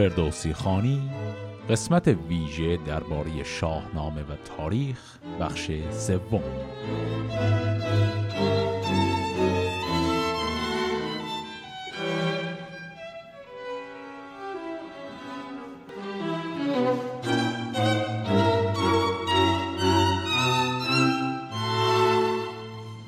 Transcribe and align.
فردوسی 0.00 0.52
خانی 0.52 1.10
قسمت 1.70 2.08
ویژه 2.08 2.76
درباره 2.76 3.44
شاهنامه 3.44 4.22
و 4.22 4.36
تاریخ 4.56 4.98
بخش 5.40 5.70
سوم. 5.90 6.42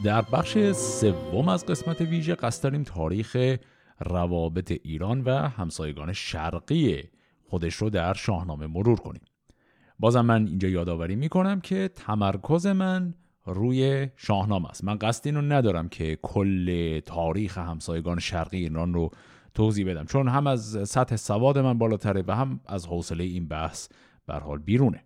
در 0.04 0.22
بخش 0.22 0.59
سوم 0.72 1.48
از 1.48 1.67
قسمت 1.67 2.00
ویژه 2.00 2.34
قصد 2.34 2.62
داریم 2.62 2.82
تاریخ 2.82 3.56
روابط 4.02 4.72
ایران 4.84 5.20
و 5.20 5.30
همسایگان 5.30 6.12
شرقی 6.12 7.02
خودش 7.44 7.74
رو 7.74 7.90
در 7.90 8.14
شاهنامه 8.14 8.66
مرور 8.66 8.98
کنیم. 9.00 9.22
بازم 9.98 10.20
من 10.20 10.46
اینجا 10.46 10.68
یادآوری 10.68 11.16
می‌کنم 11.16 11.61
که 11.61 11.90
تمرکز 11.94 12.66
من 12.66 13.14
روی 13.44 14.08
شاهنامه 14.16 14.68
است. 14.68 14.84
من 14.84 14.98
قصد 14.98 15.26
این 15.26 15.52
ندارم 15.52 15.88
که 15.88 16.18
کل 16.22 17.00
تاریخ 17.00 17.58
همسایگان 17.58 18.18
شرقی 18.18 18.58
ایران 18.58 18.94
رو 18.94 19.11
توضیح 19.54 19.90
بدم 19.90 20.04
چون 20.04 20.28
هم 20.28 20.46
از 20.46 20.89
سطح 20.89 21.16
سواد 21.16 21.58
من 21.58 21.78
بالاتره 21.78 22.25
و 22.26 22.36
هم 22.36 22.61
از 22.66 22.86
حوصله 22.86 23.25
این 23.25 23.48
بحث 23.48 23.89
بر 24.26 24.40
حال 24.40 24.58
بیرونه. 24.58 25.04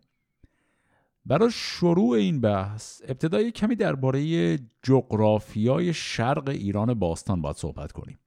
برای 1.26 1.50
شروع 1.52 2.10
این 2.10 2.40
بحث 2.40 3.02
ابتدای 3.08 3.50
کمی 3.50 3.76
درباره 3.76 4.58
جغرافیای 4.82 5.92
شرق 5.94 6.48
ایران 6.48 6.94
باستان 6.94 7.42
باید 7.42 7.56
صحبت 7.56 7.92
کنیم. 7.92 8.18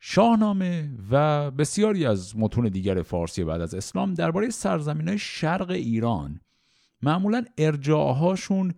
شاهنامه 0.00 0.90
و 1.10 1.50
بسیاری 1.50 2.06
از 2.06 2.36
متون 2.36 2.68
دیگر 2.68 3.02
فارسی 3.02 3.44
بعد 3.44 3.60
از 3.60 3.74
اسلام 3.74 4.14
درباره 4.14 4.50
سرزمین 4.50 5.08
های 5.08 5.18
شرق 5.18 5.70
ایران. 5.70 6.40
معمولا 7.02 7.44
ارجاعهاشون 7.58 8.74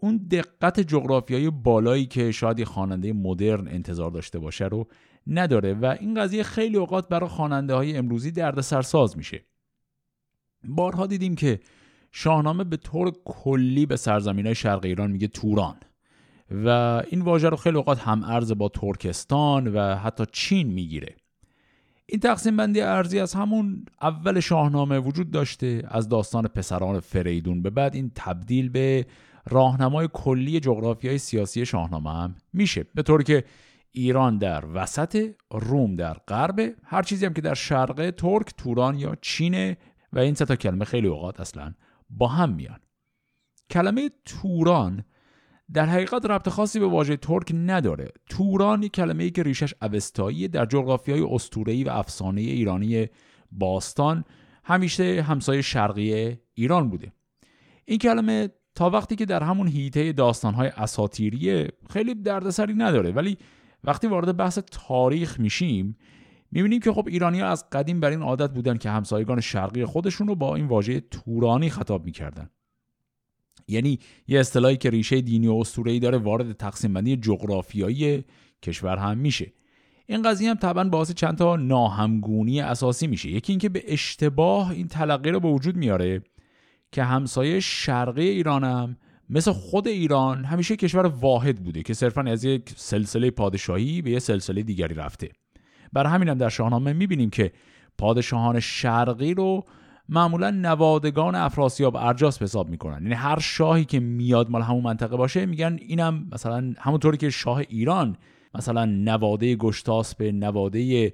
اون 0.00 0.16
دقت 0.16 0.80
جغرافیایی 0.80 1.50
بالایی 1.50 2.06
که 2.06 2.32
شاید 2.32 2.64
خواننده 2.64 3.12
مدرن 3.12 3.68
انتظار 3.68 4.10
داشته 4.10 4.38
باشه 4.38 4.64
رو 4.64 4.86
نداره 5.26 5.74
و 5.74 5.96
این 6.00 6.14
قضیه 6.14 6.42
خیلی 6.42 6.76
اوقات 6.76 7.08
برای 7.08 7.28
خواننده 7.28 7.74
های 7.74 7.96
امروزی 7.96 8.30
درد 8.30 8.60
سرساز 8.60 9.16
میشه. 9.16 9.44
بارها 10.64 11.06
دیدیم 11.06 11.34
که 11.34 11.60
شاهنامه 12.10 12.64
به 12.64 12.76
طور 12.76 13.12
کلی 13.24 13.86
به 13.86 13.96
سرزمین 13.96 14.46
های 14.46 14.54
شرق 14.54 14.84
ایران 14.84 15.10
میگه 15.10 15.28
توران. 15.28 15.76
و 16.64 16.68
این 17.08 17.20
واژه 17.20 17.48
رو 17.48 17.56
خیلی 17.56 17.76
اوقات 17.76 17.98
هم 18.00 18.24
ارز 18.24 18.52
با 18.52 18.68
ترکستان 18.68 19.66
و 19.66 19.94
حتی 19.94 20.24
چین 20.32 20.66
می‌گیره. 20.66 21.16
این 22.06 22.20
تقسیم 22.20 22.56
بندی 22.56 22.80
ارزی 22.80 23.18
از 23.18 23.34
همون 23.34 23.84
اول 24.02 24.40
شاهنامه 24.40 24.98
وجود 24.98 25.30
داشته 25.30 25.82
از 25.88 26.08
داستان 26.08 26.48
پسران 26.48 27.00
فریدون. 27.00 27.62
به 27.62 27.70
بعد 27.70 27.94
این 27.94 28.12
تبدیل 28.14 28.68
به 28.68 29.06
راهنمای 29.46 30.08
کلی 30.12 30.60
جغرافیای 30.60 31.18
سیاسی 31.18 31.66
شاهنامه 31.66 32.10
هم 32.10 32.34
میشه. 32.52 32.86
به 32.94 33.02
طوری 33.02 33.24
که 33.24 33.44
ایران 33.90 34.38
در 34.38 34.64
وسط 34.74 35.34
روم 35.50 35.94
در 35.94 36.14
غرب 36.28 36.74
هر 36.84 37.02
چیزی 37.02 37.26
هم 37.26 37.34
که 37.34 37.40
در 37.40 37.54
شرق 37.54 38.14
ترک 38.16 38.54
توران 38.56 38.98
یا 38.98 39.16
چینه 39.20 39.76
و 40.12 40.18
این 40.18 40.34
سه 40.34 40.44
تا 40.44 40.56
کلمه 40.56 40.84
خیلی 40.84 41.06
اوقات 41.06 41.40
اصلا 41.40 41.74
با 42.10 42.28
هم 42.28 42.50
میان. 42.54 42.78
کلمه 43.70 44.10
توران 44.24 45.04
در 45.74 45.86
حقیقت 45.86 46.26
ربط 46.26 46.48
خاصی 46.48 46.80
به 46.80 46.86
واژه 46.86 47.16
ترک 47.16 47.52
نداره. 47.54 48.08
توران 48.30 48.82
یک 48.82 48.92
کلمه 48.92 49.24
ای 49.24 49.30
که 49.30 49.42
ریشش 49.42 49.74
اوستایی 49.82 50.48
در 50.48 50.66
جغرافیای 50.66 51.26
اسطوره‌ای 51.30 51.84
و 51.84 51.88
افسانه 51.88 52.40
ایرانی 52.40 53.06
باستان 53.52 54.24
همیشه 54.64 55.22
همسایه 55.22 55.62
شرقی 55.62 56.36
ایران 56.54 56.90
بوده. 56.90 57.12
این 57.84 57.98
کلمه 57.98 58.48
تا 58.74 58.90
وقتی 58.90 59.16
که 59.16 59.26
در 59.26 59.42
همون 59.42 59.68
هیته 59.68 60.12
داستانهای 60.12 60.68
اساتیری 60.68 61.68
خیلی 61.90 62.14
دردسری 62.14 62.74
نداره 62.74 63.10
ولی 63.10 63.38
وقتی 63.84 64.06
وارد 64.06 64.36
بحث 64.36 64.58
تاریخ 64.58 65.40
میشیم 65.40 65.96
می‌بینیم 66.50 66.80
که 66.80 66.92
خب 66.92 67.08
ایرانی 67.08 67.40
ها 67.40 67.46
از 67.46 67.70
قدیم 67.70 68.00
بر 68.00 68.10
این 68.10 68.22
عادت 68.22 68.50
بودن 68.50 68.76
که 68.76 68.90
همسایگان 68.90 69.40
شرقی 69.40 69.84
خودشون 69.84 70.28
رو 70.28 70.34
با 70.34 70.56
این 70.56 70.66
واژه 70.66 71.00
تورانی 71.00 71.70
خطاب 71.70 72.04
می‌کردن. 72.04 72.50
یعنی 73.68 73.98
یه 74.28 74.40
اصطلاحی 74.40 74.76
که 74.76 74.90
ریشه 74.90 75.20
دینی 75.20 75.46
و 75.46 75.54
اسطوره‌ای 75.54 75.98
داره 75.98 76.18
وارد 76.18 76.52
تقسیم 76.52 76.92
بندی 76.92 77.16
جغرافیایی 77.16 78.24
کشور 78.62 78.96
هم 78.96 79.18
میشه. 79.18 79.52
این 80.06 80.22
قضیه 80.22 80.50
هم 80.50 80.56
طبعا 80.56 80.84
باعث 80.84 81.12
چند 81.12 81.38
تا 81.38 81.56
ناهمگونی 81.56 82.60
اساسی 82.60 83.06
میشه. 83.06 83.30
یکی 83.30 83.52
اینکه 83.52 83.68
به 83.68 83.82
اشتباه 83.86 84.70
این 84.70 84.88
تلقی 84.88 85.30
رو 85.30 85.40
به 85.40 85.48
وجود 85.48 85.76
میاره 85.76 86.22
که 86.92 87.04
همسایه 87.04 87.60
شرقی 87.60 88.28
ایران 88.28 88.64
هم 88.64 88.96
مثل 89.30 89.52
خود 89.52 89.88
ایران 89.88 90.44
همیشه 90.44 90.76
کشور 90.76 91.06
واحد 91.06 91.56
بوده 91.56 91.82
که 91.82 91.94
صرفا 91.94 92.22
از 92.22 92.44
یک 92.44 92.62
سلسله 92.76 93.30
پادشاهی 93.30 94.02
به 94.02 94.10
یه 94.10 94.18
سلسله 94.18 94.62
دیگری 94.62 94.94
رفته. 94.94 95.28
بر 95.92 96.06
همین 96.06 96.28
هم 96.28 96.38
در 96.38 96.48
شاهنامه 96.48 96.92
می‌بینیم 96.92 97.30
که 97.30 97.52
پادشاهان 97.98 98.60
شرقی 98.60 99.34
رو 99.34 99.64
معمولا 100.08 100.50
نوادگان 100.50 101.34
افراسیاب 101.34 101.96
ارجاس 101.96 102.42
حساب 102.42 102.68
می‌کنن. 102.68 103.02
یعنی 103.02 103.14
هر 103.14 103.38
شاهی 103.38 103.84
که 103.84 104.00
میاد 104.00 104.50
مال 104.50 104.62
همون 104.62 104.82
منطقه 104.82 105.16
باشه 105.16 105.46
میگن 105.46 105.78
اینم 105.80 106.28
مثلا 106.32 106.74
همونطوری 106.78 107.16
که 107.16 107.30
شاه 107.30 107.58
ایران 107.58 108.16
مثلا 108.54 108.84
نواده 108.84 109.56
به 110.18 110.32
نواده 110.32 111.12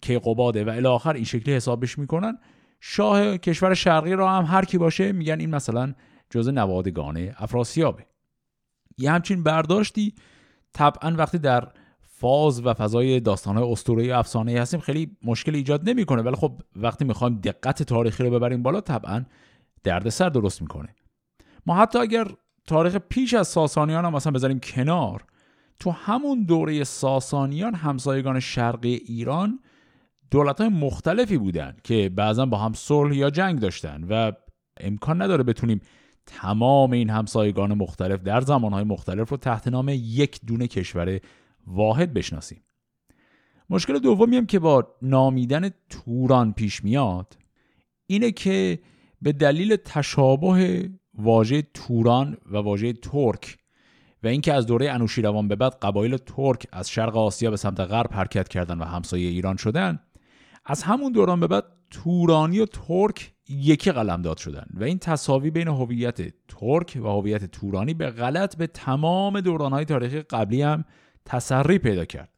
کیقوباده 0.00 0.64
و 0.64 0.86
آخر 0.86 1.12
این 1.12 1.24
شکلی 1.24 1.54
حسابش 1.54 1.98
می‌کنن. 1.98 2.38
شاه 2.80 3.38
کشور 3.38 3.74
شرقی 3.74 4.12
را 4.12 4.30
هم 4.30 4.44
هر 4.44 4.64
کی 4.64 4.78
باشه 4.78 5.12
میگن 5.12 5.40
این 5.40 5.54
مثلا 5.54 5.94
جزء 6.30 6.50
نوادگان 6.50 7.28
افراسیابه. 7.36 8.06
یه 8.98 9.10
همچین 9.10 9.42
برداشتی 9.42 10.14
طبعا 10.72 11.14
وقتی 11.16 11.38
در 11.38 11.68
فاز 12.20 12.66
و 12.66 12.74
فضای 12.74 13.20
داستانهای 13.20 13.72
اسطوره‌ای 13.72 14.10
افسانه‌ای 14.10 14.58
هستیم 14.58 14.80
خیلی 14.80 15.16
مشکل 15.24 15.54
ایجاد 15.54 15.88
نمی‌کنه. 15.88 16.22
ولی 16.22 16.36
خب 16.36 16.60
وقتی 16.76 17.04
می‌خوایم 17.04 17.34
دقت 17.34 17.82
تاریخی 17.82 18.22
رو 18.22 18.30
ببریم 18.30 18.62
بالا 18.62 18.80
طبعا 18.80 19.24
دردسر 19.84 20.28
درست 20.28 20.62
می‌کنه. 20.62 20.88
ما 21.66 21.76
حتی 21.76 21.98
اگر 21.98 22.28
تاریخ 22.66 22.96
پیش 22.96 23.34
از 23.34 23.48
ساسانیان 23.48 24.04
هم 24.04 24.12
مثلا 24.12 24.32
بذاریم 24.32 24.60
کنار 24.60 25.24
تو 25.80 25.90
همون 25.90 26.42
دوره 26.42 26.84
ساسانیان 26.84 27.74
همسایگان 27.74 28.40
شرقی 28.40 28.94
ایران 28.94 29.60
دولت 30.30 30.60
های 30.60 30.70
مختلفی 30.70 31.38
بودن 31.38 31.76
که 31.84 32.08
بعضا 32.08 32.46
با 32.46 32.58
هم 32.58 32.72
صلح 32.72 33.16
یا 33.16 33.30
جنگ 33.30 33.58
داشتن 33.58 34.04
و 34.04 34.32
امکان 34.80 35.22
نداره 35.22 35.42
بتونیم 35.44 35.80
تمام 36.26 36.92
این 36.92 37.10
همسایگان 37.10 37.74
مختلف 37.74 38.22
در 38.22 38.40
زمانهای 38.40 38.84
مختلف 38.84 39.28
رو 39.28 39.36
تحت 39.36 39.68
نام 39.68 39.88
یک 39.88 40.40
دونه 40.46 40.66
کشور 40.66 41.20
واحد 41.68 42.14
بشناسیم. 42.14 42.62
مشکل 43.70 43.98
دومی 43.98 44.36
هم 44.36 44.46
که 44.46 44.58
با 44.58 44.94
نامیدن 45.02 45.70
توران 45.90 46.52
پیش 46.52 46.84
میاد 46.84 47.36
اینه 48.06 48.30
که 48.30 48.78
به 49.22 49.32
دلیل 49.32 49.76
تشابه 49.76 50.90
واژه 51.14 51.62
توران 51.74 52.36
و 52.46 52.56
واژه 52.56 52.92
ترک 52.92 53.58
و 54.22 54.26
اینکه 54.26 54.52
از 54.52 54.66
دوره 54.66 54.90
انوشیروان 54.90 55.48
به 55.48 55.56
بعد 55.56 55.78
قبایل 55.82 56.16
ترک 56.16 56.66
از 56.72 56.90
شرق 56.90 57.16
آسیا 57.16 57.50
به 57.50 57.56
سمت 57.56 57.80
غرب 57.80 58.12
حرکت 58.12 58.48
کردن 58.48 58.78
و 58.78 58.84
همسایه 58.84 59.28
ایران 59.28 59.56
شدن 59.56 59.98
از 60.66 60.82
همون 60.82 61.12
دوران 61.12 61.40
به 61.40 61.46
بعد 61.46 61.64
تورانی 61.90 62.60
و 62.60 62.66
ترک 62.66 63.32
یکی 63.48 63.92
قلمداد 63.92 64.36
شدن 64.36 64.66
و 64.74 64.84
این 64.84 64.98
تصاوی 64.98 65.50
بین 65.50 65.68
هویت 65.68 66.20
ترک 66.48 66.98
و 67.02 67.06
هویت 67.06 67.44
تورانی 67.44 67.94
به 67.94 68.10
غلط 68.10 68.56
به 68.56 68.66
تمام 68.66 69.40
دورانهای 69.40 69.84
تاریخی 69.84 70.20
قبلی 70.20 70.62
هم 70.62 70.84
تسری 71.28 71.78
پیدا 71.78 72.04
کرد. 72.04 72.28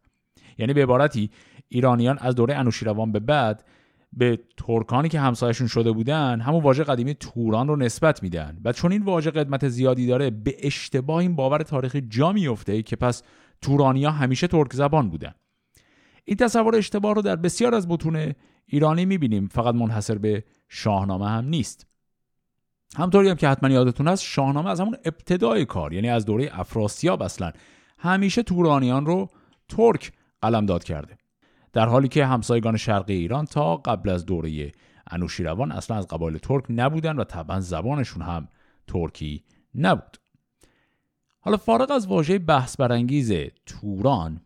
یعنی 0.59 0.73
به 0.73 0.83
عبارتی 0.83 1.31
ایرانیان 1.69 2.19
از 2.19 2.35
دوره 2.35 2.55
انوشیروان 2.55 3.13
به 3.13 3.21
بعد 3.21 3.65
به 4.13 4.39
ترکانی 4.57 5.09
که 5.09 5.21
همسایشون 5.21 5.67
شده 5.67 5.93
بودن 5.93 6.41
همون 6.41 6.63
واژه 6.63 6.85
قدیمی 6.85 7.15
توران 7.15 7.69
رو 7.69 7.77
نسبت 7.77 8.23
میدن. 8.23 8.59
و 8.65 8.73
چون 8.73 8.93
این 8.93 9.03
واژه 9.03 9.31
قدمت 9.31 9.69
زیادی 9.69 10.07
داره 10.07 10.31
به 10.31 10.57
اشتباه 10.59 11.17
این 11.17 11.37
باور 11.37 11.63
تاریخی 11.63 12.01
جا 12.01 12.33
میفته 12.33 12.83
که 12.83 12.97
پس 12.97 13.23
تورانیا 13.63 14.11
همیشه 14.11 14.47
ترک 14.47 14.73
زبان 14.73 15.11
بودن. 15.11 15.35
این 16.25 16.37
تصور 16.37 16.77
اشتباه 16.77 17.15
رو 17.15 17.23
در 17.23 17.37
بسیار 17.37 17.75
از 17.75 17.89
متون 17.89 18.33
ایرانی 18.67 19.05
می‌بینیم. 19.05 19.49
فقط 19.49 19.75
منحصر 19.75 20.19
به 20.19 20.45
شاهنامه 20.69 21.29
هم 21.29 21.45
نیست. 21.45 21.87
همطوری 22.97 23.29
هم 23.29 23.37
که 23.37 23.49
حتما 23.49 23.71
یادتون 23.71 24.09
هست 24.09 24.23
شاهنامه 24.23 24.71
از 24.71 24.81
همون 24.81 24.97
ابتدای 25.05 25.65
کار 25.65 25.93
یعنی 25.93 26.09
از 26.09 26.27
دوره 26.27 26.51
افراسیاب 26.53 27.23
اصلا. 27.23 27.53
همیشه 28.03 28.43
تورانیان 28.43 29.07
رو 29.07 29.29
ترک 29.69 30.13
قلمداد 30.43 30.85
کرده. 30.85 31.19
در 31.73 31.87
حالی 31.87 32.09
که 32.09 32.27
همسایگان 32.27 32.77
شرقی 32.77 33.15
ایران 33.15 33.45
تا 33.45 33.77
قبل 33.77 34.11
از 34.11 34.27
دوره 34.27 34.73
انوشیروان 35.11 35.73
اصلا 35.73 35.97
از 35.97 36.07
قبایل 36.07 36.39
ترک 36.39 36.65
نبودن 36.69 37.17
و 37.17 37.25
طبعا 37.25 37.61
زبانشون 37.61 38.23
هم 38.23 38.49
ترکی 38.87 39.45
نبود. 39.75 40.17
حالا 41.41 41.57
فارغ 41.57 41.91
از 41.91 42.07
واژه 42.07 42.39
بحث 42.39 42.77
برانگیز 42.77 43.33
توران 43.67 44.41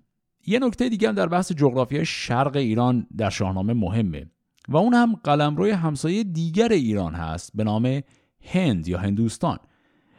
یه 0.46 0.58
نکته 0.58 0.88
دیگه 0.88 1.08
هم 1.08 1.14
در 1.14 1.26
بحث 1.26 1.52
جغرافیای 1.52 2.04
شرق 2.04 2.56
ایران 2.56 3.06
در 3.16 3.30
شاهنامه 3.30 3.72
مهمه 3.72 4.26
و 4.68 4.76
اون 4.76 4.94
هم 4.94 5.14
قلمروی 5.14 5.70
همسایه 5.70 6.24
دیگر 6.24 6.72
ایران 6.72 7.14
هست 7.14 7.50
به 7.54 7.64
نام 7.64 8.00
هند 8.42 8.88
یا 8.88 8.98
هندوستان. 8.98 9.58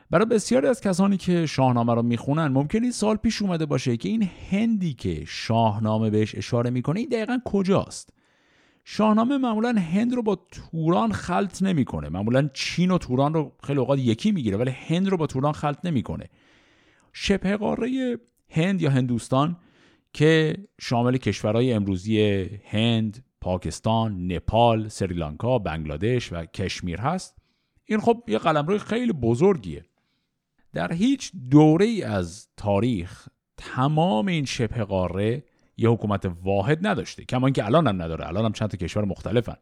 برای 0.09 0.25
بسیاری 0.25 0.67
از 0.67 0.81
کسانی 0.81 1.17
که 1.17 1.45
شاهنامه 1.45 1.93
رو 1.93 2.01
می‌خونن 2.01 2.47
ممکن 2.47 2.83
این 2.83 2.91
سال 2.91 3.15
پیش 3.15 3.41
اومده 3.41 3.65
باشه 3.65 3.97
که 3.97 4.09
این 4.09 4.29
هندی 4.51 4.93
که 4.93 5.23
شاهنامه 5.27 6.09
بهش 6.09 6.35
اشاره 6.35 6.69
می‌کنه 6.69 6.99
این 6.99 7.09
دقیقا 7.09 7.39
کجاست؟ 7.45 8.09
شاهنامه 8.83 9.37
معمولا 9.37 9.69
هند 9.69 10.13
رو 10.13 10.23
با 10.23 10.35
توران 10.51 11.11
خلط 11.11 11.63
نمی‌کنه. 11.63 12.09
معمولا 12.09 12.49
چین 12.53 12.91
و 12.91 12.97
توران 12.97 13.33
رو 13.33 13.51
خیلی 13.63 13.79
اوقات 13.79 13.99
یکی 13.99 14.31
می‌گیره 14.31 14.57
ولی 14.57 14.71
هند 14.71 15.07
رو 15.07 15.17
با 15.17 15.27
توران 15.27 15.53
خلط 15.53 15.85
نمی‌کنه. 15.85 16.29
شبه 17.13 17.57
قاره 17.57 18.17
هند 18.49 18.81
یا 18.81 18.89
هندوستان 18.89 19.57
که 20.13 20.57
شامل 20.81 21.17
کشورهای 21.17 21.73
امروزی 21.73 22.43
هند، 22.65 23.23
پاکستان، 23.41 24.31
نپال، 24.31 24.87
سریلانکا، 24.87 25.59
بنگلادش 25.59 26.33
و 26.33 26.45
کشمیر 26.45 26.99
هست 26.99 27.37
این 27.85 27.99
خب 27.99 28.23
یه 28.27 28.37
قلمرو 28.37 28.77
خیلی 28.77 29.13
بزرگیه. 29.13 29.85
در 30.75 30.93
هیچ 30.93 31.31
دوره 31.49 32.05
از 32.05 32.47
تاریخ 32.57 33.27
تمام 33.57 34.27
این 34.27 34.45
شبه 34.45 34.83
قاره 34.83 35.43
یه 35.77 35.89
حکومت 35.89 36.31
واحد 36.43 36.87
نداشته 36.87 37.25
کما 37.25 37.47
اینکه 37.47 37.65
الان 37.65 37.87
هم 37.87 38.01
نداره 38.01 38.27
الان 38.27 38.45
هم 38.45 38.51
چند 38.51 38.69
تا 38.69 38.77
کشور 38.77 39.05
مختلفن. 39.05 39.55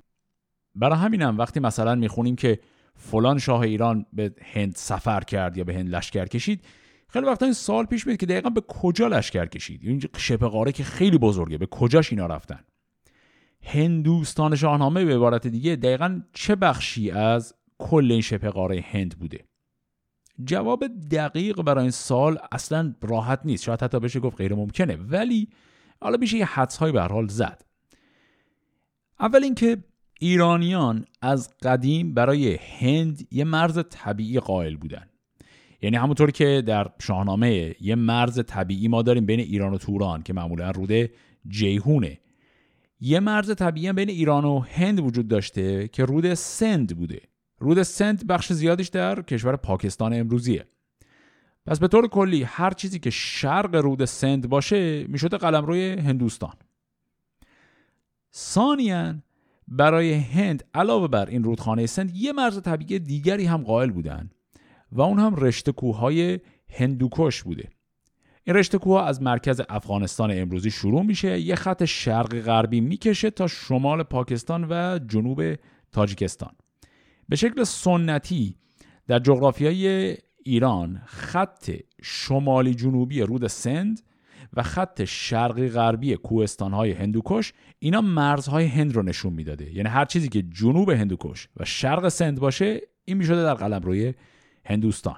برای 0.75 0.97
همینم 0.99 1.37
وقتی 1.37 1.59
مثلا 1.59 1.95
می‌خونیم 1.95 2.35
که 2.35 2.59
فلان 2.95 3.39
شاه 3.39 3.61
ایران 3.61 4.05
به 4.13 4.35
هند 4.53 4.75
سفر 4.75 5.19
کرد 5.19 5.57
یا 5.57 5.63
به 5.63 5.73
هند 5.73 5.89
لشکر 5.89 6.25
کشید 6.25 6.65
خیلی 7.07 7.25
وقتا 7.25 7.45
این 7.45 7.53
سال 7.53 7.85
پیش 7.85 8.07
میاد 8.07 8.19
که 8.19 8.25
دقیقا 8.25 8.49
به 8.49 8.61
کجا 8.61 9.07
لشکر 9.07 9.45
کشید؟ 9.45 9.81
این 9.83 10.01
شبه 10.17 10.47
قاره 10.47 10.71
که 10.71 10.83
خیلی 10.83 11.17
بزرگه 11.17 11.57
به 11.57 11.65
کجاش 11.65 12.11
اینا 12.11 12.25
رفتن؟ 12.25 12.59
هندوستان 13.63 14.55
شاهنامه 14.55 15.05
به 15.05 15.15
عبارت 15.15 15.47
دیگه 15.47 15.75
دقیقا 15.75 16.21
چه 16.33 16.55
بخشی 16.55 17.11
از 17.11 17.53
کل 17.77 18.11
این 18.11 18.21
شبه 18.21 18.49
قاره 18.49 18.85
هند 18.91 19.19
بوده؟ 19.19 19.45
جواب 20.43 20.83
دقیق 21.11 21.61
برای 21.61 21.81
این 21.81 21.91
سال 21.91 22.37
اصلا 22.51 22.95
راحت 23.01 23.39
نیست. 23.45 23.63
شاید 23.63 23.81
حتی 23.81 23.99
بشه 23.99 24.19
گفت 24.19 24.37
غیر 24.37 24.55
ممکنه. 24.55 24.95
ولی 24.95 25.47
حالا 26.01 26.17
میشه 26.17 26.37
یه 26.37 26.45
حدس 26.45 26.77
های 26.77 26.91
به 26.91 27.01
حال 27.01 27.27
زد. 27.27 27.65
اول 29.19 29.43
اینکه 29.43 29.77
ایرانیان 30.19 31.05
از 31.21 31.49
قدیم 31.61 32.13
برای 32.13 32.55
هند 32.79 33.27
یه 33.31 33.43
مرز 33.43 33.79
طبیعی 33.89 34.39
قائل 34.39 34.75
بودن. 34.75 35.09
یعنی 35.81 35.97
همونطور 35.97 36.31
که 36.31 36.63
در 36.65 36.87
شاهنامه 37.01 37.75
یه 37.81 37.95
مرز 37.95 38.45
طبیعی 38.47 38.87
ما 38.87 39.01
داریم 39.01 39.25
بین 39.25 39.39
ایران 39.39 39.73
و 39.73 39.77
توران 39.77 40.23
که 40.23 40.33
معمولا 40.33 40.71
رود 40.71 41.09
جیهونه. 41.47 42.19
یه 42.99 43.19
مرز 43.19 43.55
طبیعی 43.55 43.93
بین 43.93 44.09
ایران 44.09 44.45
و 44.45 44.59
هند 44.59 44.99
وجود 44.99 45.27
داشته 45.27 45.87
که 45.87 46.05
رود 46.05 46.33
سند 46.33 46.97
بوده. 46.97 47.21
رود 47.63 47.83
سند 47.83 48.27
بخش 48.27 48.53
زیادیش 48.53 48.87
در 48.87 49.21
کشور 49.21 49.55
پاکستان 49.55 50.13
امروزیه. 50.13 50.65
پس 51.65 51.79
به 51.79 51.87
طور 51.87 52.07
کلی 52.07 52.43
هر 52.43 52.71
چیزی 52.71 52.99
که 52.99 53.09
شرق 53.09 53.75
رود 53.75 54.05
سند 54.05 54.49
باشه 54.49 55.07
می‌شده 55.07 55.37
قلمروی 55.37 55.91
هندوستان. 55.91 56.53
ثانیا 58.35 59.15
برای 59.67 60.13
هند 60.13 60.63
علاوه 60.73 61.07
بر 61.07 61.25
این 61.25 61.43
رودخانه 61.43 61.85
سند 61.85 62.15
یه 62.15 62.33
مرز 62.33 62.61
طبیعی 62.61 62.99
دیگری 62.99 63.45
هم 63.45 63.63
قائل 63.63 63.91
بودن 63.91 64.29
و 64.91 65.01
اون 65.01 65.19
هم 65.19 65.35
رشته 65.35 65.71
کوههای 65.71 66.39
هندوکش 66.69 67.43
بوده. 67.43 67.69
این 68.43 68.55
رشته 68.55 68.77
کوه 68.77 69.03
از 69.03 69.21
مرکز 69.21 69.61
افغانستان 69.69 70.31
امروزی 70.31 70.71
شروع 70.71 71.01
میشه 71.01 71.39
یه 71.39 71.55
خط 71.55 71.85
شرق 71.85 72.39
غربی 72.39 72.81
می‌کشه 72.81 73.29
تا 73.29 73.47
شمال 73.47 74.03
پاکستان 74.03 74.67
و 74.69 74.99
جنوب 75.07 75.55
تاجیکستان. 75.91 76.51
به 77.29 77.35
شکل 77.35 77.63
سنتی 77.63 78.55
در 79.07 79.19
جغرافیای 79.19 80.15
ایران 80.43 81.01
خط 81.05 81.71
شمالی 82.01 82.75
جنوبی 82.75 83.21
رود 83.21 83.47
سند 83.47 84.01
و 84.53 84.63
خط 84.63 85.03
شرقی 85.03 85.69
غربی 85.69 86.15
کوهستانهای 86.15 86.91
هندوکش 86.91 87.53
اینا 87.79 88.01
مرزهای 88.01 88.65
هند 88.65 88.95
رو 88.95 89.03
نشون 89.03 89.33
می‌داده. 89.33 89.73
یعنی 89.73 89.89
هر 89.89 90.05
چیزی 90.05 90.29
که 90.29 90.41
جنوب 90.41 90.89
هندوکش 90.89 91.47
و 91.57 91.65
شرق 91.65 92.09
سند 92.09 92.39
باشه 92.39 92.81
این 93.05 93.17
می‌شده 93.17 93.43
در 93.43 93.53
قلم 93.53 93.81
روی 93.81 94.13
هندوستان. 94.65 95.17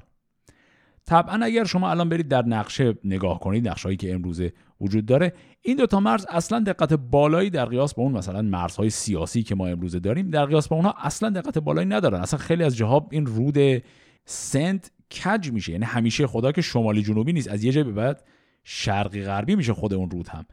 طبعا 1.06 1.46
اگر 1.46 1.64
شما 1.64 1.90
الان 1.90 2.10
برید 2.10 2.28
در 2.28 2.46
نقشه 2.46 2.94
نگاه 3.04 3.40
کنید 3.40 3.68
نقشه 3.68 3.96
که 3.96 4.14
امروزه 4.14 4.54
وجود 4.82 5.06
داره 5.06 5.34
این 5.62 5.78
دوتا 5.78 6.00
مرز 6.00 6.26
اصلا 6.30 6.60
دقت 6.60 6.94
بالایی 6.94 7.50
در 7.50 7.66
قیاس 7.66 7.94
با 7.94 8.04
اون 8.04 8.12
مثلا 8.12 8.42
مرزهای 8.42 8.90
سیاسی 8.90 9.44
که 9.44 9.56
ما 9.56 9.68
امروزه 9.68 10.00
داریم 10.00 10.30
در 10.30 10.46
قیاس 10.46 10.68
با 10.68 10.76
اونها 10.76 10.96
اصلا 10.98 11.30
دقت 11.30 11.58
بالایی 11.58 11.88
ندارن. 11.88 12.22
اصلا 12.22 12.40
خیلی 12.40 12.64
از 12.64 12.78
جاها 12.78 13.08
این 13.12 13.26
رود 13.26 13.84
سنت 14.26 14.92
کج 15.24 15.52
میشه. 15.52 15.72
یعنی 15.72 15.86
همیشه 15.86 16.28
خدا 16.28 16.52
که 16.52 16.62
شمالی 16.62 17.04
جنوبی 17.04 17.34
نیست 17.34 17.48
از 17.48 17.64
یه 17.64 17.72
جای 17.72 17.84
به 17.84 17.92
بعد 17.92 18.24
شرقی 18.64 19.24
غربی 19.24 19.56
میشه 19.56 19.74
خود 19.74 19.94
اون 19.94 20.10
رود 20.10 20.28
هم. 20.28 20.46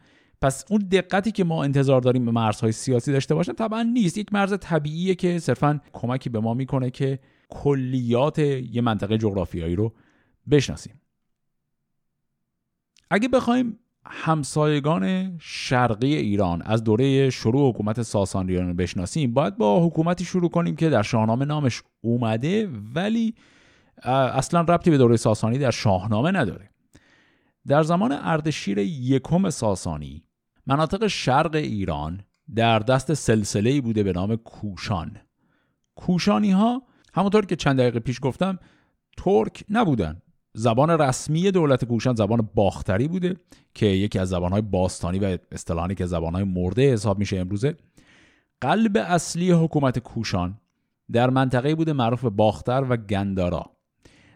پس 0.42 0.64
اون 0.70 0.80
دقتی 0.80 1.32
که 1.32 1.44
ما 1.44 1.64
انتظار 1.64 2.00
داریم 2.00 2.24
به 2.24 2.30
مرزهای 2.30 2.72
سیاسی 2.72 3.12
داشته 3.12 3.34
باشن 3.34 3.52
طبعا 3.52 3.82
نیست. 3.82 4.18
یک 4.18 4.32
مرز 4.32 4.54
طبیعیه 4.60 5.14
که 5.14 5.38
صرفا 5.38 5.80
کمکی 5.92 6.30
به 6.30 6.40
ما 6.40 6.54
می‌کنه 6.54 6.90
که 6.90 7.18
کلیات 7.48 8.38
یه 8.38 8.80
منطقه 8.80 9.18
جغرافیایی 9.18 9.76
رو 9.76 9.92
بشناسیم. 10.50 11.00
اگه 13.10 13.28
بخوایم 13.28 13.78
همسایگان 14.04 15.36
شرقی 15.38 16.14
ایران 16.14 16.62
از 16.62 16.84
دوره 16.84 17.30
شروع 17.30 17.70
حکومت 17.70 18.02
ساسانیان 18.02 18.68
رو 18.68 18.74
بشناسیم 18.74 19.34
باید 19.34 19.56
با 19.56 19.86
حکومتی 19.86 20.24
شروع 20.24 20.50
کنیم 20.50 20.76
که 20.76 20.90
در 20.90 21.02
شاهنامه 21.02 21.44
نامش 21.44 21.82
اومده 22.00 22.68
ولی 22.94 23.34
اصلا 24.04 24.60
ربطی 24.60 24.90
به 24.90 24.98
دوره 24.98 25.16
ساسانی 25.16 25.58
در 25.58 25.70
شاهنامه 25.70 26.30
نداره. 26.30 26.70
در 27.66 27.82
زمان 27.82 28.12
اردشیر 28.12 28.78
یکم 28.78 29.50
ساسانی 29.50 30.24
مناطق 30.66 31.06
شرق 31.06 31.54
ایران 31.54 32.22
در 32.54 32.78
دست 32.78 33.14
سلسله 33.14 33.80
بوده 33.80 34.02
به 34.02 34.12
نام 34.12 34.36
کوشان. 34.36 35.16
کوشانی 35.94 36.50
ها 36.50 36.82
همونطور 37.14 37.46
که 37.46 37.56
چند 37.56 37.78
دقیقه 37.78 38.00
پیش 38.00 38.18
گفتم 38.22 38.58
ترک 39.16 39.64
نبودن. 39.70 40.21
زبان 40.54 40.90
رسمی 40.90 41.50
دولت 41.50 41.84
کوشان 41.84 42.14
زبان 42.14 42.48
باختری 42.54 43.08
بوده 43.08 43.36
که 43.74 43.86
یکی 43.86 44.18
از 44.18 44.28
زبانهای 44.28 44.62
باستانی 44.62 45.18
و 45.18 45.38
اصطلاحی 45.52 45.94
که 45.94 46.06
زبانهای 46.06 46.44
مرده 46.44 46.92
حساب 46.92 47.18
میشه 47.18 47.38
امروزه. 47.38 47.76
قلب 48.60 48.96
اصلی 48.96 49.50
حکومت 49.50 49.98
کوشان 49.98 50.60
در 51.12 51.30
منطقه 51.30 51.74
بوده 51.74 51.92
معروف 51.92 52.22
به 52.22 52.30
باختر 52.30 52.84
و 52.88 52.96
گندارا. 52.96 53.64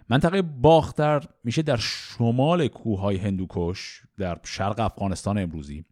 منطقه 0.08 0.42
باختر 0.42 1.24
میشه 1.44 1.62
در 1.62 1.76
شمال 1.76 2.68
کوههای 2.68 3.16
هندوکش 3.16 4.02
در 4.18 4.38
شرق 4.44 4.80
افغانستان 4.80 5.38
امروزی. 5.38 5.84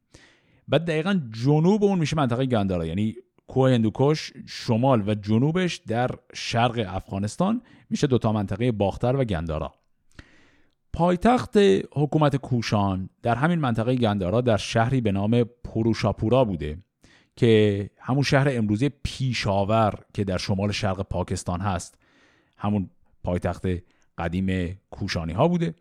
بعد 0.69 0.85
دقیقا 0.85 1.21
جنوب 1.45 1.85
اون 1.85 1.99
میشه 1.99 2.17
منطقه 2.17 2.47
گندارا 2.47 2.87
یعنی 2.87 3.15
کوه 3.47 3.71
هندوکش 3.71 4.33
شمال 4.47 5.09
و 5.09 5.15
جنوبش 5.15 5.77
در 5.77 6.11
شرق 6.35 6.85
افغانستان 6.89 7.63
میشه 7.91 8.07
دوتا 8.07 8.33
منطقه 8.33 8.73
باختر 8.73 9.17
و 9.17 9.25
گندارا. 9.25 9.75
پایتخت 10.95 11.57
حکومت 11.93 12.37
کوشان 12.37 13.09
در 13.23 13.35
همین 13.35 13.59
منطقه 13.59 13.95
گندارا 13.95 14.41
در 14.41 14.57
شهری 14.57 15.01
به 15.01 15.13
نام 15.13 15.45
پروشاپورا 15.65 16.45
بوده 16.45 16.79
که 17.37 17.91
همون 17.99 18.23
شهر 18.23 18.49
امروزی 18.51 18.89
پیشاور 18.89 19.95
که 20.15 20.25
در 20.25 20.37
شمال 20.37 20.73
شرق 20.73 21.03
پاکستان 21.03 21.61
هست 21.61 21.99
همون 22.57 22.91
پایتخت 23.25 23.67
قدیم 24.19 24.79
کوشانی 24.91 25.33
ها 25.33 25.49
بوده. 25.49 25.75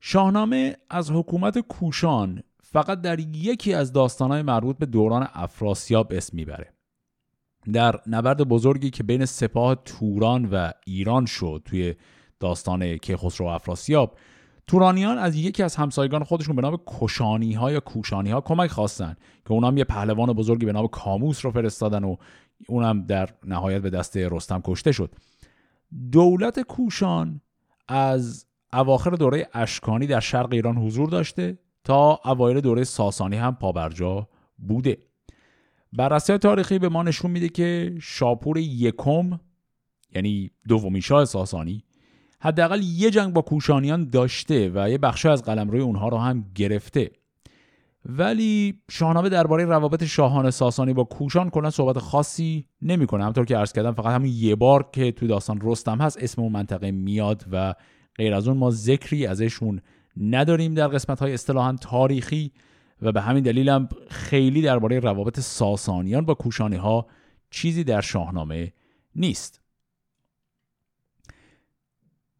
شاهنامه 0.00 0.76
از 0.90 1.10
حکومت 1.10 1.58
کوشان 1.58 2.42
فقط 2.62 3.00
در 3.00 3.20
یکی 3.20 3.74
از 3.74 3.92
داستانهای 3.92 4.42
مربوط 4.42 4.78
به 4.78 4.86
دوران 4.86 5.28
افراسیاب 5.32 6.12
اسم 6.12 6.36
می‌بره. 6.36 6.72
در 7.72 8.00
نبرد 8.06 8.42
بزرگی 8.42 8.90
که 8.90 9.02
بین 9.02 9.24
سپاه 9.24 9.74
توران 9.74 10.44
و 10.44 10.70
ایران 10.86 11.26
شد 11.26 11.62
توی 11.64 11.94
داستان 12.44 12.96
کیخسرو 12.96 13.46
افراسیاب. 13.46 14.16
تورانیان 14.66 15.18
از 15.18 15.36
یکی 15.36 15.62
از 15.62 15.76
همسایگان 15.76 16.24
خودشون 16.24 16.56
به 16.56 16.62
نام 16.62 16.78
کشانی 16.86 17.52
ها 17.52 17.72
یا 17.72 17.80
کوشانی 17.80 18.30
ها 18.30 18.40
کمک 18.40 18.70
خواستن 18.70 19.16
که 19.44 19.52
اونم 19.52 19.76
یه 19.76 19.84
پهلوان 19.84 20.32
بزرگی 20.32 20.66
به 20.66 20.72
نام 20.72 20.86
کاموس 20.86 21.44
رو 21.44 21.50
فرستادن 21.50 22.04
و 22.04 22.16
اونم 22.68 23.06
در 23.06 23.28
نهایت 23.44 23.82
به 23.82 23.90
دست 23.90 24.16
رستم 24.16 24.62
کشته 24.64 24.92
شد. 24.92 25.14
دولت 26.12 26.60
کوشان 26.60 27.40
از 27.88 28.46
اواخر 28.72 29.10
دوره 29.10 29.48
اشکانی 29.52 30.06
در 30.06 30.20
شرق 30.20 30.52
ایران 30.52 30.76
حضور 30.76 31.08
داشته 31.08 31.58
تا 31.84 32.20
اوایل 32.24 32.60
دوره 32.60 32.84
ساسانی 32.84 33.36
هم 33.36 33.54
پابرجا 33.54 34.28
بوده. 34.58 34.98
بررسی 35.92 36.38
تاریخی 36.38 36.78
به 36.78 36.88
ما 36.88 37.02
نشون 37.02 37.30
میده 37.30 37.48
که 37.48 37.94
شاپور 38.02 38.58
یکم 38.58 39.40
یعنی 40.14 40.50
دومین 40.68 41.00
شاه 41.00 41.24
ساسانی 41.24 41.84
حداقل 42.44 42.82
یه 42.82 43.10
جنگ 43.10 43.32
با 43.32 43.42
کوشانیان 43.42 44.10
داشته 44.10 44.70
و 44.74 44.90
یه 44.90 44.98
بخش 44.98 45.26
از 45.26 45.42
قلمروی 45.42 45.80
اونها 45.80 46.08
رو 46.08 46.18
هم 46.18 46.44
گرفته. 46.54 47.10
ولی 48.06 48.80
شاهنامه 48.90 49.28
درباره 49.28 49.64
روابط 49.64 50.04
شاهان 50.04 50.50
ساسانی 50.50 50.92
با 50.92 51.04
کوشان 51.04 51.50
کلا 51.50 51.70
صحبت 51.70 51.98
خاصی 51.98 52.66
نمی‌کنه. 52.82 53.24
همطور 53.24 53.44
که 53.44 53.56
عرض 53.56 53.72
کردم 53.72 53.92
فقط 53.92 54.14
همین 54.14 54.32
یه 54.36 54.54
بار 54.54 54.90
که 54.92 55.12
تو 55.12 55.26
داستان 55.26 55.58
رستم 55.62 55.98
هست 55.98 56.18
اسم 56.22 56.42
اون 56.42 56.52
منطقه 56.52 56.90
میاد 56.90 57.44
و 57.52 57.74
غیر 58.16 58.34
از 58.34 58.48
اون 58.48 58.56
ما 58.56 58.70
ذکری 58.70 59.26
ازشون 59.26 59.80
نداریم 60.16 60.74
در 60.74 60.88
قسمت 60.88 61.20
های 61.20 61.34
اصطلاحا 61.34 61.76
تاریخی 61.80 62.52
و 63.02 63.12
به 63.12 63.20
همین 63.20 63.42
دلیل 63.42 63.68
هم 63.68 63.88
خیلی 64.10 64.62
درباره 64.62 65.00
روابط 65.00 65.40
ساسانیان 65.40 66.24
با 66.24 66.34
کوشانی 66.34 66.76
ها 66.76 67.06
چیزی 67.50 67.84
در 67.84 68.00
شاهنامه 68.00 68.72
نیست. 69.16 69.63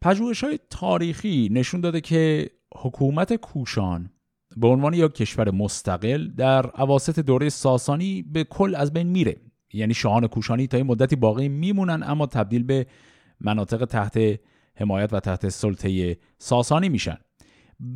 پژوهش 0.05 0.45
های 0.45 0.59
تاریخی 0.71 1.49
نشون 1.53 1.81
داده 1.81 2.01
که 2.01 2.51
حکومت 2.77 3.35
کوشان 3.35 4.11
به 4.57 4.67
عنوان 4.67 4.95
یک 4.95 5.13
کشور 5.13 5.51
مستقل 5.51 6.29
در 6.29 6.67
عواسط 6.67 7.19
دوره 7.21 7.49
ساسانی 7.49 8.23
به 8.23 8.45
کل 8.45 8.75
از 8.75 8.93
بین 8.93 9.07
میره. 9.07 9.37
یعنی 9.73 9.95
شاهان 9.95 10.27
کوشانی 10.27 10.67
تا 10.67 10.77
این 10.77 10.87
مدتی 10.87 11.17
باقی 11.17 11.49
میمونن 11.49 12.03
اما 12.03 12.27
تبدیل 12.27 12.63
به 12.63 12.87
مناطق 13.41 13.85
تحت 13.85 14.41
حمایت 14.75 15.13
و 15.13 15.21
تحت 15.21 15.49
سلطه 15.49 16.17
ساسانی 16.39 16.89
میشن. 16.89 17.17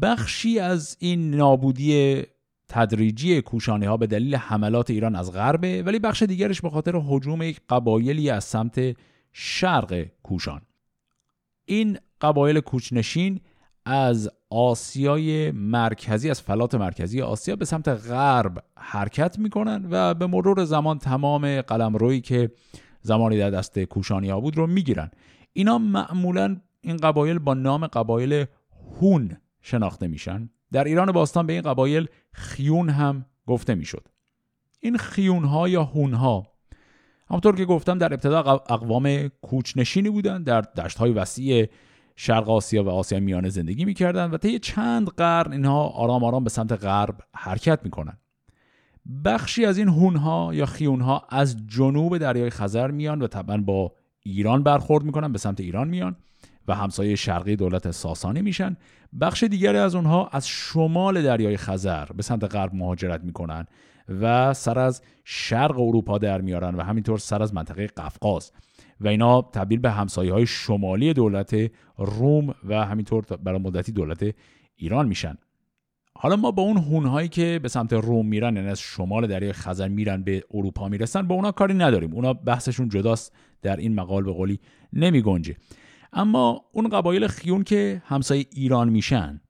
بخشی 0.03 0.59
از 0.59 0.97
این 1.01 1.31
نابودی 1.31 2.23
تدریجی 2.69 3.43
کوشانی 3.43 3.87
ها 3.87 3.97
به 3.97 4.07
دلیل 4.07 4.35
حملات 4.35 4.91
ایران 4.91 5.17
از 5.17 5.33
غربه 5.33 5.83
ولی 5.83 5.99
بخش 5.99 6.23
دیگرش 6.23 6.61
به 6.61 6.71
خاطر 6.71 7.03
حجوم 7.09 7.53
قبایلی 7.69 8.31
از 8.31 8.45
سمت 8.45 8.97
شرق 9.33 10.07
کوشان. 10.23 10.61
این 11.69 11.99
قبایل 12.21 12.61
کوچنشین 12.61 13.41
از 13.85 14.31
آسیای 14.51 15.51
مرکزی 15.51 16.31
از 16.31 16.43
فلات 16.43 16.75
مرکزی 16.75 17.23
آسیا 17.23 17.57
به 17.57 17.65
سمت 17.65 17.89
غرب 17.89 18.65
حرکت 18.77 19.39
می‌کنن 19.39 19.87
و 19.91 20.15
به 20.15 20.27
مرور 20.27 20.65
زمان 20.65 20.99
تمام 20.99 21.61
قلمرویی 21.61 22.21
که 22.21 22.51
زمانی 23.03 23.39
در 23.39 23.51
دست 23.51 23.79
کوشانی 23.79 24.29
ها 24.29 24.41
بود 24.41 24.57
رو 24.57 24.67
می‌گیرن. 24.67 25.11
اینا 25.53 25.79
معمولا 25.79 26.61
این 26.81 26.97
قبایل 26.97 27.39
با 27.39 27.55
نام 27.55 27.87
قبایل 27.87 28.45
هون 29.01 29.37
شناخته 29.63 30.09
میشن. 30.09 30.51
در 30.73 30.85
ایران 30.85 31.13
باستان 31.13 31.47
به 31.47 31.53
این 31.53 31.63
قبایل 31.63 32.07
خیون 32.33 32.89
هم 32.91 33.27
گفته 33.47 33.75
می‌شد. 33.75 34.09
این 34.81 34.97
خیون 34.97 35.45
ها 35.45 35.69
یا 35.69 35.85
هون 35.85 36.15
ها 36.15 36.47
همطور 37.31 37.57
که 37.57 37.65
گفتم 37.65 37.99
در 37.99 38.13
ابتدا 38.13 38.39
اقوام 38.69 39.29
کوچنشینی 39.29 40.11
بودند 40.11 40.45
در 40.45 40.61
دشت 40.61 40.99
های 40.99 41.13
وسیع 41.13 41.69
شرق 42.17 42.51
آسیا 42.51 42.85
و 42.85 42.89
آسیا 42.89 43.21
میانه 43.21 43.49
زندگی 43.49 43.85
می‌کردند 43.85 44.35
و 44.35 44.37
طی 44.37 44.59
چند 44.59 45.09
قرن 45.09 45.53
اینها 45.53 45.89
آرام 45.89 46.25
آرام 46.25 46.45
به 46.45 46.51
سمت 46.51 46.73
غرب 46.73 47.15
حرکت 47.35 47.81
می‌کنند 47.85 48.19
بخشی 49.25 49.65
از 49.65 49.79
این 49.79 49.89
هونها 49.89 50.55
یا 50.55 50.67
خیونها 50.67 51.27
از 51.31 51.57
جنوب 51.67 52.19
دریای 52.19 52.51
خزر 52.51 52.91
میان 52.91 53.23
و 53.23 53.27
طبعا 53.27 53.57
با 53.57 53.93
ایران 54.23 54.63
برخورد 54.63 55.05
می‌کنن 55.05 55.33
به 55.33 55.39
سمت 55.39 55.61
ایران 55.61 55.89
میان 55.89 56.17
و 56.69 56.75
همسایه 56.75 57.17
شرقی 57.17 57.57
دولت 57.57 57.91
ساسانی 57.91 58.43
میشن. 58.43 58.77
بخش 59.21 59.43
دیگری 59.43 59.79
از 59.79 59.95
اونها 59.95 60.29
از 60.33 60.49
شمال 60.49 61.23
دریای 61.23 61.57
خزر 61.57 62.05
به 62.05 62.23
سمت 62.23 62.55
غرب 62.55 62.75
مهاجرت 62.75 63.25
می‌کنن. 63.25 63.67
و 64.09 64.55
سر 64.55 64.79
از 64.79 65.03
شرق 65.25 65.81
اروپا 65.81 66.19
در 66.19 66.41
میارن 66.41 66.75
و 66.75 66.83
همینطور 66.83 67.19
سر 67.19 67.43
از 67.43 67.55
منطقه 67.55 67.87
قفقاز. 67.87 68.53
و 69.01 69.09
اینا 69.09 69.43
تبدیل 69.43 69.79
به 69.79 69.91
همسایه 69.91 70.33
های 70.33 70.47
شمالی 70.47 71.13
دولت 71.13 71.71
روم 71.97 72.55
و 72.65 72.85
همینطور 72.85 73.25
برای 73.45 73.59
مدتی 73.59 73.93
دولت 73.93 74.35
ایران 74.77 75.09
میشن. 75.09 75.39
حالا 76.15 76.37
ما 76.37 76.51
با 76.51 76.63
اون 76.63 76.77
هونهایی 76.77 77.29
که 77.29 77.61
به 77.63 77.69
سمت 77.69 77.93
روم 77.93 78.27
میرن 78.27 78.57
یعنی 78.57 78.69
از 78.69 78.81
شمال 78.81 79.27
دریای 79.27 79.53
خزر 79.53 79.89
میرن 79.89 80.23
به 80.23 80.45
اروپا 80.55 80.89
می‌رسن 80.89 81.23
با 81.23 81.35
اونا 81.35 81.53
کاری 81.53 81.75
نداریم. 81.75 82.15
اونا 82.15 82.33
بحثشون 82.33 82.89
جداست. 82.89 83.33
در 83.63 83.77
این 83.77 83.95
مقال 83.95 84.23
به 84.25 84.33
قولی 84.33 84.61
نمی 84.93 85.23
گنجه. 85.23 85.57
اما 86.13 86.65
اون 86.73 86.89
قبایل 86.89 87.27
خیون 87.27 87.65
که 87.65 88.03
همسایه 88.05 88.47
ایران 88.51 88.89
میشن 88.89 89.41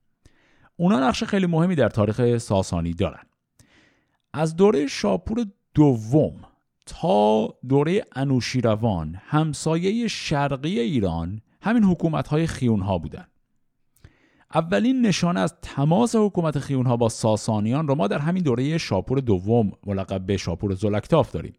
اونا 0.76 1.08
نقش 1.08 1.24
خیلی 1.24 1.46
مهمی 1.46 1.74
در 1.74 1.88
تاریخ 1.88 2.38
ساسانی 2.38 2.94
دارن. 2.94 3.27
از 4.32 4.56
دوره 4.56 4.86
شاپور 4.86 5.46
دوم 5.74 6.34
تا 6.86 7.48
دوره 7.68 8.04
انوشیروان 8.16 9.20
همسایه 9.24 10.08
شرقی 10.08 10.80
ایران 10.80 11.40
همین 11.62 11.84
حکومت 11.84 12.28
های 12.28 12.46
خیون 12.46 12.80
ها 12.80 12.98
بودن. 12.98 13.26
اولین 14.54 15.06
نشانه 15.06 15.40
از 15.40 15.54
تماس 15.62 16.16
حکومت 16.16 16.58
خیون 16.58 16.86
ها 16.86 16.96
با 16.96 17.08
ساسانیان 17.08 17.88
رو 17.88 17.94
ما 17.94 18.06
در 18.06 18.18
همین 18.18 18.42
دوره 18.42 18.78
شاپور 18.78 19.20
دوم 19.20 19.72
ملقب 19.86 20.26
به 20.26 20.36
شاپور 20.36 20.74
زلکتاف 20.74 21.32
داریم. 21.32 21.54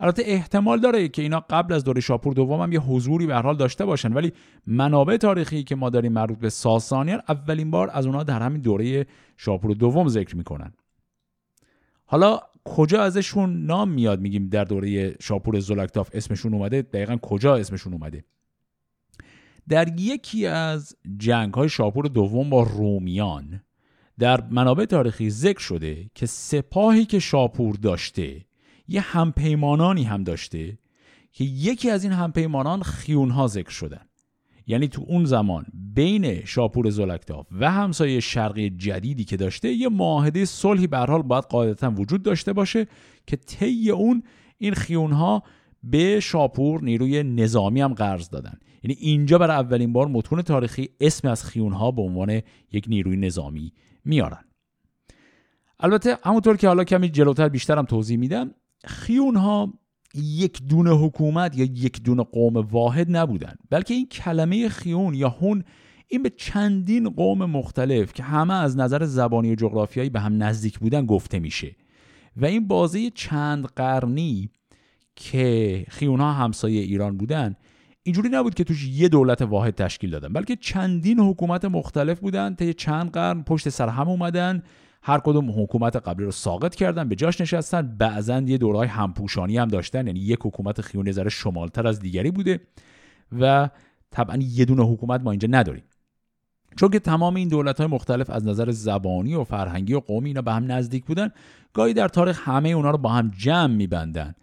البته 0.00 0.22
احتمال 0.26 0.80
داره 0.80 1.08
که 1.08 1.22
اینا 1.22 1.40
قبل 1.50 1.74
از 1.74 1.84
دوره 1.84 2.00
شاپور 2.00 2.34
دوم 2.34 2.60
هم 2.60 2.72
یه 2.72 2.80
حضوری 2.80 3.26
به 3.26 3.36
حال 3.36 3.56
داشته 3.56 3.84
باشن 3.84 4.12
ولی 4.12 4.32
منابع 4.66 5.16
تاریخی 5.16 5.64
که 5.64 5.76
ما 5.76 5.90
داریم 5.90 6.12
مربوط 6.12 6.38
به 6.38 6.50
ساسانیان 6.50 7.22
اولین 7.28 7.70
بار 7.70 7.90
از 7.92 8.06
اونها 8.06 8.22
در 8.22 8.42
همین 8.42 8.60
دوره 8.60 9.06
شاپور 9.36 9.74
دوم 9.74 10.08
ذکر 10.08 10.36
می‌کنن. 10.36 10.72
حالا 12.10 12.40
کجا 12.64 13.02
ازشون 13.02 13.66
نام 13.66 13.90
میاد؟ 13.90 14.20
میگیم 14.20 14.48
در 14.48 14.64
دوره 14.64 15.16
شاپور 15.20 15.60
زلکتاف 15.60 16.10
اسمشون 16.12 16.54
اومده. 16.54 16.82
دقیقا 16.82 17.16
کجا 17.16 17.56
اسمشون 17.56 17.92
اومده؟ 17.92 18.24
در 19.68 20.00
یکی 20.00 20.46
از 20.46 20.96
جنگ 21.18 21.54
های 21.54 21.68
شاپور 21.68 22.06
دوم 22.06 22.50
با 22.50 22.62
رومیان 22.62 23.60
در 24.18 24.44
منابع 24.50 24.84
تاریخی 24.84 25.30
ذکر 25.30 25.60
شده 25.60 26.10
که 26.14 26.26
سپاهی 26.26 27.04
که 27.04 27.18
شاپور 27.18 27.74
داشته 27.74 28.44
یه 28.88 29.00
همپیمانانی 29.00 30.04
هم 30.04 30.24
داشته 30.24 30.78
که 31.32 31.44
یکی 31.44 31.90
از 31.90 32.04
این 32.04 32.12
همپیمانان 32.12 32.82
خیونها 32.82 33.46
ذکر 33.46 33.70
شدن. 33.70 34.07
یعنی 34.68 34.88
تو 34.88 35.04
اون 35.08 35.24
زمان 35.24 35.66
بین 35.94 36.44
شاپور 36.44 36.90
زلکتاف 36.90 37.46
و 37.60 37.70
همسایه 37.70 38.20
شرقی 38.20 38.70
جدیدی 38.70 39.24
که 39.24 39.36
داشته 39.36 39.72
یه 39.72 39.88
معاهده 39.88 40.44
صلحی 40.44 40.86
به 40.86 40.98
حال 40.98 41.22
باید 41.22 41.44
قاعدتا 41.44 41.90
وجود 41.90 42.22
داشته 42.22 42.52
باشه 42.52 42.86
که 43.26 43.36
طی 43.36 43.90
اون 43.90 44.22
این 44.58 44.74
خیونها 44.74 45.42
به 45.82 46.20
شاپور 46.20 46.82
نیروی 46.82 47.22
نظامی 47.22 47.80
هم 47.80 47.94
قرض 47.94 48.28
دادن. 48.28 48.58
یعنی 48.82 48.96
اینجا 49.00 49.38
برای 49.38 49.56
اولین 49.56 49.92
بار 49.92 50.06
متون 50.08 50.42
تاریخی 50.42 50.88
اسم 51.00 51.28
از 51.28 51.44
خیونها 51.44 51.90
به 51.90 52.02
عنوان 52.02 52.42
یک 52.72 52.84
نیروی 52.88 53.16
نظامی 53.16 53.72
میارن. 54.04 54.44
البته 55.80 56.18
همونطور 56.24 56.56
که 56.56 56.68
حالا 56.68 56.84
کمی 56.84 57.08
جلوتر 57.08 57.48
بیشترم 57.48 57.84
توضیح 57.84 58.18
میدم 58.18 58.54
خیونها 58.84 59.72
یک 60.14 60.62
دونه 60.62 60.90
حکومت 60.90 61.58
یا 61.58 61.64
یک 61.64 62.02
دونه 62.02 62.22
قوم 62.22 62.56
واحد 62.56 63.16
نبودن 63.16 63.54
بلکه 63.70 63.94
این 63.94 64.06
کلمه 64.06 64.68
خیون 64.68 65.14
یا 65.14 65.28
هون 65.28 65.64
این 66.08 66.22
به 66.22 66.30
چندین 66.30 67.10
قوم 67.10 67.44
مختلف 67.44 68.12
که 68.12 68.22
همه 68.22 68.54
از 68.54 68.76
نظر 68.76 69.04
زبانی 69.04 69.52
و 69.52 69.54
جغرافیایی 69.54 70.10
به 70.10 70.20
هم 70.20 70.42
نزدیک 70.42 70.78
بودن 70.78 71.06
گفته 71.06 71.38
میشه. 71.38 71.76
و 72.36 72.44
این 72.44 72.68
بازی 72.68 73.10
چند 73.10 73.64
قرنی 73.64 74.50
که 75.16 75.84
خیونها 75.88 76.32
همسایه 76.32 76.80
ایران 76.80 77.16
بودن 77.16 77.56
اینجوری 78.02 78.28
نبود 78.28 78.54
که 78.54 78.64
توش 78.64 78.88
یه 78.88 79.08
دولت 79.08 79.42
واحد 79.42 79.74
تشکیل 79.74 80.10
دادن 80.10 80.32
بلکه 80.32 80.56
چندین 80.56 81.20
حکومت 81.20 81.64
مختلف 81.64 82.20
بودن 82.20 82.54
تا 82.54 82.72
چند 82.72 83.10
قرن 83.10 83.42
پشت 83.42 83.68
سر 83.68 83.88
هم 83.88 84.08
اومدن 84.08 84.62
هر 85.02 85.18
کدوم 85.18 85.62
حکومت 85.62 85.96
قبلی 85.96 86.24
رو 86.24 86.30
ساقط 86.30 86.74
کردن 86.74 87.08
به 87.08 87.14
جاش 87.14 87.40
نشستن. 87.40 87.96
بعضا 87.98 88.38
یه 88.40 88.58
دورهای 88.58 88.88
همپوشانی 88.88 89.58
هم 89.58 89.68
داشتن 89.68 90.06
یعنی 90.06 90.20
یک 90.20 90.38
حکومت 90.42 90.80
خیونی 90.80 91.12
ذره 91.12 91.30
شمالتر 91.30 91.86
از 91.86 92.00
دیگری 92.00 92.30
بوده 92.30 92.60
و 93.40 93.70
طبعا 94.10 94.38
یه 94.40 94.64
دونه 94.64 94.82
حکومت 94.82 95.20
ما 95.20 95.30
اینجا 95.30 95.48
نداریم. 95.50 95.84
چون 96.76 96.90
که 96.90 96.98
تمام 96.98 97.36
این 97.36 97.48
دولت 97.48 97.78
های 97.78 97.86
مختلف 97.86 98.30
از 98.30 98.46
نظر 98.46 98.70
زبانی 98.70 99.34
و 99.34 99.44
فرهنگی 99.44 99.94
و 99.94 100.00
قومی 100.00 100.28
اینا 100.28 100.42
به 100.42 100.52
هم 100.52 100.72
نزدیک 100.72 101.04
بودن 101.04 101.30
گاهی 101.72 101.94
در 101.94 102.08
تاریخ 102.08 102.48
همه 102.48 102.68
اونا 102.68 102.90
رو 102.90 102.98
با 102.98 103.08
هم 103.08 103.30
جمع 103.36 103.74
میبندن. 103.74 104.34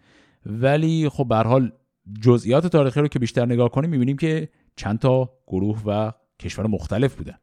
ولی 0.46 1.08
خب 1.08 1.28
به 1.28 1.36
حال 1.36 1.72
جزئیات 2.20 2.66
تاریخی 2.66 3.00
رو 3.00 3.08
که 3.08 3.18
بیشتر 3.18 3.46
نگاه 3.46 3.68
کنیم 3.68 3.90
می‌بینیم 3.90 4.16
که 4.16 4.48
چند 4.76 4.98
تا 4.98 5.30
گروه 5.46 5.82
و 5.86 6.12
کشور 6.40 6.66
مختلف 6.66 7.14
بودن. 7.14 7.36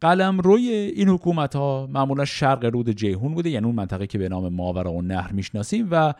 قلم 0.00 0.40
روی 0.40 0.68
این 0.70 1.08
حکومت 1.08 1.56
ها 1.56 1.88
معمولا 1.90 2.24
شرق 2.24 2.64
رود 2.64 2.90
جیهون 2.90 3.34
بوده 3.34 3.50
یعنی 3.50 3.66
اون 3.66 3.74
منطقه 3.74 4.06
که 4.06 4.18
به 4.18 4.28
نام 4.28 4.48
ماورا 4.48 4.92
و 4.92 5.02
نهر 5.02 5.32
می‌شناسیم 5.32 5.88
و 5.90 6.14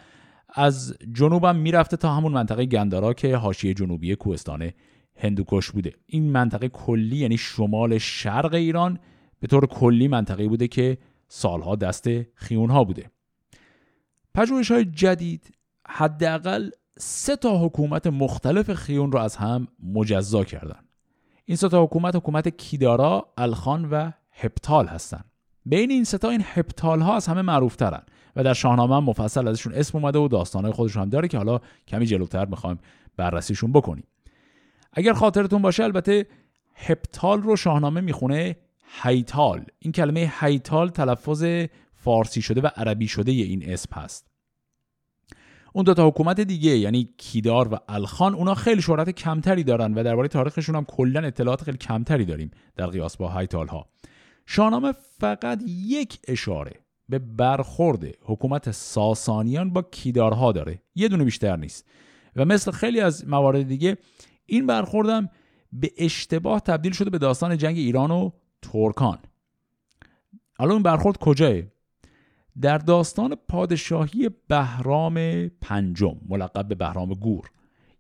از 0.49 0.97
جنوبم 1.13 1.57
می‌رفته 1.57 1.97
تا 1.97 2.15
همون 2.15 2.33
منطقه 2.33 2.67
گندارا 2.67 3.15
که 3.15 3.37
حاشیه 3.37 3.75
جنوبی 3.75 4.17
کوهستان 4.17 4.71
هندوکش 5.17 5.71
بوده. 5.71 5.93
این 6.07 6.31
منطقه 6.31 6.69
کلی 6.69 7.17
یعنی 7.17 7.39
شمال 7.39 7.99
شرق 7.99 8.55
ایران 8.55 8.99
به 9.41 9.47
طور 9.47 9.67
کلی 9.67 10.09
منطقه 10.09 10.49
بوده 10.49 10.69
که 10.69 10.99
سالها 11.29 11.77
دست 11.77 12.09
خیون 12.35 12.71
ها 12.71 12.85
بوده. 12.85 13.11
پژوهش 14.35 14.71
های 14.71 14.85
جدید 14.85 15.51
حداقل 15.89 16.71
سه 16.99 17.37
تا 17.37 17.67
حکومت 17.67 18.07
مختلف 18.07 18.75
خیون 18.75 19.13
را 19.13 19.23
از 19.23 19.37
هم 19.37 19.69
مجزا 19.83 20.45
کردن. 20.45 20.86
این 21.49 21.57
سه 21.57 21.69
تا 21.69 21.85
حکومت 21.85 22.17
حکومت 22.17 22.49
کیدارا، 22.49 23.33
الخان 23.39 23.85
و 23.85 24.11
هپتال 24.33 24.87
هستند. 24.87 25.25
بین 25.67 25.91
این 25.91 26.05
ستا 26.05 26.31
این 26.31 26.43
هپتال 26.45 27.01
ها 27.01 27.17
از 27.17 27.27
همه 27.27 27.43
معروف 27.43 27.77
ترن 27.77 28.03
و 28.37 28.45
در 28.45 28.55
شاهنامه 28.55 29.01
مفصل 29.01 29.49
ازشون 29.49 29.75
اسم 29.75 29.99
اومده 29.99 30.19
و 30.19 30.29
داستانهای 30.29 30.73
خودشون 30.73 31.03
هم 31.03 31.09
داره 31.09 31.29
که 31.29 31.37
حالا 31.39 31.61
کمی 31.89 32.07
جلوتر 32.07 32.45
می‌خوایم 32.45 32.79
بررسیشون 33.17 33.73
بکنیم. 33.73 34.05
اگر 34.93 35.13
خاطرتون 35.13 35.63
باشه 35.63 35.85
البته 35.85 36.27
هپتال 36.75 37.43
رو 37.43 37.57
شاهنامه 37.57 38.01
می‌خونه 38.01 38.57
هیتال. 39.03 39.65
این 39.79 39.93
کلمه 39.93 40.33
هیتال 40.41 40.89
تلفظ 40.89 41.45
فارسی 41.95 42.43
شده 42.43 42.61
و 42.61 42.67
عربی 42.77 43.09
شده 43.09 43.33
این 43.33 43.71
اسم 43.71 44.01
هست. 44.01 44.36
اون 45.77 45.85
دو 45.85 45.95
تا 45.95 46.09
حکومت 46.09 46.41
دیگه 46.41 46.79
یعنی 46.79 47.09
کیدار 47.19 47.75
و 47.75 47.79
الخان 47.89 48.35
اونا 48.35 48.55
خیلی 48.55 48.83
شهرت 48.83 49.11
کمتری 49.11 49.65
دارن 49.65 49.95
و 49.95 50.03
درباره 50.03 50.29
تاریخشون 50.29 50.75
هم 50.75 50.85
کلا 50.85 51.21
اطلاعات 51.21 51.63
خیلی 51.63 51.77
کمتری 51.77 52.25
داریم 52.25 52.51
در 52.77 52.87
قیاس 52.87 53.17
با 53.17 53.29
هایتال 53.29 53.69
ها 53.69 53.87
شاهنامه 54.47 54.93
فقط 55.19 55.63
یک 55.67 56.19
اشاره 56.29 56.73
به 57.09 57.19
برخورد 57.19 58.05
حکومت 58.23 58.71
ساسانیان 58.71 59.73
با 59.73 59.83
کیدارها 59.83 60.53
داره. 60.53 60.83
یه 60.95 61.09
دونه 61.09 61.25
بیشتر 61.25 61.57
نیست. 61.57 61.87
و 62.37 62.45
مثل 62.45 62.71
خیلی 62.71 63.01
از 63.01 63.29
موارد 63.29 63.63
دیگه 63.63 63.97
این 64.47 64.67
برخوردم 64.67 65.29
به 65.73 65.91
اشتباه 65.99 66.61
تبدیل 66.61 66.93
شده 66.93 67.11
به 67.11 67.19
داستان 67.19 67.57
جنگ 67.57 67.77
ایران 67.77 68.11
و 68.11 68.31
ترکان. 68.63 69.19
الان 70.59 70.73
این 70.73 70.83
برخورد 70.83 71.19
کجاه 71.19 71.63
در 72.61 72.79
داستان 72.79 73.37
پادشاهی 73.49 74.31
بهرام 74.49 75.49
پنجم 75.49 76.17
ملقب 76.29 76.69
به 76.69 76.75
بهرام 76.75 77.15
گور. 77.15 77.51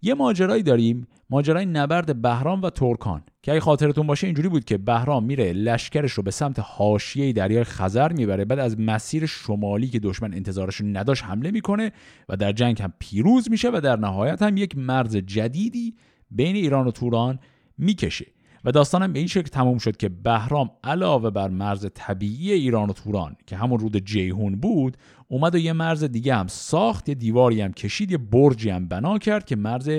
یه 0.02 0.14
ماجرایی 0.14 0.62
داریم 0.62 1.06
ماجرای 1.30 1.66
نبرد 1.66 2.22
بهرام 2.22 2.62
و 2.62 2.70
ترکان 2.70 3.22
که 3.42 3.52
اگه 3.52 3.60
خاطرتون 3.60 4.06
باشه 4.06 4.26
اینجوری 4.26 4.48
بود 4.48 4.64
که 4.64 4.78
بهرام 4.78 5.24
میره 5.24 5.52
لشکرش 5.52 6.12
رو 6.12 6.22
به 6.22 6.30
سمت 6.30 6.56
حاشیه 6.62 7.32
دریای 7.32 7.64
خزر 7.64 8.12
می‌بره 8.12 8.44
بعد 8.44 8.58
از 8.58 8.80
مسیر 8.80 9.26
شمالی 9.26 9.88
که 9.88 9.98
دشمن 9.98 10.34
انتظارش 10.34 10.80
نداشت 10.80 11.24
حمله 11.24 11.50
می‌کنه 11.50 11.92
و 12.28 12.36
در 12.36 12.52
جنگ 12.52 12.82
هم 12.82 12.92
پیروز 12.98 13.50
میشه 13.50 13.70
و 13.70 13.80
در 13.80 13.96
نهایت 13.96 14.42
هم 14.42 14.56
یک 14.56 14.78
مرز 14.78 15.16
جدیدی 15.16 15.94
بین 16.30 16.56
ایران 16.56 16.86
و 16.86 16.90
توران 16.90 17.38
می‌کشه. 17.78 18.26
و 18.66 18.70
داستانم 18.70 19.12
به 19.12 19.18
این 19.18 19.28
شکل 19.28 19.48
تموم 19.48 19.78
شد 19.78 19.96
که 19.96 20.08
بهرام 20.08 20.70
علاوه 20.84 21.30
بر 21.30 21.48
مرز 21.48 21.86
طبیعی 21.94 22.52
ایران 22.52 22.90
و 22.90 22.92
توران 22.92 23.36
که 23.46 23.56
همون 23.56 23.78
رود 23.78 23.96
جیهون 23.96 24.56
بود 24.56 24.96
اومد 25.28 25.54
و 25.54 25.58
یه 25.58 25.72
مرز 25.72 26.04
دیگه 26.04 26.34
هم 26.34 26.46
ساخت 26.46 27.08
یه 27.08 27.14
دیواری 27.14 27.60
هم 27.60 27.72
کشید 27.72 28.10
یه 28.10 28.18
برجی 28.18 28.70
هم 28.70 28.88
بنا 28.88 29.18
کرد 29.18 29.44
که 29.44 29.56
مرز 29.56 29.90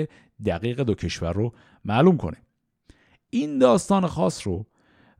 دقیق 0.46 0.80
دو 0.80 0.94
کشور 0.94 1.32
رو 1.32 1.52
معلوم 1.84 2.16
کنه. 2.16 2.36
این 3.30 3.58
داستان 3.58 4.06
خاص 4.06 4.46
رو 4.46 4.66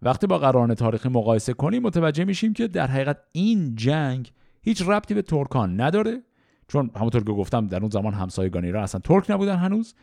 وقتی 0.03 0.27
با 0.27 0.39
قرارن 0.39 0.75
تاریخی 0.75 1.09
مقایسه 1.09 1.53
کنیم 1.53 1.83
متوجه 1.83 2.25
میشیم 2.25 2.53
که 2.53 2.69
در 2.69 2.87
حقیقت 2.87 3.19
این 3.33 3.75
جنگ 3.75 4.33
هیچ 4.63 4.83
ربطی 4.87 5.15
به 5.15 5.23
ترکان 5.23 5.81
نداره. 5.81 6.23
چون 6.69 6.91
همونطور 6.97 7.25
که 7.25 7.33
گفتم 7.33 7.67
در 7.67 7.81
اون 7.81 7.91
زمان 7.91 8.15
همسایگان 8.15 8.65
ایران 8.65 8.83
اصلا 8.83 9.01
ترک 9.01 9.31
نبودن 9.31 9.57
هنوز. 9.57 9.95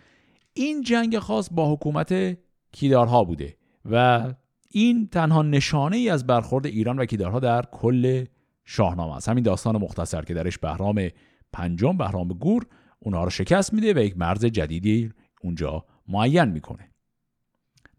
این 0.54 0.82
جنگ 0.82 1.20
خاص 1.20 1.50
با 1.52 1.74
حکومت 1.74 2.38
کیدارها 2.76 3.24
بوده 3.24 3.58
و 3.92 4.24
این 4.70 5.08
تنها 5.08 5.42
نشانه 5.42 5.98
ای 5.98 6.10
از 6.10 6.28
برخورد 6.28 6.66
ایران 6.66 7.00
و 7.00 7.06
کیدارها 7.06 7.40
در 7.40 7.62
کل 7.72 8.26
شاهنامه 8.66 9.16
است. 9.16 9.30
همین 9.30 9.44
داستان 9.44 9.78
مختصر 9.78 10.22
که 10.22 10.34
درش 10.34 10.58
بهرام 10.58 11.10
پنجم 11.54 11.98
بهرام 11.98 12.28
گور 12.28 12.66
اونها 13.00 13.24
رو 13.24 13.30
شکست 13.30 13.74
میده 13.74 13.94
و 13.94 13.98
یک 13.98 14.18
مرز 14.18 14.46
جدیدی 14.46 15.12
اونجا 15.42 15.86
معین 16.08 16.46
می‌کنه. 16.46 16.92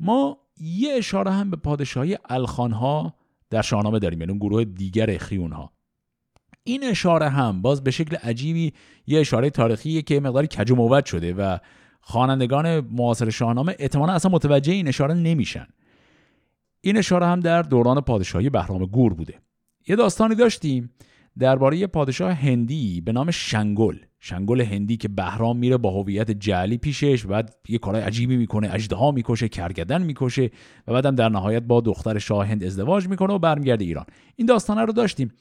ما 0.00 0.38
یه 0.60 0.92
اشاره 0.92 1.30
هم 1.30 1.50
به 1.50 1.56
پادشاهی 1.56 2.18
الخانها 2.28 3.14
در 3.50 3.62
شاهنامه 3.62 3.98
داریم 3.98 4.20
یعنی 4.20 4.30
اون 4.30 4.38
گروه 4.38 4.64
دیگر 4.64 5.18
خیونها. 5.18 5.72
این 6.64 6.84
اشاره 6.84 7.28
هم 7.28 7.62
باز 7.62 7.84
به 7.84 7.90
شکل 7.90 8.16
عجیبی 8.16 8.72
یه 9.06 9.20
اشاره 9.20 9.50
تاریخی 9.50 10.02
که 10.02 10.20
مقداری 10.20 10.46
کج 10.46 11.06
شده 11.06 11.34
و 11.34 11.58
خوانندگان 12.08 12.80
معاصر 12.80 13.30
شاهنامه 13.30 13.76
احتمالا 13.78 14.12
اصلا 14.12 14.30
متوجه 14.30 14.72
این 14.72 14.88
اشاره 14.88 15.14
نمیشن. 15.14 15.66
این 16.80 16.96
اشاره 16.96 17.26
هم 17.26 17.40
در 17.40 17.62
دوران 17.62 18.00
پادشاهی 18.00 18.50
بهرام 18.50 18.84
گور 18.84 19.14
بوده. 19.14 19.34
یه 19.88 19.96
داستانی 19.96 20.34
داشتیم 20.34 20.90
درباره 21.38 21.86
پادشاه 21.86 22.32
هندی 22.32 23.00
به 23.00 23.12
نام 23.12 23.30
شنگل. 23.30 23.96
شنگل 24.20 24.60
هندی 24.60 24.96
که 24.96 25.08
بهرام 25.08 25.56
میره 25.56 25.76
با 25.76 25.90
هویت 25.90 26.30
جعلی 26.30 26.78
پیشش 26.78 27.24
و 27.24 27.28
بعد 27.28 27.56
یه 27.68 27.78
کارهای 27.78 28.04
عجیبی 28.04 28.36
می‌کنه 28.36 28.74
اجدها 28.74 29.10
می‌کشه 29.10 29.48
کرگدن 29.48 30.02
می‌کشه 30.02 30.50
و 30.86 30.92
بعدم 30.92 31.14
در 31.14 31.28
نهایت 31.28 31.62
با 31.62 31.80
دختر 31.80 32.18
شاه 32.18 32.46
هند 32.46 32.64
ازدواج 32.64 33.08
می‌کنه 33.08 33.34
و 33.34 33.38
برمیگرده 33.38 33.84
ایران. 33.84 34.06
این 34.36 34.46
داستانه 34.46 34.84
رو 34.84 34.92
داشتیم. 34.92 35.32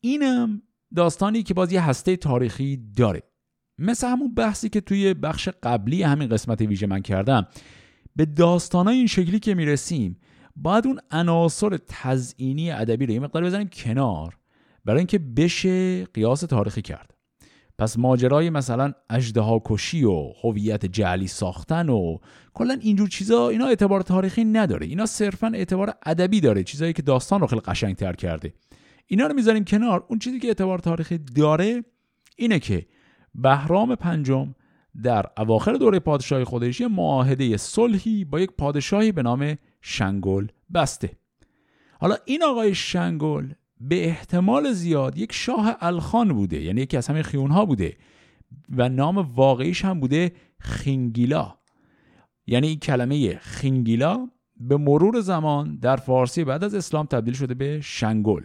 اینم 0.00 0.62
داستانی 0.96 1.42
که 1.42 1.54
باز 1.54 1.72
یه 1.72 1.80
هسته 1.80 2.16
تاریخی 2.16 2.76
داره. 2.96 3.22
مثل 3.78 4.08
همون 4.08 4.34
بحثی 4.34 4.68
که 4.68 4.80
توی 4.80 5.14
بخش 5.14 5.48
قبلی 5.62 6.02
همین 6.02 6.28
قسمت 6.28 6.60
ویژه 6.60 6.86
من 6.86 7.02
کردم. 7.02 7.46
به 8.16 8.24
داستانای 8.24 8.96
این 8.96 9.06
شکلی 9.06 9.38
که 9.38 9.54
می‌رسیم 9.54 10.16
باید 10.56 10.86
اون 10.86 11.00
عناصر 11.10 11.78
تزئینی 11.88 12.70
ادبی 12.70 13.06
رو 13.06 13.12
یه 13.12 13.20
مقدار 13.20 13.44
بزنیم 13.44 13.68
کنار 13.68 14.36
برای 14.84 14.98
اینکه 14.98 15.18
بشه 15.18 16.04
قیاس 16.04 16.40
تاریخی 16.40 16.82
کرد. 16.82 17.14
پس 17.78 17.98
ماجرای 17.98 18.50
مثلا 18.50 18.92
اجدها 19.10 19.62
کشی 19.64 20.04
و 20.04 20.32
هویت 20.42 20.86
جعلی 20.86 21.26
ساختن 21.26 21.88
و 21.88 22.18
کلا 22.54 22.78
اینجور 22.80 23.08
چیزا 23.08 23.48
اینا 23.48 23.66
اعتبار 23.66 24.00
تاریخی 24.00 24.44
نداره. 24.44 24.86
اینا 24.86 25.06
صرفا 25.06 25.46
اعتبار 25.54 25.94
ادبی 26.06 26.40
داره 26.40 26.64
چیزایی 26.64 26.92
که 26.92 27.02
داستان 27.02 27.40
رو 27.40 27.46
خیلی 27.46 27.62
قشنگتر 27.62 28.12
کرده. 28.12 28.54
اینا 29.06 29.26
رو 29.26 29.34
می‌ذاریم 29.34 29.64
کنار. 29.64 30.04
اون 30.08 30.18
چیزی 30.18 30.38
که 30.38 30.48
اعتبار 30.48 30.78
تاریخی 30.78 31.18
داره 31.18 31.84
اینه 32.36 32.58
که 32.58 32.86
بهرام 33.36 33.94
پنجم 33.94 34.54
در 35.02 35.26
اواخر 35.38 35.72
دوره 35.72 35.98
پادشاهی 35.98 36.44
خودش 36.44 36.80
یه 36.80 36.88
معاهده 36.88 37.56
صلحی 37.56 38.24
با 38.24 38.40
یک 38.40 38.50
پادشاهی 38.50 39.12
به 39.12 39.22
نام 39.22 39.56
شنگل 39.80 40.46
بسته. 40.74 41.10
حالا 42.00 42.16
این 42.24 42.44
آقای 42.44 42.74
شنگل 42.74 43.50
به 43.80 44.06
احتمال 44.06 44.72
زیاد 44.72 45.18
یک 45.18 45.32
شاه 45.32 45.76
الخان 45.80 46.32
بوده 46.32 46.62
یعنی 46.62 46.80
یکی 46.80 46.96
از 46.96 47.06
همین 47.06 47.22
خیونها 47.22 47.64
بوده 47.64 47.96
و 48.76 48.88
نام 48.88 49.18
واقعیش 49.18 49.84
هم 49.84 50.00
بوده 50.00 50.32
خینگیلا. 50.58 51.54
یعنی 52.46 52.66
این 52.66 52.78
کلمه 52.78 53.38
خینگیلا 53.38 54.28
به 54.60 54.76
مرور 54.76 55.20
زمان 55.20 55.76
در 55.76 55.96
فارسی 55.96 56.44
بعد 56.44 56.64
از 56.64 56.74
اسلام 56.74 57.06
تبدیل 57.06 57.34
شده 57.34 57.54
به 57.54 57.80
شنگل 57.80 58.42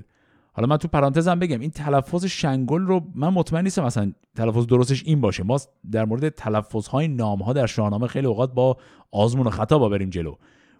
حالا 0.53 0.67
من 0.67 0.77
تو 0.77 0.87
پرانتزم 0.87 1.39
بگم 1.39 1.59
این 1.59 1.71
تلفظ 1.71 2.25
شنگل 2.25 2.81
رو 2.81 3.11
من 3.15 3.29
مطمئن 3.29 3.63
نیستم 3.63 3.83
مثلا 3.83 4.11
تلفظ 4.35 4.65
درستش 4.65 5.03
این 5.05 5.21
باشه. 5.21 5.43
ما 5.43 5.59
در 5.91 6.05
مورد 6.05 6.29
تلفظ 6.29 6.87
های 6.87 7.07
نام 7.07 7.41
ها 7.41 7.53
در 7.53 7.65
شاهنامه 7.65 8.07
خیلی 8.07 8.27
اوقات 8.27 8.53
با 8.53 8.77
آزمون 9.11 9.47
و 9.47 9.49
خطا 9.49 9.79
با 9.79 9.89
بریم 9.89 10.09
جلو. 10.09 10.35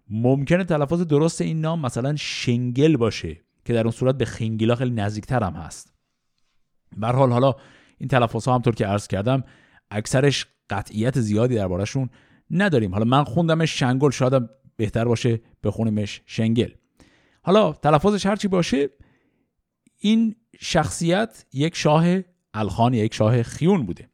ممکنه 0.10 0.64
تلفظ 0.64 1.02
درست 1.02 1.42
این 1.42 1.62
نام 1.62 1.82
مثلا 1.82 2.16
شنگل 2.16 2.98
باشه 2.98 3.38
که 3.66 3.74
در 3.74 3.82
اون 3.82 3.92
صورت 3.92 4.18
به 4.18 4.26
خنگیلا 4.26 4.76
خیلی 4.76 4.92
نزدیکتر 4.92 5.44
هم 5.44 5.54
هست. 5.54 5.94
به 6.98 7.08
حال 7.08 7.32
حالا 7.32 7.56
این 7.98 8.08
تلفظ 8.08 8.48
ها 8.48 8.56
همطور 8.56 8.76
که 8.76 8.86
عرض 8.86 9.08
کردم 9.08 9.44
اکثرش 9.92 10.46
قطعیت 10.70 11.20
زیادی 11.20 11.56
دربارهشون 11.56 12.10
نداریم. 12.52 12.92
حالا 12.94 13.06
من 13.06 13.24
خوندمش 13.24 13.80
شنگل 13.80 14.10
شاید 14.10 14.50
بهتر 14.78 15.06
باشه 15.06 15.42
بخونیمش 15.64 16.22
شنگل. 16.26 16.70
حالا 17.44 17.74
تلفظش 17.74 18.26
هرچی 18.26 18.48
باشه 18.48 18.90
این 20.02 20.36
شخصیت 20.60 21.46
یک 21.54 21.76
شاه 21.76 22.06
الخان 22.54 22.94
یک 22.94 23.14
شاه 23.14 23.44
خیون 23.44 23.86
بوده. 23.86 24.10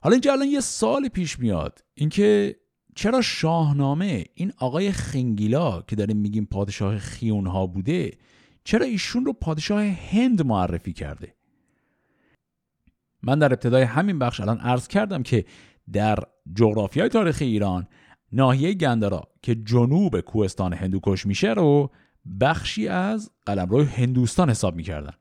حالا 0.00 0.14
اینجا 0.14 0.32
الان 0.32 0.48
یه 0.48 0.60
سال 0.60 1.08
پیش 1.08 1.38
میاد 1.38 1.84
اینکه 1.94 2.56
چرا 2.94 3.22
شاهنامه 3.22 4.24
این 4.34 4.52
آقای 4.58 4.92
خنگیلا 4.92 5.82
که 5.82 5.96
داریم 5.96 6.16
میگیم 6.16 6.44
پادشاه 6.44 6.98
خیون 6.98 7.46
ها 7.46 7.66
بوده 7.66 8.10
چرا 8.64 8.86
ایشون 8.86 9.24
رو 9.24 9.32
پادشاه 9.32 9.84
هند 9.84 10.46
معرفی 10.46 10.92
کرده؟ 10.92 11.34
من 13.22 13.38
در 13.38 13.52
ابتدای 13.52 13.82
همین 13.82 14.18
بخش 14.18 14.40
الان 14.40 14.58
عرض 14.58 14.88
کردم 14.88 15.22
که 15.22 15.44
در 15.92 16.18
جغرافیای 16.54 17.08
تاریخ 17.08 17.38
ایران 17.40 17.88
ناحیه 18.32 18.74
گندرا 18.74 19.22
که 19.42 19.54
جنوب 19.54 20.20
کوهستان 20.20 20.72
هندوکش 20.72 21.26
میشه 21.26 21.52
رو 21.52 21.90
بخشی 22.40 22.88
از 22.88 23.30
قلمرو 23.46 23.84
هندوستان 23.84 24.50
حساب 24.50 24.76
می‌کردن. 24.76 25.12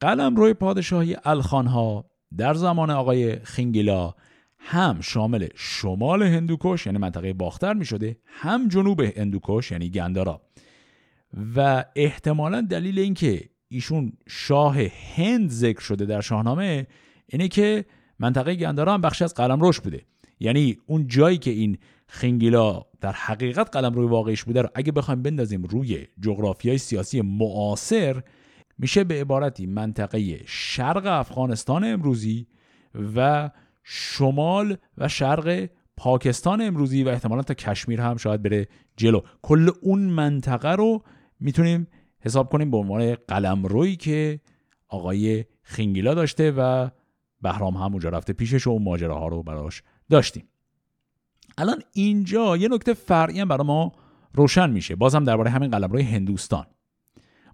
قلمرو 0.00 0.54
پادشاهی 0.54 1.16
الخانها 1.24 2.10
در 2.36 2.54
زمان 2.54 2.90
آقای 2.90 3.36
خینگیلا 3.36 4.14
هم 4.58 5.00
شامل 5.00 5.48
شمال 5.54 6.22
هندوکش 6.22 6.86
یعنی 6.86 6.98
منطقه 6.98 7.32
باختر 7.32 7.74
می 7.74 7.84
شده 7.84 8.16
هم 8.24 8.68
جنوب 8.68 9.00
هندوکش 9.00 9.70
یعنی 9.70 9.90
گندارا. 9.90 10.42
و 11.56 11.84
احتمالا 11.96 12.60
دلیل 12.60 12.98
اینکه 12.98 13.50
ایشون 13.68 14.12
شاه 14.28 14.76
هند 15.16 15.50
ذکر 15.50 15.80
شده 15.80 16.04
در 16.04 16.20
شاهنامه 16.20 16.86
اینه 17.26 17.48
که 17.48 17.84
منطقه 18.18 18.54
گندارا 18.54 18.94
هم 18.94 19.00
بخشی 19.00 19.24
از 19.24 19.34
قلمروش 19.34 19.80
بوده. 19.80 20.04
یعنی 20.40 20.76
اون 20.86 21.06
جایی 21.06 21.38
که 21.38 21.50
این 21.50 21.78
خنگیلا 22.08 22.82
در 23.00 23.12
حقیقت 23.12 23.76
قلم 23.76 23.92
روی 23.92 24.06
واقعیش 24.06 24.44
بوده 24.44 24.62
رو 24.62 24.68
اگه 24.74 24.92
بخوایم 24.92 25.22
بندازیم 25.22 25.62
روی 25.62 26.06
جغرافیای 26.20 26.78
سیاسی 26.78 27.20
معاصر 27.20 28.22
میشه 28.78 29.04
به 29.04 29.20
عبارتی 29.20 29.66
منطقه 29.66 30.40
شرق 30.46 31.06
افغانستان 31.06 31.84
امروزی 31.84 32.46
و 33.16 33.50
شمال 33.82 34.76
و 34.98 35.08
شرق 35.08 35.68
پاکستان 35.96 36.60
امروزی 36.60 37.02
و 37.02 37.08
احتمالا 37.08 37.42
تا 37.42 37.54
کشمیر 37.54 38.00
هم 38.00 38.16
شاید 38.16 38.42
بره 38.42 38.68
جلو. 38.96 39.20
کل 39.42 39.70
اون 39.82 40.00
منطقه 40.00 40.72
رو 40.72 41.02
می‌تونیم 41.40 41.86
حساب 42.20 42.50
کنیم 42.50 42.70
به 42.70 42.76
عنوان 42.76 43.14
قلم 43.14 43.66
روی 43.66 43.96
که 43.96 44.40
آقای 44.88 45.44
خینگیلا 45.62 46.14
داشته 46.14 46.50
و 46.50 46.88
بهرام 47.42 47.74
هم 47.74 47.82
اونجا 47.92 48.08
رفته 48.08 48.32
پیشش 48.32 48.66
و 48.66 48.70
اون 48.70 48.82
ماجراها 48.82 49.28
رو 49.28 49.42
براش 49.42 49.82
داشتیم. 50.10 50.48
الان 51.58 51.82
اینجا 51.92 52.56
یه 52.56 52.68
نکته 52.68 52.94
فرعی 52.94 53.40
هم 53.40 53.48
برای 53.48 53.66
ما 53.66 53.92
روشن 54.34 54.70
میشه. 54.70 54.96
بازم 54.96 55.24
درباره 55.24 55.50
همین 55.50 55.70
قلمروی 55.70 56.02
هندوستان. 56.02 56.66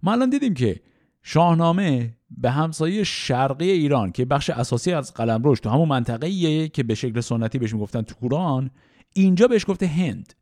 ما 0.03 0.13
الان 0.13 0.31
دیدیم 0.31 0.55
که 0.55 0.81
شاهنامه 1.23 2.17
به 2.31 2.51
همسایه 2.51 3.05
شرقی 3.05 3.71
ایران 3.71 4.13
که 4.13 4.25
بخش 4.25 4.51
اساسی 4.51 4.93
از 4.93 5.15
قلمروش 5.15 5.61
تو 5.61 5.71
همون 5.71 5.89
منطقه 5.89 6.69
که 6.69 6.83
به 6.83 6.95
شکل 6.95 7.21
سنتی 7.21 7.59
بهش 7.59 7.75
می‌گفتن 7.75 8.03
توران 8.03 8.71
اینجا 9.13 9.49
بهش 9.49 9.65
گفته 9.69 9.87
هند. 9.87 10.35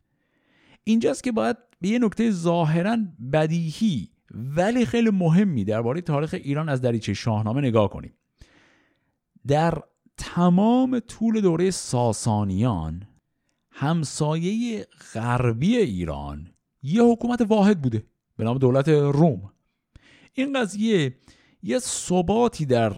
اینجاست 0.84 1.24
که 1.24 1.32
باید 1.32 1.56
به 1.80 1.88
یه 1.88 1.98
نکته 1.98 2.30
ظاهرا 2.30 2.96
بدیهی 3.32 4.08
ولی 4.34 4.86
خیلی 4.86 5.10
مهمی 5.10 5.64
درباره 5.64 6.00
تاریخ 6.00 6.34
ایران 6.34 6.68
از 6.68 6.80
دریچه 6.80 7.14
شاهنامه 7.14 7.60
نگاه 7.60 7.90
کنیم. 7.90 8.14
در 9.46 9.78
تمام 10.16 10.98
طول 10.98 11.40
دوره 11.40 11.70
ساسانیان 11.70 13.02
همسایه 13.80 14.86
غربی 15.14 15.76
ایران 15.76 16.46
یه 16.82 17.02
حکومت 17.02 17.40
واحد 17.48 17.82
بوده 17.82 18.02
به 18.36 18.44
نام 18.44 18.58
دولت 18.58 18.88
روم. 18.88 19.52
این 20.34 20.60
قضیه 20.60 21.14
یه 21.62 21.78
ثباتی 21.78 22.66
در 22.66 22.96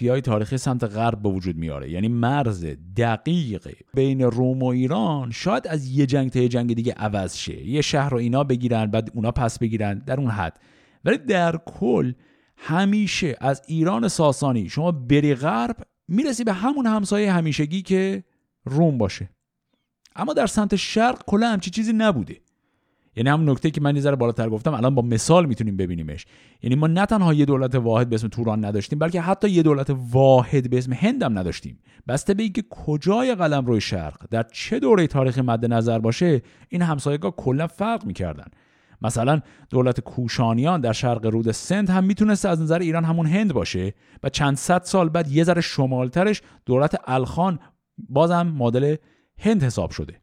های 0.00 0.20
تاریخی 0.20 0.58
سمت 0.58 0.84
غرب 0.84 1.22
به 1.22 1.28
وجود 1.28 1.56
میاره. 1.56 1.90
یعنی 1.90 2.08
مرز 2.08 2.66
دقیق 2.96 3.68
بین 3.94 4.20
روم 4.22 4.62
و 4.62 4.66
ایران 4.66 5.30
شاید 5.30 5.68
از 5.68 5.90
یه 5.90 6.06
جنگ 6.06 6.30
تا 6.30 6.38
یه 6.38 6.48
جنگ 6.48 6.74
دیگه 6.74 6.92
عوض 6.92 7.36
شه. 7.36 7.66
یه 7.66 7.82
شهر 7.82 8.10
رو 8.10 8.18
اینا 8.18 8.44
بگیرن 8.44 8.86
بعد 8.86 9.10
اونا 9.14 9.30
پس 9.30 9.58
بگیرن 9.58 9.98
در 9.98 10.20
اون 10.20 10.30
حد. 10.30 10.60
ولی 11.04 11.18
در 11.18 11.56
کل 11.56 12.12
همیشه 12.56 13.36
از 13.40 13.62
ایران 13.66 14.08
ساسانی 14.08 14.68
شما 14.68 14.92
بری 14.92 15.34
غرب 15.34 15.76
می‌رسی 16.08 16.44
به 16.44 16.52
همون 16.52 16.86
همسایه 16.86 17.32
همیشگی 17.32 17.82
که 17.82 18.24
روم 18.64 18.98
باشه. 18.98 19.35
اما 20.16 20.32
در 20.32 20.46
سمت 20.46 20.76
شرق 20.76 21.22
کلا 21.26 21.48
همچی 21.48 21.70
چیزی 21.70 21.92
نبوده. 21.92 22.36
یعنی 23.16 23.28
هم 23.30 23.50
نکته 23.50 23.70
که 23.70 23.80
من 23.80 23.96
یه 23.96 24.02
ذره 24.02 24.16
بالاتر 24.16 24.48
گفتم 24.48 24.74
الان 24.74 24.94
با 24.94 25.02
مثال 25.02 25.46
می‌تونیم 25.46 25.76
ببینیمش. 25.76 26.26
یعنی 26.62 26.76
ما 26.76 26.86
نه 26.86 27.06
تنها 27.06 27.34
یه 27.34 27.44
دولت 27.44 27.74
واحد 27.74 28.08
به 28.08 28.14
اسم 28.14 28.28
توران 28.28 28.64
نداشتیم 28.64 28.98
بلکه 28.98 29.20
حتی 29.20 29.50
یه 29.50 29.62
دولت 29.62 29.96
واحد 30.10 30.70
به 30.70 30.78
اسم 30.78 30.92
هند 30.92 31.22
هم 31.22 31.38
نداشتیم. 31.38 31.78
بسته 32.08 32.34
به 32.34 32.42
اینکه 32.42 32.64
کجای 32.70 33.34
قلم 33.34 33.66
روی 33.66 33.80
شرق 33.80 34.26
در 34.30 34.42
چه 34.52 34.78
دوره 34.78 35.06
تاریخی 35.06 35.40
مد 35.40 35.72
نظر 35.72 35.98
باشه 35.98 36.42
این 36.68 36.82
همسایگاه 36.82 37.36
کلا 37.36 37.66
فرق 37.66 38.04
می‌کردن. 38.04 38.46
مثلا 39.02 39.40
دولت 39.70 40.00
کوشانیان 40.00 40.80
در 40.80 40.92
شرق 40.92 41.26
رود 41.26 41.50
سند 41.50 41.90
هم 41.90 42.04
می‌تونست 42.04 42.46
از 42.46 42.62
نظر 42.62 42.78
ایران 42.78 43.04
همون 43.04 43.26
هند 43.26 43.52
باشه 43.52 43.94
و 44.22 44.28
چند 44.28 44.56
صد 44.56 44.82
سال 44.82 45.08
بعد 45.08 45.28
یه 45.28 45.44
ذره 45.44 45.60
شمالترش 45.60 46.42
دولت 46.66 47.00
الخان 47.06 47.58
بازم 48.08 48.46
مدل 48.46 48.96
هند 49.38 49.62
حساب 49.62 49.90
شده. 49.90 50.20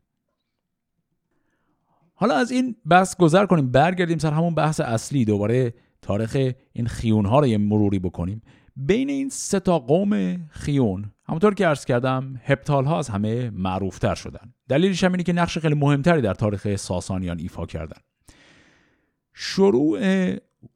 حالا 2.15 2.36
از 2.36 2.52
این 2.52 2.76
بحث 2.86 3.17
گذر 3.17 3.45
کنیم 3.45 3.71
برگردیم 3.71 4.17
سر 4.17 4.32
همون 4.32 4.56
بحث 4.56 4.80
اصلی 4.80 5.26
دوباره 5.26 5.73
تاریخ 6.02 6.54
این 6.73 6.88
خیون 6.88 7.26
ها 7.26 7.39
رو 7.39 7.47
یه 7.47 7.58
مروری 7.58 7.99
بکنیم. 7.99 8.41
بین 8.76 9.10
این 9.10 9.30
سه 9.30 9.60
تا 9.60 9.80
قوم 9.80 10.38
خیون 10.49 11.12
همونطور 11.26 11.54
که 11.54 11.67
عرض 11.67 11.86
کردم 11.86 12.41
هپتال 12.43 12.86
ها 12.86 12.99
از 12.99 13.10
همه 13.10 13.49
معروفتر 13.49 14.15
شدن. 14.15 14.54
دلیلش 14.69 15.04
هم 15.04 15.12
اینه 15.12 15.23
که 15.23 15.34
نقش 15.34 15.58
خیلی 15.58 15.76
مهمتری 15.76 16.21
در 16.21 16.34
تاریخ 16.34 16.76
ساسانیان 16.76 17.39
ایفا 17.39 17.65
کردن. 17.65 17.97
شروع 19.34 19.99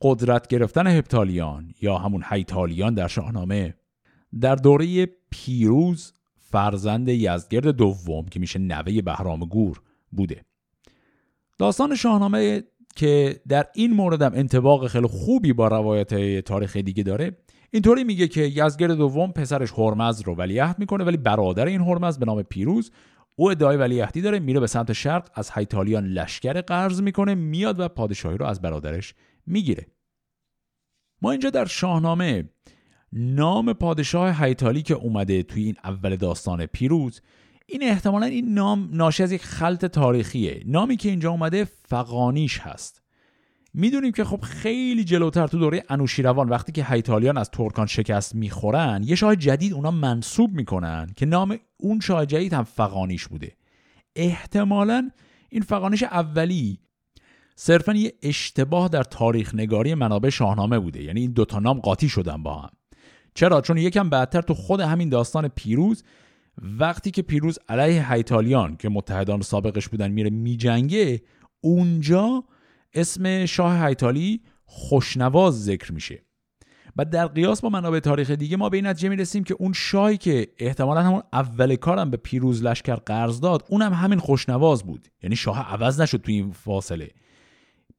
قدرت 0.02 0.48
گرفتن 0.48 0.88
هپتالیان 0.88 1.74
یا 1.82 1.98
همون 1.98 2.24
هیتالیان 2.30 2.94
در 2.94 3.08
شاهنامه 3.08 3.74
در 4.42 4.56
دوره 4.56 5.06
پیروز 5.30 6.14
فرزند 6.58 7.10
یزگرد 7.10 7.68
دوم 7.68 8.26
که 8.26 8.40
میشه 8.40 8.60
نوه 8.60 9.02
بهرام 9.02 9.40
گور 9.40 9.82
بوده. 10.12 10.46
داستان 11.58 11.96
شاهنامه 11.96 12.64
که 12.96 13.42
در 13.48 13.68
این 13.76 13.94
مورد 13.94 14.22
هم 14.22 14.32
انتباق 14.36 14.88
خیلی 14.88 15.08
خوبی 15.08 15.54
با 15.54 15.68
روایت 15.68 16.40
تاریخ 16.40 16.78
دیگه 16.78 17.04
داره 17.04 17.38
اینطوری 17.72 18.04
میگه 18.04 18.28
که 18.28 18.42
یزگرد 18.42 18.92
دوم 18.92 19.32
پسرش 19.32 19.72
هرمز 19.72 20.22
رو 20.22 20.36
ولیعهد 20.36 20.80
می‌کنه 20.80 21.04
ولی 21.04 21.18
برادر 21.18 21.66
این 21.66 21.82
هرمز 21.82 22.20
به 22.20 22.26
نام 22.26 22.42
پیروز 22.42 22.92
او 23.36 23.52
ادعای 23.52 23.78
ولیعهدی 23.78 24.22
داره 24.22 24.40
میره 24.40 24.60
به 24.60 24.68
سمت 24.68 24.94
شرق 24.94 25.30
از 25.34 25.52
هیتالیان 25.52 26.06
لشکر 26.06 26.62
قرض 26.62 27.02
می‌کنه 27.02 27.36
میاد 27.36 27.80
و 27.80 27.88
پادشاهی 27.88 28.38
رو 28.38 28.46
از 28.46 28.62
برادرش 28.62 29.14
می‌گیره. 29.46 29.88
ما 31.22 31.32
اینجا 31.32 31.50
در 31.50 31.66
شاهنامه 31.66 32.50
نام 33.14 33.74
پادشاه 33.74 34.44
هیتالی 34.44 34.82
که 34.82 34.94
اومده 34.94 35.44
توی 35.44 35.64
این 35.64 35.76
اول 35.84 36.16
داستان 36.16 36.66
پیروز 36.66 37.22
این 37.66 37.84
احتمالا 37.84 38.26
این 38.26 38.54
نام 38.54 38.90
ناشی 38.92 39.24
از 39.24 39.32
یک 39.32 39.44
خلط 39.44 39.86
تاریخیه. 39.86 40.64
نامی 40.66 40.98
که 40.98 41.10
اینجا 41.10 41.32
اومده 41.32 41.64
فقانیش 41.64 42.60
هست. 42.60 43.02
می‌دونیم 43.74 44.12
که 44.12 44.24
خب 44.24 44.42
خیلی 44.42 45.04
جلوتر 45.04 45.48
تو 45.48 45.60
دوره 45.60 45.84
انوشیروان 45.90 46.50
وقتی 46.50 46.72
که 46.72 46.86
هیتالیان 46.90 47.38
از 47.38 47.50
ترکان 47.50 47.86
شکست 47.86 48.36
می‌خورن 48.36 49.04
یه 49.06 49.16
شاه 49.16 49.36
جدید 49.36 49.74
اونا 49.74 49.92
منصوب 49.92 50.52
می‌کنن 50.52 51.14
که 51.16 51.26
نام 51.26 51.58
اون 51.78 52.00
شاه 52.00 52.26
جدید 52.26 52.54
هم 52.54 52.64
فقانیش 52.64 53.28
بوده. 53.28 53.52
احتمالا 54.16 55.10
این 55.50 55.62
فقانیش 55.62 56.04
اولی 56.04 56.80
صرفا 57.56 57.94
یه 57.94 58.14
اشتباه 58.22 58.88
در 58.88 59.04
تاریخ 59.04 59.56
نگاری 59.56 59.96
منابع 59.96 60.30
شاهنامه 60.30 60.80
بوده. 60.80 61.04
یعنی 61.04 61.22
این 61.22 61.32
دوتا 61.32 61.60
نام 61.60 61.80
قاطی 61.80 62.10
شدن 62.10 62.44
با 62.44 62.56
هم. 62.60 62.70
چرا؟ 63.38 63.62
چون 63.62 63.78
یکم 63.78 64.10
بعدتر 64.10 64.42
تو 64.42 64.54
خود 64.54 64.80
همین 64.80 65.10
داستان 65.10 65.48
پیروز 65.48 66.04
وقتی 66.58 67.12
که 67.12 67.22
پیروز 67.22 67.60
علیه 67.70 68.14
هیتالیان 68.14 68.78
که 68.78 68.90
متحدان 68.90 69.42
سابقش 69.42 69.88
بودن 69.88 70.12
میره 70.12 70.30
میجنگه 70.30 71.22
اونجا 71.62 72.44
اسم 72.94 73.46
شاه 73.46 73.86
هیتالی 73.86 74.42
خوشنواز 74.66 75.64
ذکر 75.64 75.94
میشه. 75.94 76.24
و 76.96 77.06
در 77.06 77.28
قیاس 77.28 77.62
با 77.62 77.70
منابع 77.70 78.00
تاریخ 78.00 78.32
دیگه 78.32 78.58
ما 78.58 78.70
به 78.70 78.78
این 78.78 78.88
نتیجه 78.88 79.10
می‌رسیم 79.10 79.44
که 79.44 79.56
اون 79.60 79.74
شاهی 79.74 80.18
که 80.18 80.48
احتمالا 80.58 81.02
همون 81.02 81.22
اول 81.34 81.76
کارم 81.76 82.12
به 82.12 82.18
پیروز 82.18 82.64
لشکر 82.64 82.96
قرض 82.96 83.40
داد 83.40 83.64
اونم 83.70 83.94
همین 83.94 84.20
خوشنواز 84.20 84.84
بود. 84.84 85.08
یعنی 85.24 85.36
شاه 85.36 85.74
عوض 85.74 86.02
نشد 86.02 86.22
تو 86.22 86.32
این 86.32 86.52
فاصله. 86.52 87.10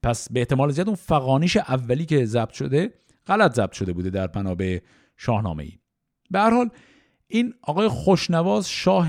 پس 0.03 0.33
به 0.33 0.41
احتمال 0.41 0.71
زیاد 0.71 0.87
اون 0.87 0.97
فقانیش 0.97 1.57
اولی 1.57 2.07
که 2.07 2.25
ضبط 2.25 2.53
شده 2.53 2.93
غلط 3.27 3.55
ضبط 3.55 3.73
شده 3.73 3.93
بوده 3.93 4.11
در 4.11 4.31
منابع 4.37 4.79
شاهنامه 5.19 5.63
ای 5.63 5.73
به 6.31 6.39
هر 6.39 6.51
حال 6.51 6.71
این 7.27 7.55
آقای 7.63 7.89
خوشنواز 7.89 8.71
شاه 8.71 9.09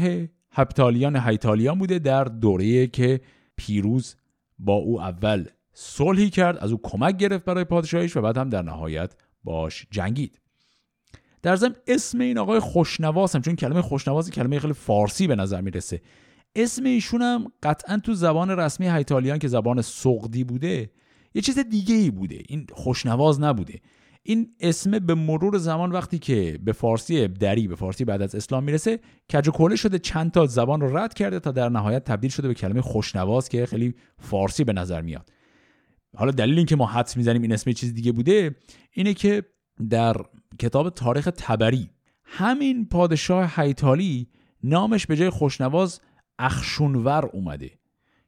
هپتالیان 0.52 1.16
هیتالیان 1.16 1.80
بوده 1.80 2.00
در 2.00 2.24
دوره 2.24 2.88
که 2.88 3.22
پیروز 3.56 4.16
با 4.60 4.74
او 4.74 5.02
اول 5.02 5.46
صلحی 5.74 6.30
کرد 6.30 6.58
از 6.58 6.72
او 6.72 6.80
کمک 6.84 7.18
گرفت 7.18 7.46
برای 7.46 7.64
پادشاهیش 7.64 8.18
و 8.18 8.22
بعد 8.22 8.38
هم 8.38 8.50
در 8.50 8.62
نهایت 8.62 9.16
باش 9.44 9.88
جنگید. 9.92 10.40
در 11.42 11.56
ضمن 11.56 11.76
اسم 11.88 12.20
این 12.20 12.38
آقای 12.38 12.60
خوشنواز 12.60 13.36
هم 13.36 13.42
چون 13.42 13.56
کلمه 13.56 13.82
خوشنواز 13.82 14.32
کلمه 14.32 14.60
خیلی 14.60 14.74
فارسی 14.74 15.28
به 15.28 15.36
نظر 15.36 15.62
می‌رسه 15.62 16.02
اسم 16.56 16.84
ایشون 16.84 17.22
هم 17.22 17.52
قطعا 17.64 17.98
تو 17.98 18.14
زبان 18.14 18.50
رسمی 18.50 18.90
هیتالیان 18.90 19.40
که 19.40 19.48
زبان 19.48 19.82
سقدی 19.82 20.44
بوده 20.44 20.92
یه 21.34 21.42
چیز 21.42 21.60
دیگه 21.60 21.96
ای 21.96 22.12
بوده. 22.12 22.44
این 22.48 22.68
خوشنواز 22.74 23.42
نبوده. 23.42 23.80
این 24.24 24.56
اسم 24.60 25.00
به 25.00 25.16
مرور 25.16 25.58
زمان 25.58 25.92
وقتی 25.92 26.20
که 26.20 26.60
به 26.64 26.72
فارسی 26.72 27.28
دری 27.28 27.68
به 27.68 27.76
فارسی 27.76 28.06
بعد 28.06 28.22
از 28.22 28.36
اسلام 28.36 28.64
می‌رسه 28.64 29.00
کج 29.34 29.50
و 29.50 29.76
شده 29.76 30.00
چند 30.00 30.32
تا 30.32 30.46
زبان 30.46 30.82
رو 30.82 30.98
رد 30.98 31.14
کرده 31.14 31.40
تا 31.40 31.52
در 31.52 31.70
نهایت 31.70 32.04
تبدیل 32.04 32.30
شده 32.30 32.48
به 32.48 32.54
کلمه 32.54 32.82
خوشنواز 32.82 33.50
که 33.50 33.66
خیلی 33.66 33.96
فارسی 34.18 34.64
به 34.64 34.74
نظر 34.74 35.02
میاد. 35.02 35.30
حالا 36.18 36.32
دلیل 36.32 36.58
اینکه 36.58 36.76
ما 36.76 36.86
حدس 36.86 37.18
می‌زنیم 37.18 37.42
این 37.42 37.52
اسم 37.52 37.72
چیز 37.72 37.94
دیگه 37.94 38.12
بوده 38.12 38.56
اینه 38.92 39.14
که 39.14 39.44
در 39.90 40.16
کتاب 40.60 40.90
تاریخ 40.90 41.30
تبری 41.38 41.90
همین 42.24 42.86
پادشاه 42.86 43.54
هیتالی 43.56 44.28
نامش 44.64 45.06
به 45.06 45.16
جای 45.16 45.30
خوشنواز 45.30 46.02
اخشونور 46.40 47.26
اومده. 47.26 47.72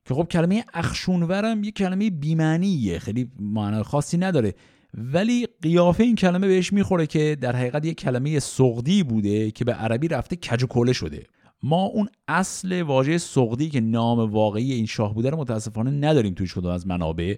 که 0.05 0.13
خب 0.13 0.27
کلمه 0.31 0.65
اخشونور 0.73 1.45
هم 1.45 1.63
یه 1.63 1.71
کلمه 1.71 2.09
بیمعنیه 2.09 2.99
خیلی 2.99 3.31
معنی 3.39 3.83
خاصی 3.83 4.17
نداره. 4.17 4.53
ولی 4.93 5.47
قیافه 5.61 6.03
این 6.03 6.15
کلمه 6.15 6.47
بهش 6.47 6.73
می‌خوره 6.73 7.07
که 7.07 7.37
در 7.41 7.55
حقیقت 7.55 7.85
یک 7.85 7.97
کلمه 7.97 8.39
سقدی 8.39 9.03
بوده 9.03 9.51
که 9.51 9.65
به 9.65 9.73
عربی 9.73 10.07
رفته 10.07 10.35
کج 10.35 10.63
و 10.63 10.93
شده. 10.93 11.25
ما 11.63 11.83
اون 11.83 12.09
اصل 12.27 12.81
واژه 12.81 13.17
سقدی 13.17 13.69
که 13.69 13.79
نام 13.79 14.19
واقعی 14.19 14.73
این 14.73 14.85
شاه 14.85 15.13
بوده 15.13 15.29
رو 15.29 15.37
متاسفانه 15.37 15.91
نداریم 15.91 16.33
توی 16.33 16.47
کدوم 16.47 16.71
از 16.71 16.87
منابع 16.87 17.35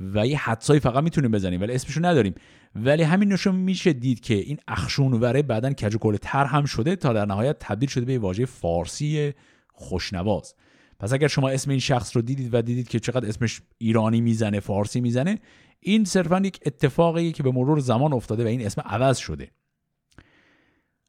و 0.00 0.26
یه 0.26 0.38
حدسایی 0.38 0.80
فقط 0.80 1.04
می‌تونیم 1.04 1.30
بزنیم 1.30 1.60
ولی 1.60 1.72
اسمشو 1.72 2.04
نداریم. 2.04 2.34
ولی 2.74 3.02
همین 3.02 3.32
نشون 3.32 3.54
میشه 3.54 3.92
دید 3.92 4.20
که 4.20 4.34
این 4.34 4.58
اخشونوره 4.68 5.42
بعدا 5.42 5.72
کج 5.72 5.96
تر 6.22 6.44
هم 6.44 6.64
شده 6.64 6.96
تا 6.96 7.12
در 7.12 7.26
نهایت 7.26 7.56
تبدیل 7.60 7.88
شده 7.88 8.04
به 8.04 8.18
واژه 8.18 8.46
فارسی 8.46 9.32
خوشنواز. 9.72 10.54
پس 11.00 11.12
اگر 11.12 11.28
شما 11.28 11.48
اسم 11.48 11.70
این 11.70 11.80
شخص 11.80 12.16
رو 12.16 12.22
دیدید 12.22 12.54
و 12.54 12.62
دیدید 12.62 12.88
که 12.88 13.00
چقدر 13.00 13.28
اسمش 13.28 13.60
ایرانی 13.78 14.20
می‌زنه 14.20 14.60
فارسی 14.60 15.00
می‌زنه 15.00 15.38
این 15.80 16.04
صرفا 16.04 16.38
یک 16.38 16.60
اتفاقی 16.66 17.32
که 17.32 17.42
به 17.42 17.50
مرور 17.50 17.78
زمان 17.78 18.12
افتاده 18.12 18.44
و 18.44 18.46
این 18.46 18.66
اسم 18.66 18.80
عوض 18.80 19.18
شده. 19.18 19.50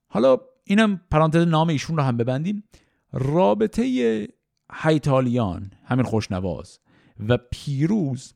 حالا 0.08 0.38
اینم 0.64 1.02
پرانتز 1.12 1.48
نام 1.48 1.70
ایشون 1.70 1.98
رو 1.98 2.04
هم 2.04 2.18
ببندیم. 2.18 2.64
رابطه 3.12 4.28
هیتالیان 4.74 5.72
همین 5.86 6.06
خوشنواز 6.06 6.80
و 7.20 7.38
پیروز 7.52 8.34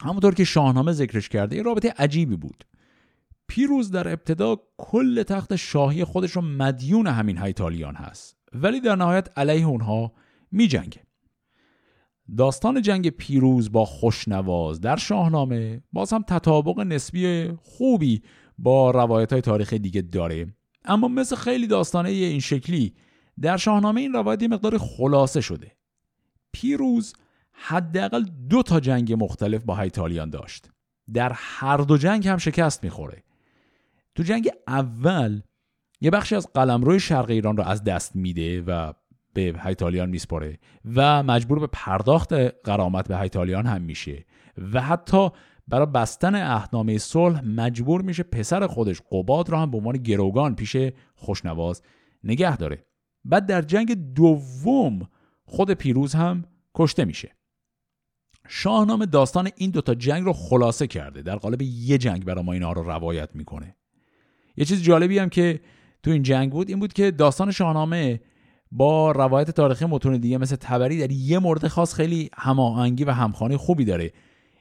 همونطور 0.00 0.34
که 0.34 0.44
شاهنامه 0.44 0.92
ذکرش 0.92 1.28
کرده 1.28 1.56
یه 1.56 1.62
رابطه 1.62 1.94
عجیبی 1.98 2.36
بود. 2.36 2.64
پیروز 3.48 3.90
در 3.90 4.08
ابتدا 4.08 4.56
کل 4.78 5.22
تخت 5.22 5.56
شاهی 5.56 6.04
خودش 6.04 6.32
رو 6.32 6.42
مدیون 6.42 7.06
همین 7.06 7.38
هیتالیان 7.38 7.94
هست 7.94 8.36
ولی 8.52 8.80
در 8.80 8.96
نهایت 8.96 9.38
علیه 9.38 9.66
اونها 9.66 10.12
می 10.52 10.68
جنگه. 10.68 11.00
داستان 12.36 12.82
جنگ 12.82 13.08
پیروز 13.08 13.72
با 13.72 13.84
خوشنواز 13.84 14.80
در 14.80 14.96
شاهنامه 14.96 15.82
باز 15.92 16.12
هم 16.12 16.22
تطابق 16.22 16.80
نسبی 16.80 17.52
خوبی 17.62 18.22
با 18.58 18.90
روایت 18.90 19.32
های 19.32 19.42
تاریخی 19.42 19.78
دیگه 19.78 20.02
داره. 20.02 20.46
اما 20.84 21.08
مثل 21.08 21.36
خیلی 21.36 21.66
داستانه 21.66 22.08
این 22.08 22.40
شکلی 22.40 22.94
در 23.40 23.56
شاهنامه 23.56 24.00
این 24.00 24.12
روایت 24.12 24.42
یه 24.42 24.48
مقدار 24.48 24.78
خلاصه 24.78 25.40
شده. 25.40 25.72
پیروز 26.52 27.14
حداقل 27.52 28.24
دو 28.50 28.62
تا 28.62 28.80
جنگ 28.80 29.24
مختلف 29.24 29.64
با 29.64 29.76
هیتالیان 29.76 30.30
داشت. 30.30 30.70
در 31.14 31.32
هر 31.34 31.76
دو 31.76 31.96
جنگ 31.96 32.28
هم 32.28 32.38
شکست 32.38 32.84
می‌خوره. 32.84 33.22
تو 34.14 34.22
جنگ 34.22 34.50
اول 34.68 35.40
یه 36.00 36.10
بخشی 36.10 36.34
از 36.34 36.52
قلمروی 36.54 37.00
شرق 37.00 37.30
ایران 37.30 37.56
رو 37.56 37.62
از 37.62 37.84
دست 37.84 38.16
میده 38.16 38.62
و 38.62 38.92
به 39.34 39.60
هیتالیان 39.64 40.10
میسپره 40.10 40.58
و 40.94 41.22
مجبور 41.22 41.58
به 41.58 41.66
پرداخت 41.66 42.32
قرامت 42.64 43.08
به 43.08 43.18
هیتالیان 43.18 43.66
هم 43.66 43.82
میشه 43.82 44.24
و 44.72 44.80
حتی 44.80 45.28
برای 45.68 45.86
بستن 45.86 46.34
اهنامه 46.34 46.98
صلح 46.98 47.44
مجبور 47.44 48.02
میشه 48.02 48.22
پسر 48.22 48.66
خودش 48.66 49.02
قباد 49.10 49.50
رو 49.50 49.56
هم 49.56 49.70
به 49.70 49.76
عنوان 49.76 49.96
گروگان 49.96 50.54
پیش 50.54 50.76
خوشنواز 51.14 51.82
نگه 52.24 52.56
داره. 52.56 52.86
بعد 53.24 53.46
در 53.46 53.62
جنگ 53.62 54.14
دوم 54.14 55.08
خود 55.44 55.70
پیروز 55.70 56.14
هم 56.14 56.44
کشته 56.74 57.04
میشه. 57.04 57.32
شاهنامه 58.48 59.06
داستان 59.06 59.50
این 59.56 59.70
دوتا 59.70 59.94
جنگ 59.94 60.24
رو 60.24 60.32
خلاصه 60.32 60.86
کرده. 60.86 61.22
در 61.22 61.36
قالب 61.36 61.62
یه 61.62 61.98
جنگ 61.98 62.24
برای 62.24 62.44
ما 62.44 62.52
اینها 62.52 62.72
رو 62.72 62.82
روایت 62.82 63.28
می‌کنه. 63.34 63.76
یه 64.56 64.64
چیز 64.64 64.82
جالبی 64.82 65.18
هم 65.18 65.28
که 65.28 65.60
تو 66.02 66.10
این 66.10 66.22
جنگ 66.22 66.52
بود 66.52 66.68
این 66.68 66.80
بود 66.80 66.92
که 66.92 67.10
داستان 67.10 67.50
شاهنامه 67.50 68.20
با 68.76 69.12
روایت 69.12 69.50
تاریخی 69.50 69.84
متون 69.84 70.16
دیگه 70.16 70.38
مثل 70.38 70.56
تبری 70.56 70.98
در 70.98 71.12
یه 71.12 71.38
مورد 71.38 71.68
خاص 71.68 71.94
خیلی 71.94 72.30
هماهنگی 72.36 73.04
و 73.04 73.10
همخوانی 73.10 73.56
خوبی 73.56 73.84
داره. 73.84 74.12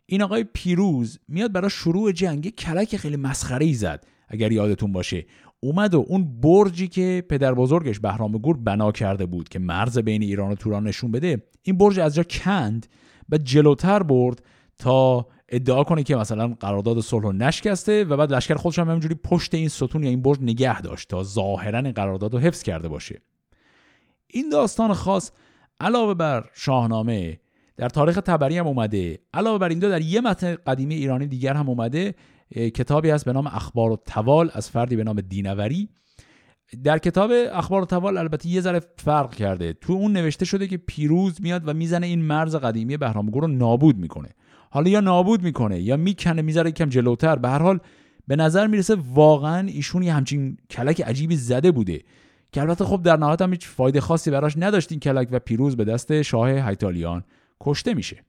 این 0.06 0.22
آقای 0.22 0.46
پیروز 0.54 1.20
میاد 1.28 1.52
برای 1.52 1.70
شروع 1.70 2.12
جنگ 2.12 2.56
کلک 2.56 2.98
خیلی 2.98 3.18
مسخره 3.18 3.66
ای 3.66 3.74
زد 3.74 4.06
اگر 4.28 4.52
یادتون 4.52 4.92
باشه. 4.92 5.26
اومد 5.60 5.94
و 5.94 6.06
اون 6.08 6.42
برجی 6.42 6.88
که 6.88 7.24
پدر 7.30 7.54
بزرگش 7.54 8.00
بهرام 8.00 8.32
گور 8.32 8.58
بنا 8.58 8.92
کرده 8.92 9.26
بود 9.26 9.50
که 9.50 9.60
مرز 9.60 9.98
بین 9.98 10.22
ایران 10.22 10.52
و 10.52 10.56
توران 10.56 10.88
نشون 10.88 11.12
بده 11.12 11.44
این 11.64 11.78
برج 11.78 12.00
از 12.00 12.16
جا 12.16 12.24
کند 12.24 12.88
و 13.30 13.38
جلوتر 13.38 14.04
برد 14.04 14.44
تا 14.78 15.28
ادعا 15.50 15.84
کنه 15.84 16.04
که 16.04 16.16
مثلا 16.16 16.48
قرارداد 16.60 17.00
صلح 17.00 17.32
نشکسته 17.32 18.04
و 18.04 18.18
بعد 18.18 18.34
لشکر 18.34 18.56
خودش 18.56 18.80
هم 18.80 18.88
همینجوری 18.88 19.16
پشت 19.16 19.54
این 19.54 19.68
ستون 19.68 20.04
یا 20.04 20.10
این 20.10 20.22
برج 20.22 20.38
نگه 20.42 20.82
داشت 20.82 21.10
تا 21.10 21.24
ظاهرا 21.24 21.92
قرارداد 21.92 22.34
رو 22.34 22.40
حفظ 22.40 22.64
کرده 22.64 22.88
باشه. 22.88 23.22
این 24.34 24.50
داستان 24.50 24.94
خاص 24.94 25.32
علاوه 25.80 26.14
بر 26.14 26.50
شاهنامه 26.54 27.40
در 27.78 27.90
تاریخ 27.90 28.16
تبری 28.16 28.58
هم 28.58 28.68
اومده 28.68 29.20
علاوه 29.34 29.58
بر 29.58 29.70
این 29.70 29.80
دو 29.80 29.90
در 29.90 30.02
یه 30.02 30.22
متن 30.22 30.56
قدیمی 30.56 30.96
ایرانی 30.96 31.28
دیگر 31.28 31.54
هم 31.54 31.70
اومده 31.70 32.16
کتابی 32.52 33.10
هست 33.10 33.26
به 33.26 33.34
نام 33.34 33.48
اخبار 33.48 33.92
و 33.92 33.98
توال 34.06 34.52
از 34.54 34.70
فردی 34.70 34.96
به 34.96 35.04
نام 35.04 35.22
دینوری. 35.22 35.90
در 36.84 36.98
کتاب 36.98 37.32
اخبار 37.52 37.82
و 37.82 37.86
توال 37.86 38.18
البته 38.18 38.50
یه 38.50 38.62
ذره 38.62 38.82
فرق 38.98 39.36
کرده. 39.36 39.74
تو 39.74 39.94
اون 39.94 40.14
نوشته 40.14 40.46
شده 40.46 40.68
که 40.68 40.78
پیروز 40.78 41.42
میاد 41.42 41.68
و 41.68 41.74
می‌زنه 41.74 42.08
این 42.08 42.22
مرز 42.22 42.56
قدیمی 42.56 42.98
بهرامگور 42.98 43.42
رو 43.42 43.48
نابود 43.48 43.98
می‌کنه. 43.98 44.30
حالا 44.70 44.90
یا 44.90 45.00
نابود 45.00 45.44
می‌کنه 45.44 45.82
یا 45.82 45.98
می‌کنه 45.98 46.42
می‌ذاره 46.42 46.70
یکم 46.70 46.90
جلوتر. 46.90 47.36
به 47.36 47.50
هر 47.50 47.60
حال 47.60 47.80
به 48.28 48.36
نظر 48.36 48.68
می‌رسه 48.68 48.98
واقعا 49.14 49.68
ایشون 49.68 50.04
یه 50.04 50.14
همچین 50.14 50.58
کلک 50.70 51.02
عجیبی 51.02 51.36
زده 51.36 51.72
بوده. 51.72 52.02
که 52.54 52.62
البته 52.62 52.86
خب 52.86 53.04
در 53.04 53.18
نهایت 53.18 53.42
هم 53.42 53.52
هیچ 53.52 53.68
فایده 53.68 54.02
خاصی 54.02 54.32
براش 54.32 54.54
نداشت 54.58 54.92
این 54.92 55.00
کلک 55.00 55.28
و 55.32 55.40
پیروز 55.40 55.78
به 55.78 55.84
دست 55.84 56.22
شاه 56.22 56.50
هیتالیان 56.50 57.24
کشته 57.62 57.94
میشه. 57.94 58.26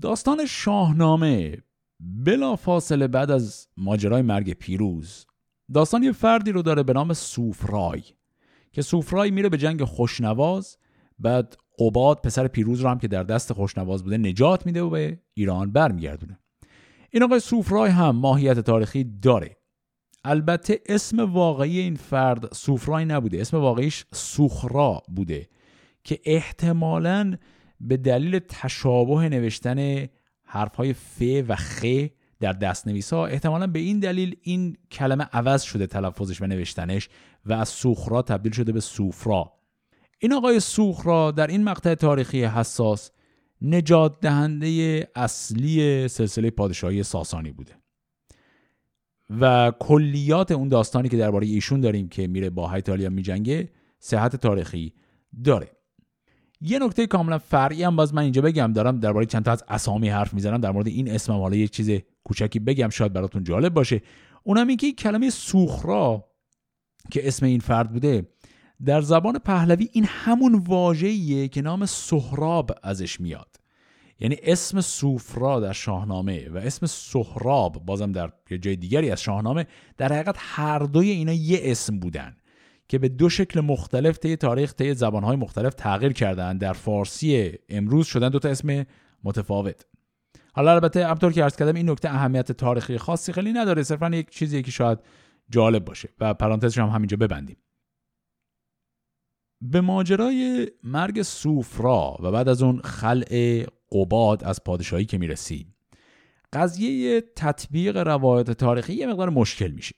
داستان 0.00 0.46
شاهنامه 0.46 1.58
بلا 2.00 2.56
فاصله 2.56 3.08
بعد 3.08 3.30
از 3.30 3.68
ماجرای 3.76 4.22
مرگ 4.22 4.52
پیروز 4.52 5.26
داستان 5.74 6.02
یه 6.02 6.12
فردی 6.12 6.52
رو 6.52 6.62
داره 6.62 6.82
به 6.82 6.92
نام 6.92 7.12
سوفرای 7.12 8.02
که 8.72 8.82
سوفرای 8.82 9.30
میره 9.30 9.48
به 9.48 9.58
جنگ 9.58 9.84
خوشنواز 9.84 10.76
بعد 11.18 11.56
قباد 11.78 12.20
پسر 12.20 12.48
پیروز 12.48 12.80
رو 12.80 12.88
هم 12.88 12.98
که 12.98 13.08
در 13.08 13.22
دست 13.22 13.52
خوشنواز 13.52 14.04
بوده 14.04 14.18
نجات 14.18 14.66
میده 14.66 14.82
و 14.82 14.90
به 14.90 15.20
ایران 15.34 15.72
برمیگردونه. 15.72 16.38
این 17.10 17.22
آقای 17.22 17.40
سوفرای 17.40 17.90
هم 17.90 18.16
ماهیت 18.16 18.58
تاریخی 18.58 19.04
داره. 19.04 19.55
البته 20.26 20.80
اسم 20.86 21.20
واقعی 21.20 21.78
این 21.78 21.94
فرد 21.94 22.54
سوفرای 22.54 23.04
نبوده. 23.04 23.40
اسم 23.40 23.56
واقعیش 23.56 24.04
سوخرا 24.12 25.02
بوده 25.08 25.48
که 26.04 26.20
احتمالا 26.24 27.36
به 27.80 27.96
دلیل 27.96 28.38
تشابه 28.38 29.28
نوشتن 29.28 30.06
حرفهای 30.44 30.92
ف 30.92 31.22
و 31.48 31.56
خ 31.56 31.84
در 32.40 32.52
دستنویس 32.52 33.12
ها 33.12 33.26
احتمالا 33.26 33.66
به 33.66 33.78
این 33.78 34.00
دلیل 34.00 34.36
این 34.42 34.76
کلمه 34.92 35.24
عوض 35.32 35.62
شده 35.62 35.86
تلفظش 35.86 36.42
و 36.42 36.46
نوشتنش 36.46 37.08
و 37.46 37.52
از 37.52 37.68
سوخرا 37.68 38.22
تبدیل 38.22 38.52
شده 38.52 38.72
به 38.72 38.80
سوفرا. 38.80 39.52
این 40.18 40.32
آقای 40.32 40.60
سوخرا 40.60 41.30
در 41.30 41.46
این 41.46 41.64
مقطع 41.64 41.94
تاریخی 41.94 42.44
حساس 42.44 43.10
نجات 43.62 44.20
دهنده 44.20 45.08
اصلی 45.14 46.08
سلسله 46.08 46.50
پادشاهی 46.50 47.02
ساسانی 47.02 47.52
بوده. 47.52 47.72
و 49.40 49.72
کلیات 49.78 50.52
اون 50.52 50.68
داستانی 50.68 51.08
که 51.08 51.16
درباره 51.16 51.46
ایشون 51.46 51.80
داریم 51.80 52.08
که 52.08 52.26
میره 52.26 52.50
با 52.50 52.70
هیتالیا 52.70 53.10
میجنگه 53.10 53.68
صحت 53.98 54.36
تاریخی 54.36 54.92
داره. 55.44 55.70
یه 56.60 56.78
نکته 56.78 57.06
کاملا 57.06 57.38
فرعی 57.38 57.82
هم 57.82 57.96
باز 57.96 58.14
من 58.14 58.22
اینجا 58.22 58.42
بگم 58.42 58.72
دارم 58.72 59.00
درباره 59.00 59.26
چند 59.26 59.44
تا 59.44 59.52
از 59.52 59.64
اسامی 59.68 60.08
حرف 60.08 60.34
می‌زنم 60.34 60.58
در 60.58 60.70
مورد 60.70 60.86
این 60.86 61.10
اسمم 61.10 61.40
حالا 61.40 61.56
یه 61.56 61.68
چیز 61.68 61.90
کوچکی 62.24 62.58
بگم 62.58 62.88
شاید 62.88 63.12
براتون 63.12 63.44
جالب 63.44 63.74
باشه. 63.74 64.02
اونم 64.42 64.66
این 64.66 64.76
کلمه 64.76 65.30
سوخرا 65.30 66.24
که 67.10 67.28
اسم 67.28 67.46
این 67.46 67.60
فرد 67.60 67.92
بوده 67.92 68.28
در 68.84 69.00
زبان 69.00 69.38
پهلوی 69.38 69.88
این 69.92 70.04
همون 70.08 70.54
واژه‌ایه 70.54 71.48
که 71.48 71.62
نام 71.62 71.86
سهراب 71.86 72.70
ازش 72.82 73.20
میاد. 73.20 73.56
یعنی 74.18 74.36
اسم 74.42 74.80
سوفرا 74.80 75.60
در 75.60 75.72
شاهنامه 75.72 76.48
و 76.48 76.56
اسم 76.56 76.86
سهراب 76.86 77.86
بازم 77.86 78.12
در 78.12 78.32
یه 78.50 78.58
جای 78.58 78.76
دیگری 78.76 79.10
از 79.10 79.22
شاهنامه 79.22 79.66
در 79.96 80.12
حقیقت 80.12 80.36
هر 80.38 80.78
دوی 80.78 81.10
اینا 81.10 81.32
یه 81.32 81.60
اسم 81.62 81.98
بودن 81.98 82.36
که 82.88 82.98
به 82.98 83.08
دو 83.08 83.28
شکل 83.28 83.60
مختلف 83.60 84.18
طی 84.18 84.36
تاریخ 84.36 84.74
طی 84.74 84.94
زبانهای 84.94 85.36
مختلف 85.36 85.74
تغییر 85.74 86.12
کردن. 86.12 86.58
در 86.58 86.72
فارسی 86.72 87.52
امروز 87.68 88.06
شدن 88.06 88.28
دو 88.28 88.38
تا 88.38 88.48
اسم 88.48 88.86
متفاوت. 89.24 89.86
حالا 90.52 90.72
البته 90.72 91.06
همطور 91.06 91.32
که 91.32 91.42
عرض 91.42 91.56
کردم 91.56 91.74
این 91.74 91.90
نکته 91.90 92.10
اهمیت 92.10 92.52
تاریخی 92.52 92.98
خاصی 92.98 93.32
خیلی 93.32 93.52
نداره. 93.52 93.82
صرفا 93.82 94.10
یک 94.10 94.30
چیزی 94.30 94.62
که 94.62 94.70
شاید 94.70 94.98
جالب 95.50 95.84
باشه. 95.84 96.08
و 96.20 96.34
پرانتزش 96.34 96.78
هم 96.78 96.88
همینجا 96.88 97.16
ببندیم. 97.16 97.56
به 99.60 99.80
ماجرای 99.80 100.70
مرگ 100.82 101.22
سوفرا 101.22 102.16
و 102.22 102.30
بعد 102.30 102.48
از 102.48 102.62
اون 102.62 102.80
خلع 102.80 103.64
قباد 103.92 104.44
از 104.44 104.64
پادشاهی 104.64 105.04
که 105.04 105.18
می‌رسیم 105.18 105.74
قضیه 106.52 107.20
تطبیق 107.36 107.96
روایت 107.96 108.50
تاریخی 108.50 108.94
یه 108.94 109.06
مقدار 109.06 109.30
مشکل 109.30 109.70
میشه. 109.70 109.94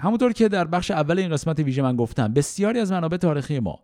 همونطور 0.00 0.32
که 0.32 0.48
در 0.48 0.64
بخش 0.64 0.90
اول 0.90 1.18
این 1.18 1.30
قسمت 1.30 1.58
ویژه 1.60 1.82
من 1.82 1.96
گفتم 1.96 2.32
بسیاری 2.32 2.78
از 2.78 2.92
منابع 2.92 3.16
تاریخی 3.16 3.60
ما 3.60 3.78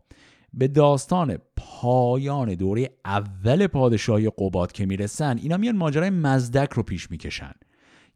به 0.52 0.68
داستان 0.68 1.38
پایان 1.56 2.54
دوره 2.54 2.90
اول 3.04 3.66
پادشاهی 3.66 4.30
قباد 4.38 4.72
که 4.72 4.86
می‌رسن 4.86 5.38
اینا 5.38 5.56
میان 5.56 5.76
ماجرای 5.76 6.10
مزدک 6.10 6.72
رو 6.72 6.82
پیش 6.82 7.10
می‌کشن. 7.10 7.52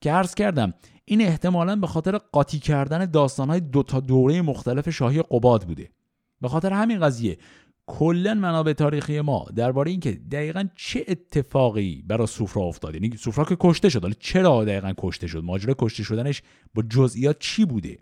که 0.00 0.12
عرض 0.12 0.34
کردم 0.34 0.74
این 1.04 1.20
احتمالا 1.20 1.76
به 1.76 1.86
خاطر 1.86 2.18
قاطی 2.18 2.58
کردن 2.58 3.04
داستانهای 3.04 3.60
دو 3.60 3.82
تا 3.82 4.00
دوره 4.00 4.42
مختلف 4.42 4.90
شاهی 4.90 5.22
قباد 5.22 5.64
بوده. 5.64 5.90
به 6.40 6.48
خاطر 6.48 6.72
همین 6.72 7.00
قضیه 7.00 7.38
کلا 7.86 8.34
منابع 8.34 8.72
تاریخی 8.72 9.20
ما 9.20 9.46
درباره 9.56 9.90
اینکه 9.90 10.12
دقیقا 10.12 10.68
چه 10.74 11.04
اتفاقی 11.08 12.04
برای 12.06 12.26
سوفرا 12.26 12.62
افتاد. 12.62 12.94
یعنی 12.94 13.16
سوفرا 13.16 13.44
که 13.44 13.56
کشته 13.60 13.88
شد. 13.88 14.02
حالا 14.02 14.14
چرا 14.20 14.64
دقیقا 14.64 14.92
کشته 14.98 15.26
شد؟ 15.26 15.44
ماجرا 15.44 15.74
کشته 15.78 16.02
شدنش 16.02 16.42
با 16.74 16.82
جزئیات 16.82 17.38
چی 17.38 17.64
بوده؟ 17.64 17.98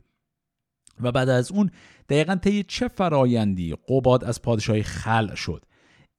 و 1.00 1.12
بعد 1.12 1.28
از 1.28 1.52
اون 1.52 1.70
دقیقا 2.08 2.36
طی 2.36 2.62
چه 2.62 2.88
فرایندی 2.88 3.76
قباد 3.88 4.24
از 4.24 4.42
پادشاهی 4.42 4.82
خلع 4.82 5.34
شد؟ 5.34 5.64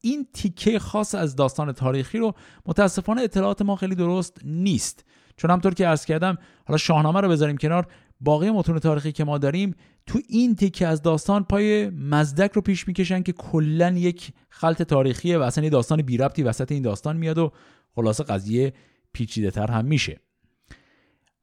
این 0.02 0.28
تیکه 0.34 0.80
خاص 0.80 1.16
از 1.16 1.36
داستان 1.36 1.72
تاریخی 1.72 2.18
رو 2.18 2.34
متاسفانه 2.66 3.22
اطلاعات 3.22 3.62
ما 3.62 3.76
خیلی 3.76 3.96
درست 3.96 4.38
نیست. 4.44 5.06
چون 5.38 5.52
همطور 5.52 5.74
که 5.74 5.88
عرض 5.88 6.06
کردم 6.06 6.38
حالا 6.66 6.78
شاهنامه 6.78 7.22
رو 7.22 7.30
بذاریم 7.30 7.58
کنار. 7.58 7.88
باقی 8.22 8.52
متون 8.52 8.80
تاریخی 8.80 9.12
که 9.12 9.24
ما 9.24 9.38
داریم 9.38 9.76
تو 10.06 10.20
این 10.30 10.56
تیکه 10.56 10.88
از 10.88 11.02
داستان 11.02 11.44
پای 11.44 11.90
مزدک 11.90 12.52
رو 12.52 12.62
پیش 12.62 12.88
می‌کشن 12.88 13.24
که 13.24 13.32
کلا 13.32 13.90
یک 13.90 14.32
خلط 14.50 14.82
تاریخیه 14.82 15.38
و 15.38 15.42
اصلا 15.42 15.64
یه 15.64 15.70
داستان 15.70 16.02
بی 16.02 16.18
ربطی 16.18 16.44
وسط 16.44 16.72
این 16.72 16.82
داستان 16.82 17.18
میاد 17.18 17.38
و 17.38 17.52
خلاصه 17.96 18.24
قضیه 18.24 18.74
پیچیده 19.14 19.52
تر 19.52 19.72
هم 19.72 19.86
میشه 19.86 20.20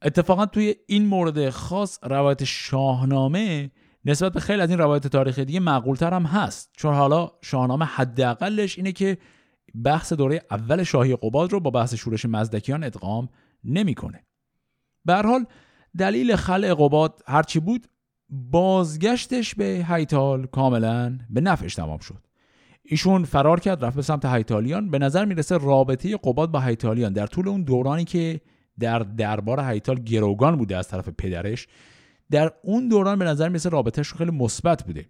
اتفاقا 0.02 0.46
توی 0.46 0.74
این 0.86 1.06
مورد 1.06 1.50
خاص 1.50 1.98
روایت 2.02 2.44
شاهنامه 2.44 3.70
نسبت 4.04 4.32
به 4.32 4.40
خیلی 4.40 4.62
از 4.62 4.70
این 4.70 4.78
روایت 4.78 5.06
تاریخی 5.06 5.44
دیگه 5.44 5.60
معقولتر 5.60 6.14
هم 6.14 6.22
هست 6.22 6.70
چون 6.76 6.94
حالا 6.94 7.30
شاهنامه 7.42 7.84
حداقلش 7.84 8.76
اینه 8.76 8.92
که 8.92 9.18
بحث 9.84 10.12
دوره 10.12 10.42
اول 10.50 10.82
شاهی 10.82 11.16
قباد 11.16 11.52
رو 11.52 11.60
با 11.60 11.70
بحث 11.70 11.94
شورش 11.94 12.24
مزدکیان 12.24 12.84
ادغام 12.84 13.28
نمی‌کنه. 13.64 14.24
به 15.04 15.14
حال 15.14 15.46
دلیل 15.98 16.36
خلع 16.36 16.74
قباد 16.74 17.22
هرچی 17.26 17.60
بود 17.60 17.86
بازگشتش 18.30 19.54
به 19.54 19.86
هیتال 19.88 20.46
کاملا 20.46 21.18
به 21.30 21.40
نفعش 21.40 21.74
تمام 21.74 21.98
شد. 21.98 22.26
ایشون 22.82 23.24
فرار 23.24 23.60
کرد 23.60 23.84
رفت 23.84 23.96
به 23.96 24.02
سمت 24.02 24.24
هیتالیان. 24.24 24.90
به 24.90 24.98
نظر 24.98 25.24
می‌رسه 25.24 25.58
رابطه 25.58 26.16
قباد 26.16 26.50
با 26.50 26.60
هیتالیان. 26.60 27.12
در 27.12 27.26
طول 27.26 27.48
اون 27.48 27.62
دورانی 27.62 28.04
که 28.04 28.40
در 28.78 28.98
دربار 28.98 29.60
هیتال 29.60 29.98
گروگان 29.98 30.56
بوده 30.56 30.76
از 30.76 30.88
طرف 30.88 31.08
پدرش 31.08 31.66
در 32.30 32.52
اون 32.62 32.88
دوران 32.88 33.18
به 33.18 33.24
نظر 33.24 33.48
می‌رسه 33.48 33.68
رابطهش 33.68 34.12
خیلی 34.12 34.30
مثبت 34.30 34.84
بوده. 34.84 35.06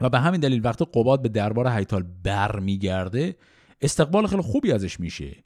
و 0.00 0.08
به 0.08 0.18
همین 0.18 0.40
دلیل 0.40 0.60
وقتی 0.64 0.84
قباد 0.94 1.22
به 1.22 1.28
دربار 1.28 1.68
هیتال 1.68 2.04
برمیگرده 2.22 3.36
استقبال 3.80 4.26
خیلی 4.26 4.42
خوبی 4.42 4.72
ازش 4.72 5.00
میشه. 5.00 5.36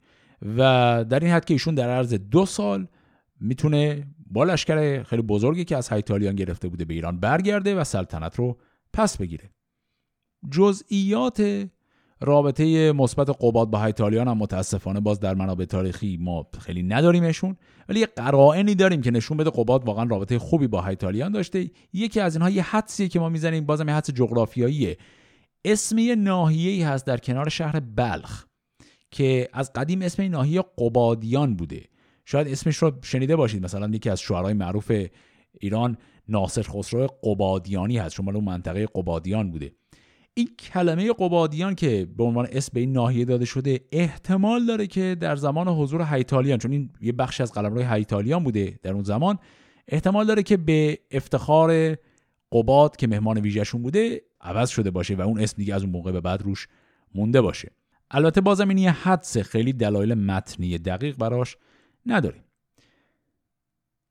و 0.57 0.57
در 1.09 1.19
این 1.19 1.31
حد 1.31 1.45
که 1.45 1.53
ایشون 1.53 1.75
در 1.75 1.89
عرض 1.89 2.13
دو 2.13 2.45
سال 2.45 2.87
می‌تونه 3.43 4.07
با 4.31 4.43
لشکر 4.43 5.03
خیلی 5.03 5.21
بزرگی 5.21 5.63
که 5.63 5.77
از 5.77 5.93
هیتالیان 5.93 6.35
گرفته 6.35 6.67
بوده 6.67 6.85
به 6.85 6.93
ایران 6.93 7.19
برگرده 7.19 7.75
و 7.75 7.83
سلطنت 7.83 8.35
رو 8.35 8.57
پس 8.93 9.17
بگیره. 9.17 9.49
جزئیات 10.51 11.69
رابطه 12.21 12.91
مثبت 12.91 13.29
قباد 13.29 13.69
با 13.69 13.83
هیتالیان 13.83 14.27
هم 14.27 14.37
متاسفانه 14.37 14.99
باز 14.99 15.19
در 15.19 15.35
منابع 15.35 15.65
تاریخی 15.65 16.17
ما 16.21 16.47
خیلی 16.59 16.83
نداریمشون 16.83 17.57
ولی 17.89 17.99
یه 17.99 18.05
قرائنی 18.05 18.75
داریم 18.75 19.01
که 19.01 19.11
نشون 19.11 19.37
بده 19.37 19.49
قباد 19.49 19.85
واقعا 19.85 20.03
رابطه 20.03 20.39
خوبی 20.39 20.67
با 20.67 20.81
هیتالیان 20.81 21.31
داشته. 21.31 21.71
یکی 21.93 22.19
از 22.19 22.35
اینها 22.35 22.49
یه 22.49 22.63
حدسیه 22.63 23.07
که 23.07 23.19
ما 23.19 23.29
می‌زنیم 23.29 23.65
بازم 23.65 23.87
یه 23.87 23.95
حدس 23.95 24.11
جغرافیاییه. 24.11 24.97
اسم 25.65 25.97
یه 25.97 26.15
ناحیه‌ای 26.15 26.81
هست 26.81 27.05
در 27.05 27.17
کنار 27.17 27.49
شهر 27.49 27.79
بلخ 27.79 28.45
که 29.11 29.49
از 29.53 29.73
قدیم 29.73 30.01
اسم 30.01 30.21
این 30.21 30.31
ناحیه 30.31 30.63
قبادیان 30.77 31.55
بوده. 31.55 31.92
شاید 32.25 32.47
اسمش 32.47 32.77
رو 32.77 32.91
شنیده 33.03 33.35
باشید. 33.35 33.63
مثلا 33.63 33.89
یکی 33.93 34.09
از 34.09 34.21
شعرهای 34.21 34.53
معروف 34.53 34.91
ایران 35.59 35.97
ناصر 36.27 36.61
خسرو 36.61 37.07
قبادیانی 37.23 37.97
هست. 37.97 38.15
شما 38.15 38.31
اون 38.31 38.43
منطقه 38.43 38.87
قبادیان 38.95 39.51
بوده. 39.51 39.71
این 40.33 40.49
کلمه 40.59 41.13
قبادیان 41.13 41.75
که 41.75 42.07
به 42.17 42.23
عنوان 42.23 42.47
اسم 42.51 42.71
به 42.73 42.79
این 42.79 42.91
ناحیه 42.91 43.25
داده 43.25 43.45
شده 43.45 43.79
احتمال 43.91 44.65
داره 44.65 44.87
که 44.87 45.17
در 45.19 45.35
زمان 45.35 45.67
حضور 45.67 46.07
هیتالیان 46.09 46.57
چون 46.57 46.71
این 46.71 46.89
یه 47.01 47.11
بخش 47.11 47.41
از 47.41 47.51
قلمرو 47.51 47.81
هیتالیان 47.81 48.43
بوده 48.43 48.79
در 48.83 48.93
اون 48.93 49.03
زمان 49.03 49.39
احتمال 49.87 50.25
داره 50.25 50.43
که 50.43 50.57
به 50.57 50.99
افتخار 51.11 51.97
قباد 52.51 52.95
که 52.95 53.07
مهمان 53.07 53.37
ویژهشون 53.37 53.81
بوده 53.81 54.21
عوض 54.41 54.69
شده 54.69 54.91
باشه 54.91 55.15
و 55.15 55.21
اون 55.21 55.39
اسم 55.39 55.57
دیگه 55.57 55.75
از 55.75 55.83
اون 55.83 55.91
موقع 55.91 56.11
به 56.11 56.21
بعد 56.21 56.41
روش 56.41 56.67
مونده 57.15 57.41
باشه. 57.41 57.71
البته 58.11 58.41
بازم 58.41 58.69
این 58.69 58.77
یه 58.77 58.91
حدس 58.91 59.37
خیلی 59.37 59.73
دلایل 59.73 60.13
متنی 60.13 60.77
دقیق 60.77 61.17
براش 61.17 61.57
نداریم. 62.05 62.43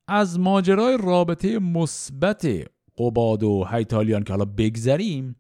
از 0.09 0.39
ماجرای 0.39 0.99
رابطه 1.03 1.59
مثبت 1.59 2.49
قباد 2.99 3.43
و 3.43 3.65
هیتالیان 3.71 4.25
که 4.25 4.33
حالا 4.33 4.45
بگذریم 4.45 5.37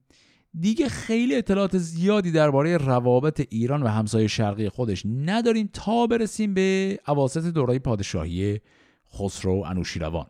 دیگه 0.61 0.88
خیلی 0.88 1.35
اطلاعات 1.35 1.79
زیادی 1.79 2.33
درباره 2.33 2.77
روابط 2.77 3.47
ایران 3.51 3.83
و 3.83 3.88
همسایه 3.88 4.27
شرقی 4.27 4.69
خودش 4.69 5.03
نداریم 5.07 5.71
تا 5.73 6.07
برسیم 6.07 6.55
به 6.55 6.99
اواسط 7.09 7.45
دوره 7.45 7.79
پادشاهی 7.79 8.61
خسرو 9.15 9.65
انوشیروان. 9.67 10.27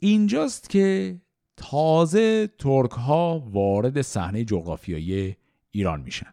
اینجاست 0.00 0.70
که 0.70 1.16
تازه 1.56 2.46
ترک 2.46 2.90
ها 2.90 3.38
وارد 3.50 4.02
صحنه 4.02 4.44
جغرافیایی 4.44 5.36
ایران 5.70 6.00
میشن. 6.00 6.32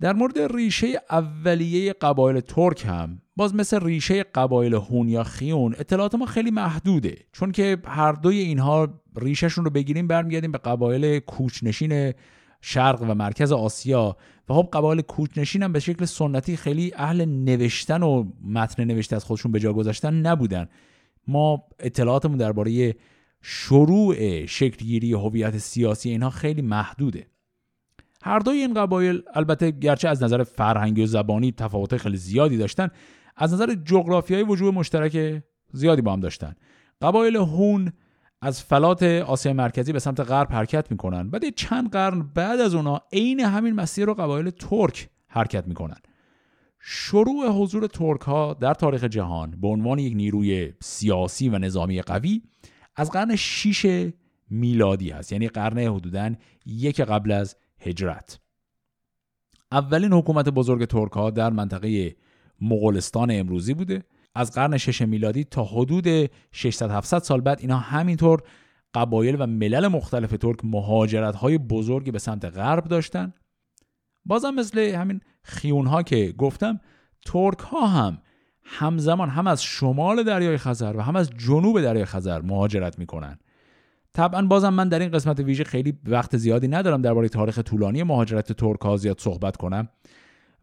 در 0.00 0.12
مورد 0.12 0.38
ریشه 0.38 1.00
اولیه 1.10 1.92
قبایل 1.92 2.40
ترک 2.40 2.84
هم 2.84 3.22
باز 3.36 3.54
مثل 3.54 3.84
ریشه 3.84 4.22
قبایل 4.22 4.74
هون 4.74 5.08
یا 5.08 5.24
خیون 5.24 5.74
اطلاعات 5.78 6.14
ما 6.14 6.26
خیلی 6.26 6.50
محدوده. 6.50 7.16
چون 7.32 7.52
که 7.52 7.78
هر 7.84 8.12
دوی 8.12 8.38
اینها 8.38 8.88
ریشهشون 9.16 9.64
رو 9.64 9.70
بگیریم 9.70 10.06
برمیگردیم 10.06 10.52
به 10.52 10.58
قبایل 10.58 11.18
کوچنشین 11.18 12.14
شرق 12.60 13.02
و 13.02 13.14
مرکز 13.14 13.52
آسیا. 13.52 14.16
و 14.48 14.54
خب 14.54 14.68
قبایل 14.72 15.00
کوچنشین 15.00 15.62
هم 15.62 15.72
به 15.72 15.80
شکل 15.80 16.04
سنتی 16.04 16.56
خیلی 16.56 16.92
اهل 16.96 17.24
نوشتن 17.24 18.02
و 18.02 18.24
متن 18.44 18.84
نوشته 18.84 19.16
از 19.16 19.24
خودشون 19.24 19.52
به 19.52 19.60
جا 19.60 19.72
گذاشتن 19.72 20.14
نبودن. 20.14 20.68
ما 21.28 21.64
اطلاعاتمون 21.78 22.36
درباره 22.36 22.94
شروع 23.42 24.46
شکلگیری 24.46 25.12
هویت 25.12 25.58
سیاسی 25.58 26.10
اینها 26.10 26.30
خیلی 26.30 26.62
محدوده. 26.62 27.26
هر 28.22 28.38
دوی 28.38 28.56
این 28.56 28.74
قبایل 28.74 29.22
البته 29.34 29.70
گرچه 29.70 30.08
از 30.08 30.22
نظر 30.22 30.42
فرهنگی 30.42 31.02
و 31.02 31.06
زبانی 31.06 31.52
تفاوت 31.52 31.96
خیلی 31.96 32.16
زیادی 32.16 32.56
داشتن 32.56 32.88
از 33.36 33.54
نظر 33.54 33.74
جغرافیایی 33.74 34.44
وجود 34.44 34.74
مشترک 34.74 35.42
زیادی 35.72 36.02
با 36.02 36.12
هم 36.12 36.20
داشتن. 36.20 36.54
قبایل 37.02 37.36
هون 37.36 37.92
از 38.40 38.62
فلات 38.62 39.02
آسیا 39.02 39.52
مرکزی 39.52 39.92
به 39.92 39.98
سمت 39.98 40.20
غرب 40.20 40.52
حرکت 40.52 40.90
می‌کنن 40.90 41.30
بعد 41.30 41.54
چند 41.54 41.90
قرن 41.90 42.22
بعد 42.22 42.60
از 42.60 42.74
اونا 42.74 43.00
عین 43.12 43.40
همین 43.40 43.74
مسیر 43.74 44.04
رو 44.04 44.14
قبایل 44.14 44.50
ترک 44.50 45.08
حرکت 45.28 45.66
می‌کنن. 45.66 45.96
شروع 46.80 47.48
حضور 47.48 47.86
ترک 47.86 48.20
ها 48.20 48.54
در 48.54 48.74
تاریخ 48.74 49.04
جهان 49.04 49.50
به 49.50 49.68
عنوان 49.68 49.98
یک 49.98 50.16
نیروی 50.16 50.72
سیاسی 50.80 51.48
و 51.48 51.58
نظامی 51.58 52.02
قوی 52.02 52.42
از 52.96 53.10
قرن 53.10 53.36
6 53.36 54.10
میلادی 54.50 55.10
هست 55.10 55.32
یعنی 55.32 55.48
قرن 55.48 55.78
حدوداً 55.78 56.30
یک 56.66 57.00
قبل 57.00 57.32
از 57.32 57.56
هجرت. 57.78 58.40
اولین 59.72 60.12
حکومت 60.12 60.48
بزرگ 60.48 60.84
ترک 60.84 61.12
ها 61.12 61.30
در 61.30 61.50
منطقه 61.50 62.16
مغولستان 62.60 63.30
امروزی 63.30 63.74
بوده. 63.74 64.02
از 64.34 64.52
قرن 64.52 64.76
شش 64.76 65.02
میلادی 65.02 65.44
تا 65.44 65.64
حدود 65.64 66.30
600 66.52 66.90
700 66.90 67.18
سال 67.18 67.40
بعد 67.40 67.60
اینا 67.60 67.78
همینطور 67.78 68.42
قبایل 68.94 69.36
و 69.38 69.46
ملل 69.46 69.88
مختلف 69.88 70.30
ترک 70.30 70.64
مهاجرت 70.64 71.36
های 71.36 71.58
بزرگی 71.58 72.10
به 72.10 72.18
سمت 72.18 72.44
غرب 72.44 72.84
داشتن. 72.84 73.34
بازم 74.24 74.54
مثل 74.54 74.78
همین 74.78 75.20
خیون 75.42 75.86
ها 75.86 76.02
که 76.02 76.34
گفتم 76.38 76.80
ترک 77.26 77.58
ها 77.58 77.86
هم 77.86 78.18
همزمان 78.64 79.28
هم 79.28 79.46
از 79.46 79.62
شمال 79.62 80.22
دریای 80.22 80.56
خزر 80.56 80.96
و 80.96 81.00
هم 81.00 81.16
از 81.16 81.30
جنوب 81.30 81.80
دریای 81.80 82.04
خزر 82.04 82.40
مهاجرت 82.40 82.98
می‌کنن. 82.98 83.38
طبعا 84.12 84.42
بازم 84.42 84.68
من 84.68 84.88
در 84.88 84.98
این 84.98 85.10
قسمت 85.10 85.40
ویژه 85.40 85.64
خیلی 85.64 85.98
وقت 86.04 86.36
زیادی 86.36 86.68
ندارم 86.68 87.02
درباره 87.02 87.28
تاریخ 87.28 87.58
طولانی 87.58 88.02
مهاجرت 88.02 88.52
ترک 88.52 88.80
ها 88.80 88.96
زیاد 88.96 89.20
صحبت 89.20 89.56
کنم. 89.56 89.88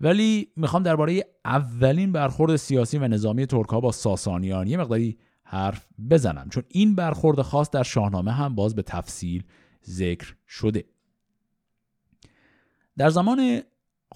ولی 0.03 0.47
می‌خوام 0.55 0.83
درباره 0.83 1.25
اولین 1.45 2.11
برخورد 2.11 2.55
سیاسی 2.55 2.97
و 2.97 3.07
نظامی 3.07 3.45
ترک 3.45 3.69
ها 3.69 3.79
با 3.79 3.91
ساسانیان 3.91 4.67
یه 4.67 4.77
مقداری 4.77 5.17
حرف 5.43 5.87
بزنم 6.09 6.49
چون 6.49 6.63
این 6.67 6.95
برخورد 6.95 7.41
خاص 7.41 7.69
در 7.69 7.83
شاهنامه 7.83 8.31
هم 8.31 8.55
باز 8.55 8.75
به 8.75 8.81
تفصیل 8.81 9.43
ذکر 9.85 10.35
شده. 10.47 10.83
در 12.97 13.09
زمان 13.09 13.61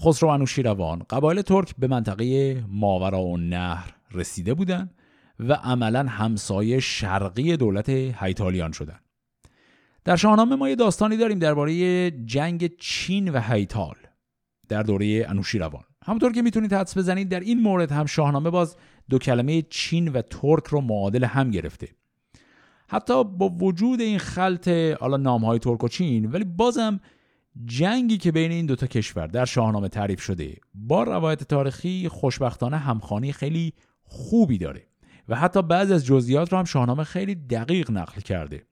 خسرو 0.02 0.30
انوشیروان 0.30 1.06
قبایل 1.10 1.42
ترک 1.42 1.76
به 1.78 1.88
منطقه 1.88 2.64
ماورا 2.68 3.22
و 3.22 3.38
نهر 3.38 3.96
رسیده 4.12 4.54
بودند 4.54 4.94
و 5.40 5.54
عملا 5.54 6.04
همسایه 6.04 6.80
شرقی 6.80 7.58
دولت 7.58 7.90
هیتالیان 7.90 8.72
شدند. 8.72 9.02
در 10.06 10.16
شاهنامه 10.16 10.56
ما 10.56 10.70
یه 10.70 10.76
داستانی 10.76 11.18
داریم 11.18 11.40
درباره 11.40 12.12
جنگ 12.12 12.78
چین 12.78 13.30
و 13.30 13.42
هیتال. 13.42 13.96
در 14.70 14.84
دوره 14.84 15.26
انوشیروان 15.30 15.84
همونطور 16.06 16.32
که 16.32 16.42
می‌تونید 16.42 16.74
حدس 16.74 16.98
بزنید 16.98 17.30
در 17.30 17.40
این 17.40 17.62
مورد 17.62 17.92
هم 17.92 18.06
شاهنامه 18.06 18.50
باز 18.50 18.76
دو 19.10 19.18
کلمه 19.18 19.62
چین 19.62 20.08
و 20.08 20.22
ترک 20.22 20.66
رو 20.68 20.82
معادل 20.82 21.24
هم 21.24 21.52
گرفته. 21.52 21.88
حتی 22.90 23.24
با 23.24 23.50
وجود 23.50 24.02
این 24.02 24.18
خلط 24.18 24.68
حالا 25.00 25.18
نام 25.18 25.46
های 25.46 25.60
ترک 25.60 25.84
و 25.84 25.88
چین 25.88 26.26
ولی 26.26 26.44
بازم 26.44 27.00
جنگی 27.66 28.18
که 28.18 28.32
بین 28.32 28.52
این 28.52 28.66
دوتا 28.66 28.88
کشور 28.88 29.28
در 29.28 29.46
شاهنامه 29.46 29.90
تعریف 29.90 30.22
شده 30.22 30.58
با 30.74 31.04
روایت 31.04 31.44
تاریخی 31.44 32.10
خوشبختانه 32.10 32.78
همخانی 32.78 33.32
خیلی 33.32 33.74
خوبی 34.04 34.58
داره 34.58 34.88
و 35.30 35.36
حتی 35.36 35.62
بعضی 35.62 35.94
از 35.94 36.06
جزئیات 36.06 36.52
رو 36.52 36.58
هم 36.58 36.64
شاهنامه 36.66 37.04
خیلی 37.04 37.36
دقیق 37.36 37.92
نقل 37.92 38.22
کرده. 38.22 38.64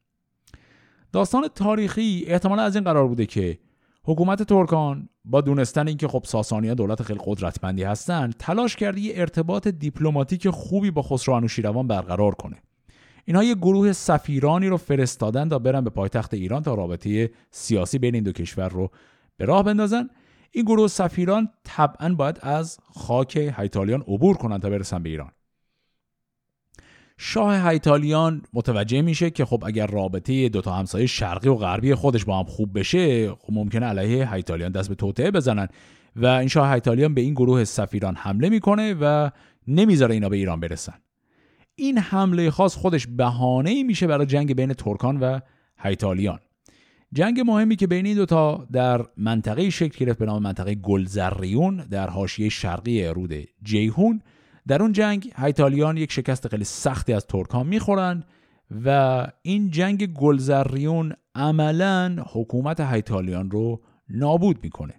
داستان 1.11 1.47
تاریخی 1.47 2.23
احتمالا 2.27 2.61
از 2.61 2.75
این 2.75 2.83
قرار 2.83 3.07
بوده 3.07 3.25
که 3.25 3.59
حکومت 4.07 4.43
ترکان 4.43 5.09
با 5.25 5.41
دونستن 5.41 5.87
اینکه 5.87 6.07
خب 6.07 6.23
ساسانیا 6.25 6.73
دولت 6.73 7.01
خیلی 7.01 7.19
قدرتمندی 7.25 7.83
هستن 7.83 8.31
تلاش 8.39 8.75
کرده 8.75 8.99
یه 8.99 9.13
ارتباط 9.15 9.67
دیپلماتیک 9.67 10.49
خوبی 10.49 10.91
با 10.91 11.01
خسرو 11.01 11.35
انوشیروان 11.35 11.87
برقرار 11.87 12.35
کنه. 12.35 12.57
اینها 13.25 13.43
یه 13.43 13.55
گروه 13.55 13.91
سفیرانی 13.91 14.67
رو 14.67 14.77
فرستادن 14.77 15.49
تا 15.49 15.59
برن 15.59 15.83
به 15.83 15.89
پایتخت 15.89 16.33
ایران 16.33 16.63
تا 16.63 16.75
رابطه 16.75 17.31
سیاسی 17.51 17.99
بین 17.99 18.15
این 18.15 18.23
دو 18.23 18.31
کشور 18.31 18.69
رو 18.69 18.89
به 19.37 19.45
راه 19.45 19.63
بندازن. 19.63 20.09
این 20.51 20.65
گروه 20.65 20.87
سفیران 20.87 21.49
طبعا 21.63 22.15
باید 22.15 22.39
از 22.41 22.77
خاک 22.95 23.53
هیتالیان 23.57 24.01
عبور 24.01 24.37
کنن 24.37 24.59
تا 24.59 24.69
برسن 24.69 25.03
به 25.03 25.09
ایران. 25.09 25.31
شاه 27.17 27.69
هیتالیان 27.69 28.41
متوجه 28.53 29.01
میشه 29.01 29.29
که 29.29 29.45
خب 29.45 29.63
اگر 29.65 29.87
رابطه 29.87 30.49
دو 30.49 30.61
تا 30.61 30.73
همسایه 30.73 31.05
شرقی 31.05 31.49
و 31.49 31.55
غربی 31.55 31.95
خودش 31.95 32.25
با 32.25 32.39
هم 32.39 32.45
خوب 32.45 32.79
بشه 32.79 33.29
خب 33.31 33.53
ممکنه 33.53 33.85
علیه 33.85 34.33
هیتالیان 34.33 34.71
دست 34.71 34.89
به 34.89 34.95
توطئه 34.95 35.31
بزنن. 35.31 35.67
و 36.15 36.25
این 36.25 36.47
شاه 36.47 36.73
هیتالیان 36.73 37.13
به 37.13 37.21
این 37.21 37.33
گروه 37.33 37.63
سفیران 37.63 38.15
حمله 38.15 38.49
می‌کنه 38.49 38.95
و 39.01 39.29
نمی‌ذاره 39.67 40.13
اینا 40.13 40.29
به 40.29 40.37
ایران 40.37 40.59
برسن. 40.59 40.93
این 41.75 41.97
حمله 41.97 42.51
خاص 42.51 42.75
خودش 42.75 43.07
بهانه 43.07 43.69
ای 43.69 43.83
میشه 43.83 44.07
برای 44.07 44.25
جنگ 44.25 44.55
بین 44.55 44.73
ترکان 44.73 45.19
و 45.19 45.39
هیتالیان. 45.79 46.39
جنگ 47.13 47.41
مهمی 47.45 47.75
که 47.75 47.87
بین 47.87 48.05
این 48.05 48.15
دوتا 48.15 48.67
در 48.71 49.05
منطقه 49.17 49.69
شکل 49.69 50.05
گرفت 50.05 50.19
به 50.19 50.25
نام 50.25 50.43
منطقه 50.43 50.75
گلزریون 50.75 51.77
در 51.77 52.09
حاشیه 52.09 52.49
شرقی 52.49 53.03
رود 53.03 53.33
جیهون 53.63 54.21
در 54.67 54.81
اون 54.81 54.91
جنگ 54.91 55.31
هیتالیان 55.35 55.97
یک 55.97 56.11
شکست 56.11 56.47
خیلی 56.47 56.63
سختی 56.63 57.13
از 57.13 57.25
ترکان 57.27 57.67
می‌خورند 57.67 58.25
و 58.85 59.27
این 59.41 59.71
جنگ 59.71 60.13
گلزریون 60.13 61.13
عملا 61.35 62.23
حکومت 62.33 62.79
هیتالیان 62.79 63.51
رو 63.51 63.81
نابود 64.09 64.63
می‌کنه. 64.63 64.93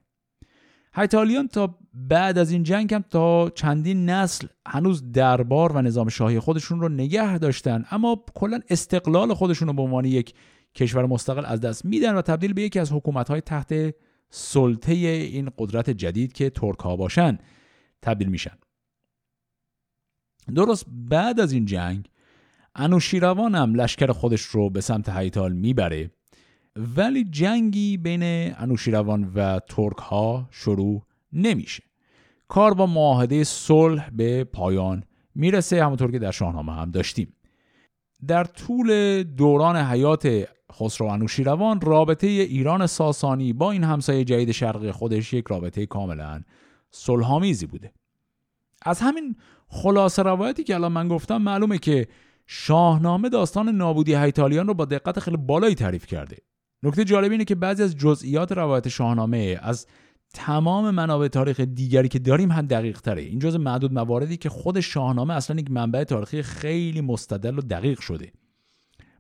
هیتالیان 0.95 1.49
تا 1.49 1.79
بعد 1.95 2.39
از 2.39 2.51
این 2.51 2.63
جنگ 2.63 2.95
هم 2.95 3.05
تا 3.11 3.51
چندین 3.51 4.11
نسل 4.11 4.47
هنوز 4.67 5.13
دربار 5.13 5.73
و 5.73 5.83
نظام 5.83 6.09
شاهی 6.09 6.39
خودشون 6.39 6.81
رو 6.81 6.89
نگه 6.89 7.39
داشتن 7.39 7.85
اما 7.91 8.25
کلا 8.35 8.61
استقلال 8.71 9.35
خودشون 9.35 9.69
رو 9.69 9.75
به 9.75 9.83
عنوان 9.83 10.05
یک 10.05 10.35
کشور 10.75 11.07
مستقل 11.07 11.45
از 11.45 11.61
دست 11.61 11.85
میدن 11.85 12.15
و 12.15 12.23
تبدیل 12.23 12.53
به 12.53 12.63
یکی 12.63 12.79
از 12.79 12.93
حکومت 12.93 13.45
تحت 13.45 13.95
سلطه 14.31 14.93
این 14.93 15.51
قدرت 15.59 15.91
جدید 15.91 16.33
که 16.33 16.51
ترک 16.51 16.79
ها 16.79 16.97
باشن 16.97 17.39
تبدیل 18.03 18.29
میشن. 18.29 18.59
درست 20.55 20.87
بعد 20.89 21.41
از 21.41 21.53
این 21.53 21.65
جنگ 21.65 22.09
انوشیروان 22.75 23.55
هم 23.55 23.75
لشکر 23.75 24.13
خودش 24.13 24.43
رو 24.43 24.71
به 24.71 24.81
سمت 24.81 25.09
هیتال 25.09 25.53
می‌بره. 25.53 26.11
ولی 26.77 27.25
جنگی 27.25 27.97
بین 27.97 28.23
انوشیروان 28.59 29.33
و 29.35 29.61
ترک 29.69 29.97
ها 29.97 30.49
شروع 30.51 31.03
نمیشه. 31.33 31.83
کار 32.49 32.75
با 32.75 32.87
معاهده 32.87 33.45
صلح 33.45 34.11
به 34.11 34.45
پایان 34.45 35.05
می‌رسه 35.35 35.85
همونطور 35.85 36.11
که 36.13 36.19
در 36.19 36.31
شاهنامه 36.31 36.73
هم 36.73 36.91
داشتیم. 36.91 37.33
در 38.27 38.45
طول 38.45 39.23
دوران 39.23 39.77
حیات 39.77 40.49
خسرو 40.73 41.07
انوشیروان 41.07 41.81
رابطه 41.81 42.27
ایران 42.27 42.87
ساسانی 42.87 43.53
با 43.53 43.71
این 43.71 43.85
همسایه 43.85 44.25
جدید 44.25 44.51
شرقی 44.51 44.93
خودش 44.93 45.33
یک 45.33 45.45
رابطه 45.49 45.87
کاملا 45.87 46.43
صلحآمیزی 46.91 47.67
بوده. 47.67 47.93
از 48.83 49.01
همین 49.01 49.37
خلاصه 49.69 50.23
روایتی 50.23 50.65
که 50.65 50.75
الان 50.75 50.93
من 50.93 51.09
گفتم 51.09 51.37
معلومه 51.37 51.79
که 51.79 52.09
شاهنامه 52.47 53.29
داستان 53.29 53.69
نابودی 53.69 54.15
هیتالیان 54.15 54.67
رو 54.67 54.75
با 54.75 54.85
دقت 54.85 55.21
خیلی 55.21 55.37
بالایی 55.37 55.75
تعریف 55.75 56.07
کرده. 56.07 56.37
نکته 56.83 57.05
جالب 57.05 57.31
اینه 57.33 57.45
که 57.45 57.55
بعضی 57.55 57.83
از 57.83 57.97
جزئیات 57.97 58.53
روایت 58.53 58.89
شاهنامه 58.89 59.59
از 59.63 59.87
تمام 60.35 60.91
منابع 60.91 61.29
تاریخ 61.29 61.61
دیگری 61.61 62.09
که 62.09 62.19
داریم 62.19 62.53
هم 62.53 62.67
دقیق 62.67 63.01
تره. 63.01 63.23
این 63.23 63.39
جز 63.39 63.57
معدود 63.57 63.93
مواردی 63.93 64.37
که 64.37 64.49
خود 64.49 64.81
شاهنامه 64.81 65.35
اصلا 65.35 65.61
یک 65.61 65.71
منبع 65.71 66.05
تاریخی 66.05 66.43
خیلی 66.43 67.01
مستدل 67.01 67.59
و 67.59 67.61
دقیق 67.61 68.01
شده. 68.01 68.33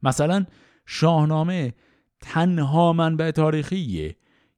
مثلا 0.02 0.44
شاهنامه 0.86 1.74
تنها 2.20 2.92
منبع 2.92 3.30
تاریخیه. 3.30 4.16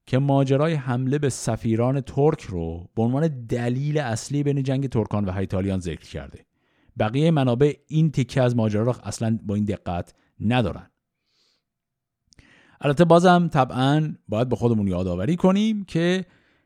که 0.08 0.18
ماجرای 0.18 0.74
حمله 0.74 1.18
به 1.18 1.28
سفیران 1.28 2.00
ترک 2.00 2.42
رو 2.42 2.88
به 2.94 3.02
عنوان 3.02 3.46
دلیل 3.46 3.98
اصلی 3.98 4.42
بین 4.42 4.62
جنگ 4.62 4.88
ترکان 4.88 5.24
و 5.24 5.32
هیتالیان 5.32 5.80
ذکر 5.80 6.08
کرده. 6.08 6.46
بقیه 6.98 7.30
منابع 7.30 7.72
این 7.88 8.10
تیکه 8.10 8.42
از 8.42 8.56
ماجرا 8.56 8.82
رو 8.82 8.94
اصلا 9.02 9.38
با 9.42 9.54
این 9.54 9.64
دقت 9.64 10.14
ندارن. 10.40 10.90
البته 12.80 13.04
بازم 13.04 13.48
طبعا 13.52 14.14
باید 14.28 14.48
به 14.48 14.56
خودمون 14.56 14.88
یادآوری 14.88 15.36
کنیم 15.36 15.84
که 15.84 16.24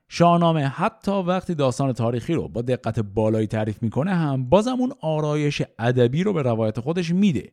شاهنامه 0.09 0.67
حتی 0.67 1.13
وقتی 1.13 1.55
داستان 1.55 1.93
تاریخی 1.93 2.35
رو 2.35 2.49
با 2.49 2.63
دقت 2.63 3.01
بالایی 3.01 3.47
تعریف 3.47 3.83
می‌کنه 3.83 4.15
هم 4.15 4.49
بازم 4.49 4.77
اون 4.81 4.93
آرایش 5.01 5.63
ادبی 5.79 6.23
رو 6.23 6.33
به 6.33 6.43
روایت 6.43 6.81
خودش 6.81 7.11
میده. 7.11 7.53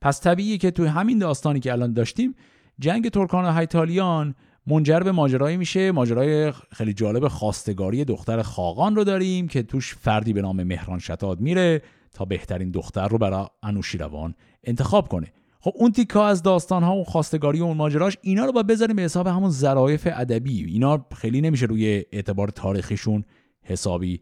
پس 0.00 0.20
طبیعیه 0.20 0.58
که 0.58 0.70
توی 0.70 0.86
همین 0.86 1.18
داستانی 1.18 1.60
که 1.60 1.72
الان 1.72 1.92
داشتیم 1.92 2.34
جنگ 2.78 3.08
ترکان 3.08 3.44
و 3.44 3.58
هیتالیان 3.58 4.34
منجر 4.70 5.00
به 5.00 5.12
ماجرایی 5.12 5.56
میشه. 5.56 5.92
ماجرای 5.92 6.52
خیلی 6.52 6.92
جالب 6.92 7.28
خواستگاری 7.28 8.04
دختر 8.04 8.42
خاقان 8.42 8.96
رو 8.96 9.04
داریم 9.04 9.48
که 9.48 9.62
توش 9.62 9.94
فردی 9.94 10.32
به 10.32 10.42
نام 10.42 10.62
مهران 10.62 10.98
شتاد 10.98 11.40
میره 11.40 11.82
تا 12.14 12.24
بهترین 12.24 12.70
دختر 12.70 13.08
رو 13.08 13.18
برای 13.18 13.46
انوشیروان 13.62 14.34
انتخاب 14.64 15.08
کنه. 15.08 15.32
خب 15.60 15.72
اون 15.74 15.92
تیکا 15.92 16.26
از 16.26 16.42
داستان 16.42 16.82
ها 16.82 16.96
و 16.96 17.04
خواستگاری 17.04 17.60
و 17.60 17.64
اون 17.64 17.76
ماجراش 17.76 18.16
اینا 18.22 18.44
رو 18.44 18.52
با 18.52 18.62
بذاریم 18.62 18.96
به 18.96 19.02
حساب 19.02 19.26
همون 19.26 19.50
ظرایف 19.50 20.08
ادبی. 20.12 20.64
اینا 20.64 21.06
خیلی 21.16 21.40
نمیشه 21.40 21.66
روی 21.66 22.04
اعتبار 22.12 22.48
تاریخیشون 22.48 23.24
حسابی 23.62 24.20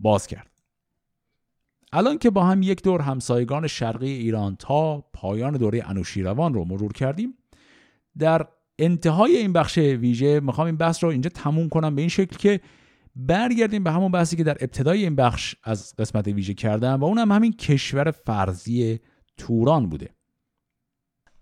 باز 0.00 0.26
کرد. 0.26 0.50
الان 1.92 2.18
که 2.18 2.30
با 2.30 2.44
هم 2.44 2.62
یک 2.62 2.82
دور 2.82 3.00
همسایگان 3.00 3.66
شرقی 3.66 4.10
ایران 4.10 4.56
تا 4.56 5.00
پایان 5.12 5.52
دوره 5.52 5.90
انوشیروان 5.90 6.54
رو 6.54 6.64
مرور 6.64 6.92
کردیم 6.92 7.34
در 8.18 8.46
انتهای 8.78 9.36
این 9.36 9.52
بخش 9.52 9.78
ویژه 9.78 10.40
می‌خوام 10.40 10.66
این 10.66 10.76
بحث 10.76 11.04
رو 11.04 11.10
اینجا 11.10 11.30
تموم 11.30 11.68
کنم 11.68 11.94
به 11.94 12.02
این 12.02 12.08
شکل 12.08 12.36
که 12.36 12.60
برگردیم 13.16 13.84
به 13.84 13.90
همون 13.90 14.12
بحثی 14.12 14.36
که 14.36 14.44
در 14.44 14.56
ابتدای 14.60 15.02
این 15.04 15.16
بخش 15.16 15.54
از 15.64 15.94
قسمت 15.98 16.28
ویژه 16.28 16.54
کردم 16.54 17.00
و 17.00 17.04
اونم 17.04 17.32
همین 17.32 17.52
کشور 17.52 18.10
فرضی 18.10 19.00
توران 19.36 19.88
بوده. 19.88 20.08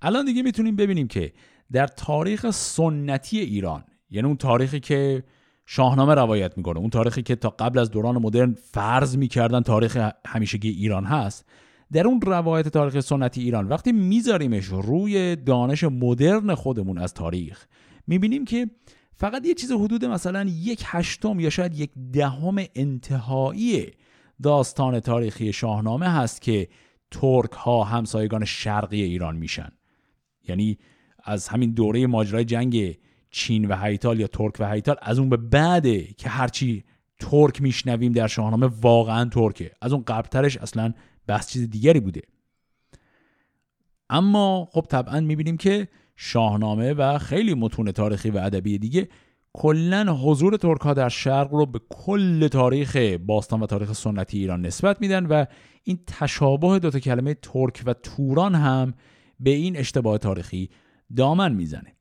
الان 0.02 0.24
دیگه 0.24 0.42
می‌تونیم 0.42 0.76
ببینیم 0.76 1.08
که 1.08 1.32
در 1.72 1.86
تاریخ 1.86 2.50
سنتی 2.50 3.38
ایران 3.40 3.84
یعنی 4.10 4.26
اون 4.26 4.36
تاریخی 4.36 4.80
که 4.80 5.24
شاهنامه 5.66 6.14
روایت 6.14 6.56
می‌کنه 6.56 6.78
اون 6.78 6.90
تاریخی 6.90 7.22
که 7.22 7.36
تا 7.36 7.50
قبل 7.50 7.78
از 7.78 7.90
دوران 7.90 8.18
مدرن 8.18 8.54
فرض 8.54 9.16
می‌کردن 9.16 9.60
تاریخ 9.60 10.10
همیشگی 10.26 10.68
ایران 10.68 11.04
هست 11.04 11.44
در 11.92 12.06
اون 12.06 12.20
روایت 12.20 12.68
تاریخ 12.68 13.00
سنتی 13.00 13.42
ایران 13.42 13.68
وقتی 13.68 13.92
میذاریمش 13.92 14.64
روی 14.64 15.36
دانش 15.36 15.84
مدرن 15.84 16.54
خودمون 16.54 16.98
از 16.98 17.14
تاریخ 17.14 17.66
می‌بینیم 18.06 18.44
که 18.44 18.70
فقط 19.14 19.46
یه 19.46 19.54
چیز 19.54 19.72
حدود 19.72 20.04
مثلا 20.04 20.44
یک 20.44 20.82
هشتم 20.86 21.40
یا 21.40 21.50
شاید 21.50 21.74
یک 21.74 21.90
دهم 22.12 22.56
انتهایی 22.74 23.86
داستان 24.42 25.00
تاریخی 25.00 25.52
شاهنامه 25.52 26.08
هست 26.08 26.42
که 26.42 26.68
ترک 27.10 27.52
ها 27.52 27.84
همسایگان 27.84 28.44
شرقی 28.44 29.02
ایران 29.02 29.36
میشن. 29.36 29.68
یعنی 30.48 30.78
از 31.24 31.48
همین 31.48 31.70
دوره 31.70 32.06
ماجرای 32.06 32.44
جنگ 32.44 32.98
چین 33.30 33.64
و 33.64 33.76
هیتال 33.76 34.20
یا 34.20 34.26
ترک 34.26 34.54
و 34.58 34.72
هیتال 34.72 34.96
از 35.02 35.18
اون 35.18 35.28
به 35.28 35.36
بعده 35.36 36.02
که 36.02 36.28
هرچی 36.28 36.84
ترک 37.20 37.62
میشنویم 37.62 38.12
در 38.12 38.26
شاهنامه 38.26 38.66
واقعا 38.80 39.24
ترکه. 39.28 39.70
از 39.82 39.92
اون 39.92 40.02
قبلترش 40.02 40.56
اصلا 40.56 40.92
بحث 41.26 41.50
چیز 41.50 41.70
دیگری 41.70 42.00
بوده. 42.00 42.22
اما 44.10 44.68
خب 44.72 44.86
طبعا 44.88 45.20
می‌بینیم 45.20 45.56
که 45.56 45.88
شاهنامه 46.16 46.92
و 46.92 47.18
خیلی 47.18 47.54
متون 47.54 47.92
تاریخی 47.92 48.30
و 48.30 48.38
ادبی 48.38 48.78
دیگه 48.78 49.08
کلا 49.52 50.14
حضور 50.14 50.56
ترک 50.56 50.86
در 50.86 51.08
شرق 51.08 51.54
رو 51.54 51.66
به 51.66 51.80
کل 51.88 52.48
تاریخ 52.48 52.96
باستان 53.26 53.62
و 53.62 53.66
تاریخ 53.66 53.92
سنتی 53.92 54.38
ایران 54.38 54.66
نسبت 54.66 55.00
میدن 55.00 55.26
و 55.26 55.44
این 55.84 55.98
تشابه 56.06 56.78
دوتا 56.78 56.98
کلمه 56.98 57.34
ترک 57.34 57.82
و 57.86 57.94
توران 57.94 58.54
هم 58.54 58.94
به 59.40 59.50
این 59.50 59.76
اشتباه 59.76 60.18
تاریخی 60.18 60.70
دامن 61.16 61.52
می‌زنه. 61.52 61.95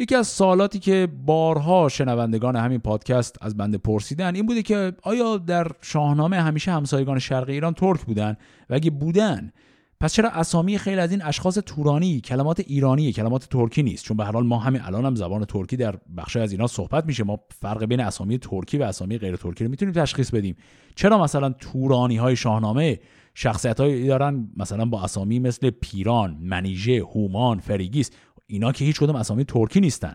یکی 0.00 0.14
از 0.14 0.28
سوالاتی 0.28 0.78
که 0.78 1.08
بارها 1.26 1.88
شنوندگان 1.88 2.56
همین 2.56 2.78
پادکست 2.78 3.36
از 3.40 3.56
بنده 3.56 3.78
پرسیدن 3.78 4.34
این 4.34 4.46
بوده 4.46 4.62
که 4.62 4.92
آیا 5.02 5.36
در 5.38 5.66
شاهنامه 5.82 6.36
همیشه 6.40 6.72
همسایگان 6.72 7.18
شرق 7.18 7.48
ایران 7.48 7.74
ترک 7.74 8.00
بودن؟ 8.00 8.36
و 8.70 8.74
اگه 8.74 8.90
بودن 8.90 9.52
پس 10.00 10.12
چرا 10.12 10.30
اسامی 10.30 10.78
خیلی 10.78 11.00
از 11.00 11.10
این 11.10 11.22
اشخاص 11.22 11.58
تورانی 11.66 12.20
کلمات 12.20 12.60
ایرانی 12.60 13.12
کلمات 13.12 13.48
ترکی 13.48 13.82
نیست؟ 13.82 14.04
چون 14.04 14.16
به 14.16 14.24
هر 14.24 14.32
حال 14.32 14.46
ما 14.46 14.58
همین 14.58 14.82
الان 14.82 15.04
هم 15.04 15.14
زبان 15.14 15.44
ترکی 15.44 15.76
در 15.76 15.94
بخش 16.16 16.36
از 16.36 16.52
اینا 16.52 16.66
صحبت 16.66 17.06
میشه. 17.06 17.24
ما 17.24 17.40
فرق 17.60 17.84
بین 17.84 18.00
اسامی 18.00 18.38
ترکی 18.38 18.78
و 18.78 18.82
اسامی 18.82 19.18
غیر 19.18 19.36
ترکی 19.36 19.64
رو 19.64 19.70
می‌تونیم 19.70 19.94
تشخیص 19.94 20.30
بدیم. 20.30 20.56
چرا 20.94 21.22
مثلا 21.22 21.50
تورانی 21.50 22.16
های 22.16 22.36
شاهنامه 22.36 23.00
شخصیت 23.34 23.80
هایی 23.80 24.06
دارن 24.06 24.48
مثلا 24.56 24.84
با 24.84 25.02
اسامی 25.02 25.38
مثل 25.38 25.70
پیران 25.70 26.36
منیژه 26.40 26.98
هومان 26.98 27.58
فریگیس 27.58 28.10
اینا 28.50 28.72
که 28.72 28.84
هیچ 28.84 29.00
کدوم 29.00 29.16
اسامی 29.16 29.44
ترکی 29.44 29.80
نیستن. 29.80 30.14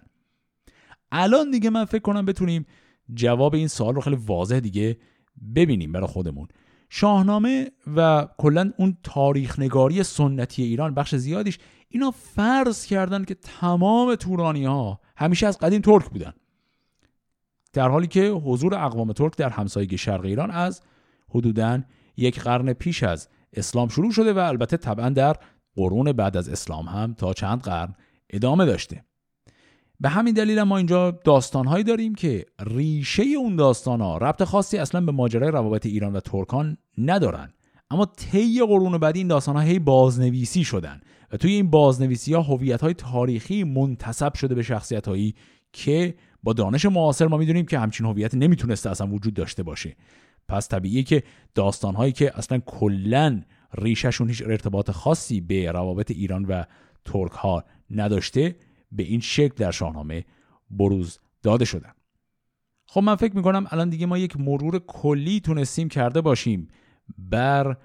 الان 1.11 1.51
دیگه 1.51 1.69
من 1.69 1.85
فکر 1.85 2.01
کنم 2.01 2.25
بتونیم 2.25 2.65
جواب 3.13 3.55
این 3.55 3.67
سوال 3.67 3.95
رو 3.95 4.01
خیلی 4.01 4.15
واضح 4.15 4.59
دیگه 4.59 4.97
ببینیم 5.55 5.91
برای 5.91 6.07
خودمون. 6.07 6.47
شاهنامه 6.89 7.71
و 7.95 8.27
کلا 8.37 8.71
اون 8.77 8.97
تاریخ 9.03 9.59
نگاری 9.59 10.03
سنتی 10.03 10.63
ایران 10.63 10.93
بخش 10.93 11.15
زیادیش 11.15 11.59
اینا 11.89 12.11
فرض 12.11 12.85
کردن 12.85 13.23
که 13.23 13.35
تمام 13.35 14.15
تورانی 14.15 14.65
ها 14.65 14.99
همیشه 15.17 15.47
از 15.47 15.57
قدیم 15.57 15.81
ترک 15.81 16.09
بودن. 16.09 16.33
در 17.73 17.89
حالی 17.89 18.07
که 18.07 18.27
حضور 18.29 18.75
اقوام 18.75 19.13
ترک 19.13 19.37
در 19.37 19.49
همسایگی 19.49 19.97
شرق 19.97 20.25
ایران 20.25 20.51
از 20.51 20.81
حدوداً 21.29 21.81
یک 22.17 22.39
قرن 22.41 22.73
پیش 22.73 23.03
از 23.03 23.29
اسلام 23.53 23.87
شروع 23.87 24.11
شده 24.11 24.33
و 24.33 24.37
البته 24.37 24.77
طبعا 24.77 25.09
در 25.09 25.35
قرون 25.75 26.11
بعد 26.11 26.37
از 26.37 26.49
اسلام 26.49 26.85
هم 26.85 27.13
تا 27.13 27.33
چند 27.33 27.61
قرن 27.61 27.95
ادامه 28.29 28.65
داشته. 28.65 29.03
به 29.99 30.09
همین 30.09 30.33
دلیل 30.33 30.63
ما 30.63 30.77
اینجا 30.77 31.11
داستانهایی 31.11 31.83
داریم 31.83 32.15
که 32.15 32.45
ریشه 32.59 33.23
اون 33.23 33.55
داستان 33.55 34.01
ها 34.01 34.17
ربط 34.17 34.43
خاصی 34.43 34.77
اصلا 34.77 35.01
به 35.01 35.11
ماجرای 35.11 35.51
روابط 35.51 35.85
ایران 35.85 36.13
و 36.13 36.19
ترکان 36.19 36.77
ندارن. 36.97 37.53
اما 37.89 38.05
طی 38.05 38.61
قرون 38.67 38.97
بعدی 38.97 39.19
این 39.19 39.27
داستان 39.27 39.55
ها 39.55 39.61
هی 39.61 39.79
بازنویسی 39.79 40.63
شدن 40.63 41.01
و 41.31 41.37
توی 41.37 41.51
این 41.51 41.69
بازنویسی 41.69 42.33
ها 42.33 42.41
هویت 42.41 42.81
های 42.81 42.93
تاریخی 42.93 43.63
منتصب 43.63 44.33
شده 44.33 44.55
به 44.55 44.63
شخصیت 44.63 45.07
هایی 45.07 45.35
که 45.73 46.15
با 46.43 46.53
دانش 46.53 46.85
معاصر 46.85 47.27
ما 47.27 47.37
می‌دونیم 47.37 47.65
که 47.65 47.79
همچین 47.79 48.05
هویت 48.05 48.35
نمی‌تونسته 48.35 48.89
اصلا 48.89 49.07
وجود 49.07 49.33
داشته 49.33 49.63
باشه. 49.63 49.95
پس 50.47 50.69
طبیعیه 50.69 51.03
که 51.03 51.23
داستان 51.55 51.95
هایی 51.95 52.11
که 52.11 52.37
اصلا 52.37 52.59
کلا 52.59 53.41
ریشهشون 53.77 54.27
هیچ 54.27 54.43
ارتباط 54.45 54.91
خاصی 54.91 55.41
به 55.41 55.71
روابط 55.71 56.11
ایران 56.11 56.45
و 56.45 56.63
ترک 57.05 57.31
ها 57.31 57.63
نداشته 57.89 58.55
به 58.91 59.03
این 59.03 59.19
شکل 59.19 59.53
در 59.55 59.71
شاهنامه 59.71 60.25
بروز 60.71 61.19
داده 61.43 61.65
شدن. 61.65 61.91
خب 62.85 63.01
من 63.01 63.15
فکر 63.15 63.35
می‌کنم 63.35 63.67
الان 63.69 63.89
دیگه 63.89 64.05
ما 64.05 64.17
یک 64.17 64.37
مرور 64.39 64.79
کلی 64.79 65.39
تونستیم 65.39 65.89
کرده 65.89 66.21
باشیم 66.21 66.67
بر 67.17 67.77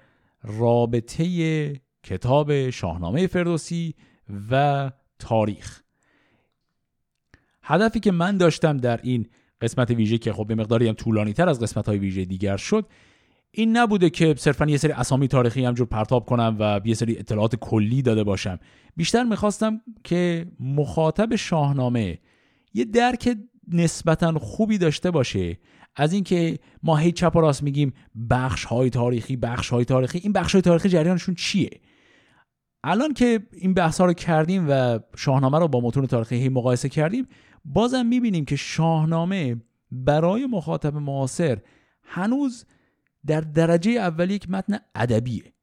رابطه 0.43 1.81
کتاب 2.03 2.69
شاهنامه 2.69 3.27
فردوسی 3.27 3.95
و 4.51 4.91
تاریخ. 5.19 5.81
هدفی 7.63 7.99
که 7.99 8.11
من 8.11 8.37
داشتم 8.37 8.77
در 8.77 8.99
این 9.03 9.29
قسمت 9.61 9.91
ویژه 9.91 10.17
که 10.17 10.33
خب 10.33 10.47
به 10.47 10.55
مقداری 10.55 10.87
هم 10.87 10.93
طولانی 10.93 11.33
تر 11.33 11.49
از 11.49 11.59
قسمت 11.59 11.85
های 11.85 11.97
ویژه 11.97 12.25
دیگر 12.25 12.57
شد 12.57 12.85
این 13.51 13.77
نبوده 13.77 14.09
که 14.09 14.35
صرفا 14.37 14.65
یه 14.65 14.77
سری 14.77 14.91
اسامی 14.91 15.27
تاریخی 15.27 15.65
همجور 15.65 15.87
پرتاب 15.87 16.25
کنم 16.25 16.57
و 16.59 16.81
یه 16.85 16.93
سری 16.93 17.17
اطلاعات 17.17 17.55
کلی 17.55 18.01
داده 18.01 18.23
باشم. 18.23 18.59
بیشتر 18.95 19.23
می‌خواستم 19.23 19.81
که 20.03 20.45
مخاطب 20.59 21.35
شاهنامه 21.35 22.19
یه 22.73 22.85
درک 22.85 23.37
نسبتا 23.67 24.39
خوبی 24.39 24.77
داشته 24.77 25.11
باشه. 25.11 25.57
از 25.95 26.13
اینکه 26.13 26.59
ما 26.83 26.97
هی 26.97 27.11
چپ 27.11 27.35
و 27.35 27.41
راست 27.41 27.63
میگیم 27.63 27.93
بخش 28.29 28.65
های 28.65 28.89
تاریخی 28.89 29.35
بخش 29.35 29.69
های 29.69 29.85
تاریخی 29.85 30.19
این 30.23 30.33
بخش 30.33 30.55
های 30.55 30.61
تاریخی 30.61 30.89
جریانشون 30.89 31.35
چیه؟ 31.35 31.69
الان 32.83 33.13
که 33.13 33.39
این 33.51 33.73
بحث 33.73 34.01
رو 34.01 34.13
کردیم 34.13 34.65
و 34.69 34.99
شاهنامه 35.15 35.59
رو 35.59 35.67
با 35.67 35.81
متون 35.81 36.05
تاریخی 36.05 36.35
هی 36.35 36.49
مقایسه 36.49 36.89
کردیم 36.89 37.27
بازم 37.65 38.05
می‌بینیم 38.05 38.45
که 38.45 38.55
شاهنامه 38.55 39.61
برای 39.91 40.45
مخاطب 40.45 40.95
معاصر 40.95 41.57
هنوز 42.03 42.65
در 43.27 43.41
درجه 43.41 43.91
اول 43.91 44.31
یک 44.31 44.49
متن 44.49 44.79
ادبیه. 44.95 45.53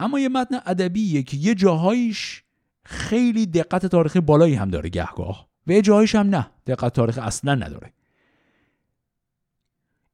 اما 0.00 0.20
یه 0.20 0.28
متن 0.28 0.60
ادبیه 0.66 1.22
که 1.22 1.36
یه 1.36 1.54
جاهایش 1.54 2.42
خیلی 2.84 3.46
دقت 3.46 3.86
تاریخی 3.86 4.20
بالایی 4.20 4.54
هم 4.54 4.68
داره 4.68 4.88
گهگاه 4.88 5.48
و 5.66 5.72
یه 5.72 5.82
جاهایش 5.82 6.14
هم 6.14 6.28
نه 6.28 6.50
دقت 6.66 6.92
تاریخی 6.92 7.20
اصلا 7.20 7.54
نداره. 7.54 7.92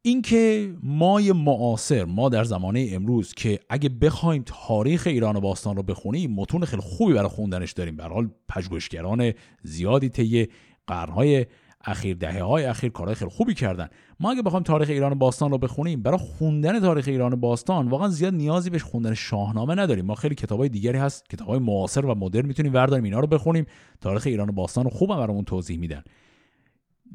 اینکه 0.02 0.74
ما 0.82 1.20
معاصر 1.20 2.04
ما 2.04 2.28
در 2.28 2.44
زمانه 2.44 2.88
امروز 2.92 3.34
که 3.34 3.60
اگه 3.68 3.88
بخوایم 3.88 4.42
تاریخ 4.46 5.06
ایران 5.06 5.36
و 5.36 5.40
باستان 5.40 5.76
رو 5.76 5.82
بخونیم 5.82 6.34
متون 6.34 6.64
خیلی 6.64 6.82
خوبی 6.82 7.12
برای 7.12 7.28
خوندنش 7.28 7.72
داریم. 7.72 7.96
به 7.96 8.04
حال 8.04 8.30
پژوهشگران 8.48 9.32
زیادی 9.62 10.08
طی 10.08 10.48
قرنهای 10.86 11.46
اخیر 11.90 12.16
دهه 12.16 12.42
های 12.42 12.64
اخیر 12.64 12.90
کارهای 12.90 13.14
خیلی 13.14 13.30
خوبی 13.30 13.54
کردن. 13.54 13.88
ما 14.20 14.30
اگه 14.30 14.42
بخوایم 14.42 14.62
تاریخ 14.62 14.88
ایران 14.90 15.14
باستان 15.14 15.50
رو 15.50 15.58
بخونیم 15.58 16.02
برای 16.02 16.18
خوندن 16.18 16.80
تاریخ 16.80 17.08
ایران 17.08 17.40
باستان 17.40 17.88
واقعا 17.88 18.08
زیاد 18.08 18.34
نیازی 18.34 18.70
به 18.70 18.78
خوندن 18.78 19.14
شاهنامه 19.14 19.74
نداریم. 19.74 20.04
ما 20.04 20.14
خیلی 20.14 20.34
کتابای 20.34 20.68
دیگری 20.68 20.98
هست 20.98 21.28
کتابای 21.30 21.58
معاصر 21.58 22.06
و 22.06 22.14
مدرن 22.14 22.46
می‌تونیم 22.46 22.74
ورداریم 22.74 23.04
اینا 23.04 23.20
رو 23.20 23.26
بخونیم. 23.26 23.66
تاریخ 24.00 24.26
ایران 24.26 24.50
باستان 24.50 24.84
رو 24.84 24.90
خوبم 24.90 25.16
برامون 25.16 25.44
توضیح 25.44 25.78
میدن. 25.78 26.02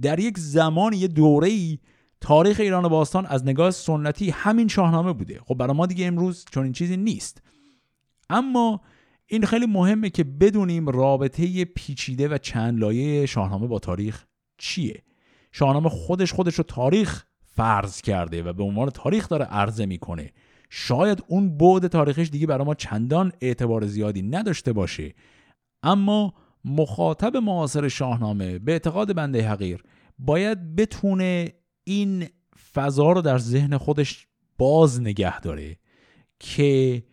در 0.01 0.19
یک 0.19 0.37
زمان 0.37 0.93
یه 0.93 1.07
دوره 1.07 1.47
ای 1.47 1.79
تاریخ 2.21 2.59
ایران 2.59 2.87
باستان 2.87 3.25
از 3.25 3.45
نگاه 3.45 3.71
سنتی 3.71 4.29
همین 4.29 4.67
شاهنامه 4.67 5.13
بوده. 5.13 5.39
خب 5.45 5.55
برای 5.55 5.77
ما 5.77 5.85
دیگه 5.85 6.05
امروز 6.05 6.45
چون 6.51 6.63
این 6.63 6.73
چیزی 6.73 6.97
نیست. 6.97 7.41
اما 8.29 8.81
این 9.27 9.45
خیلی 9.45 9.65
مهمه 9.65 10.09
که 10.09 10.23
بدونیم 10.23 10.89
رابطه 10.89 11.65
پیچیده 11.65 12.27
و 12.27 12.37
چند 12.37 12.79
لایه 12.79 13.25
شاهنامه 13.25 13.67
با 13.67 13.79
تاریخ 13.79 14.25
چیه؟ 14.57 15.03
شاهنامه 15.51 15.89
خودش 15.89 16.33
خودش 16.33 16.55
رو 16.55 16.63
تاریخ 16.63 17.25
فرض 17.45 18.01
کرده 18.01 18.43
و 18.43 18.53
به 18.53 18.63
عنوان 18.63 18.89
تاریخ 18.89 19.29
داره 19.29 19.45
عرضه 19.45 19.85
می‌کنه. 19.85 20.31
شاید 20.69 21.23
اون 21.27 21.57
بعد 21.57 21.87
تاریخش 21.87 22.29
دیگه 22.29 22.47
برای 22.47 22.65
ما 22.65 22.75
چندان 22.75 23.31
اعتبار 23.41 23.85
زیادی 23.85 24.21
نداشته 24.21 24.73
باشه. 24.73 25.13
اما 25.83 26.33
مخاطب 26.65 27.37
معاصر 27.37 27.87
شاهنامه 27.87 28.59
به 28.59 28.71
اعتقاد 28.71 29.15
بنده 29.15 29.49
حقیر 29.49 29.83
باید 30.19 30.75
بتونه 30.75 31.53
این 31.83 32.27
فضا 32.73 33.11
رو 33.11 33.21
در 33.21 33.37
ذهن 33.37 33.77
خودش 33.77 34.27
باز 34.57 35.01
نگه 35.01 35.39
داره 35.39 35.77
که 36.39 37.03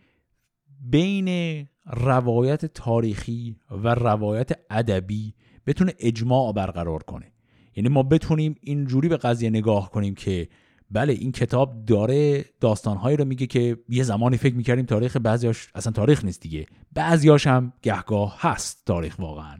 بین 0.81 1.67
روایت 1.85 2.65
تاریخی 2.65 3.55
و 3.71 3.87
روایت 3.87 4.51
ادبی 4.69 5.33
بتونه 5.65 5.93
اجماع 5.99 6.53
برقرار 6.53 7.03
کنه. 7.03 7.31
یعنی 7.75 7.89
ما 7.89 8.03
بتونیم 8.03 8.55
اینجوری 8.61 9.09
به 9.09 9.17
قضیه 9.17 9.49
نگاه 9.49 9.91
کنیم 9.91 10.15
که 10.15 10.49
بله 10.91 11.13
این 11.13 11.31
کتاب 11.31 11.85
داره 11.85 12.45
داستانهایی 12.59 13.17
رو 13.17 13.25
میگه 13.25 13.47
که 13.47 13.77
یه 13.89 14.03
زمانی 14.03 14.37
فکر 14.37 14.55
می‌کردیم 14.55 14.85
تاریخ 14.85 15.17
بعضیاش 15.17 15.69
اصلا 15.75 15.93
تاریخ 15.93 16.25
نیست 16.25 16.41
دیگه. 16.41 16.65
بعضیاش 16.93 17.47
هم 17.47 17.73
گهگاه 17.81 18.37
هست 18.39 18.85
تاریخ 18.85 19.19
واقعا. 19.19 19.59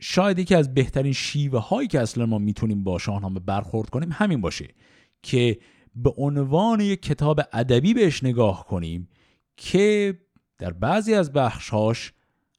شاید 0.00 0.38
یکی 0.38 0.54
از 0.54 0.74
بهترین 0.74 1.12
شیوه 1.12 1.58
هایی 1.58 1.88
که 1.88 2.00
اصلا 2.00 2.26
ما 2.26 2.38
می‌تونیم 2.38 2.84
با 2.84 2.98
شاهنامه 2.98 3.40
برخورد 3.40 3.90
کنیم 3.90 4.08
همین 4.12 4.40
باشه 4.40 4.68
که 5.22 5.58
به 5.94 6.14
عنوان 6.16 6.80
یک 6.80 7.02
کتاب 7.02 7.40
ادبی 7.52 7.94
بهش 7.94 8.24
نگاه 8.24 8.66
کنیم 8.66 9.08
که 9.56 10.18
در 10.58 10.72
بعضی 10.72 11.14
از 11.14 11.32
بخشهاش 11.32 12.12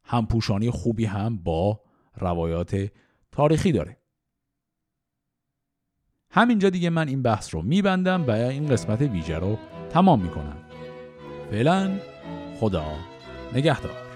همپوشانی 0.09 0.71
خوبی 0.71 1.05
هم 1.05 1.37
با 1.37 1.81
روایات 2.17 2.91
تاریخی 3.31 3.71
داره. 3.71 3.97
همینجا 6.31 6.69
دیگه 6.69 6.89
من 6.89 7.07
این 7.07 7.21
بحث 7.21 7.53
رو 7.53 7.61
میبندم 7.61 8.27
و 8.27 8.31
این 8.31 8.67
قسمت 8.67 9.01
ویژه 9.01 9.39
رو 9.39 9.57
تمام 9.89 10.21
می‌کنم. 10.21 10.57
فعلا 11.51 11.99
خدا 12.59 12.85
نگهدار. 13.53 14.08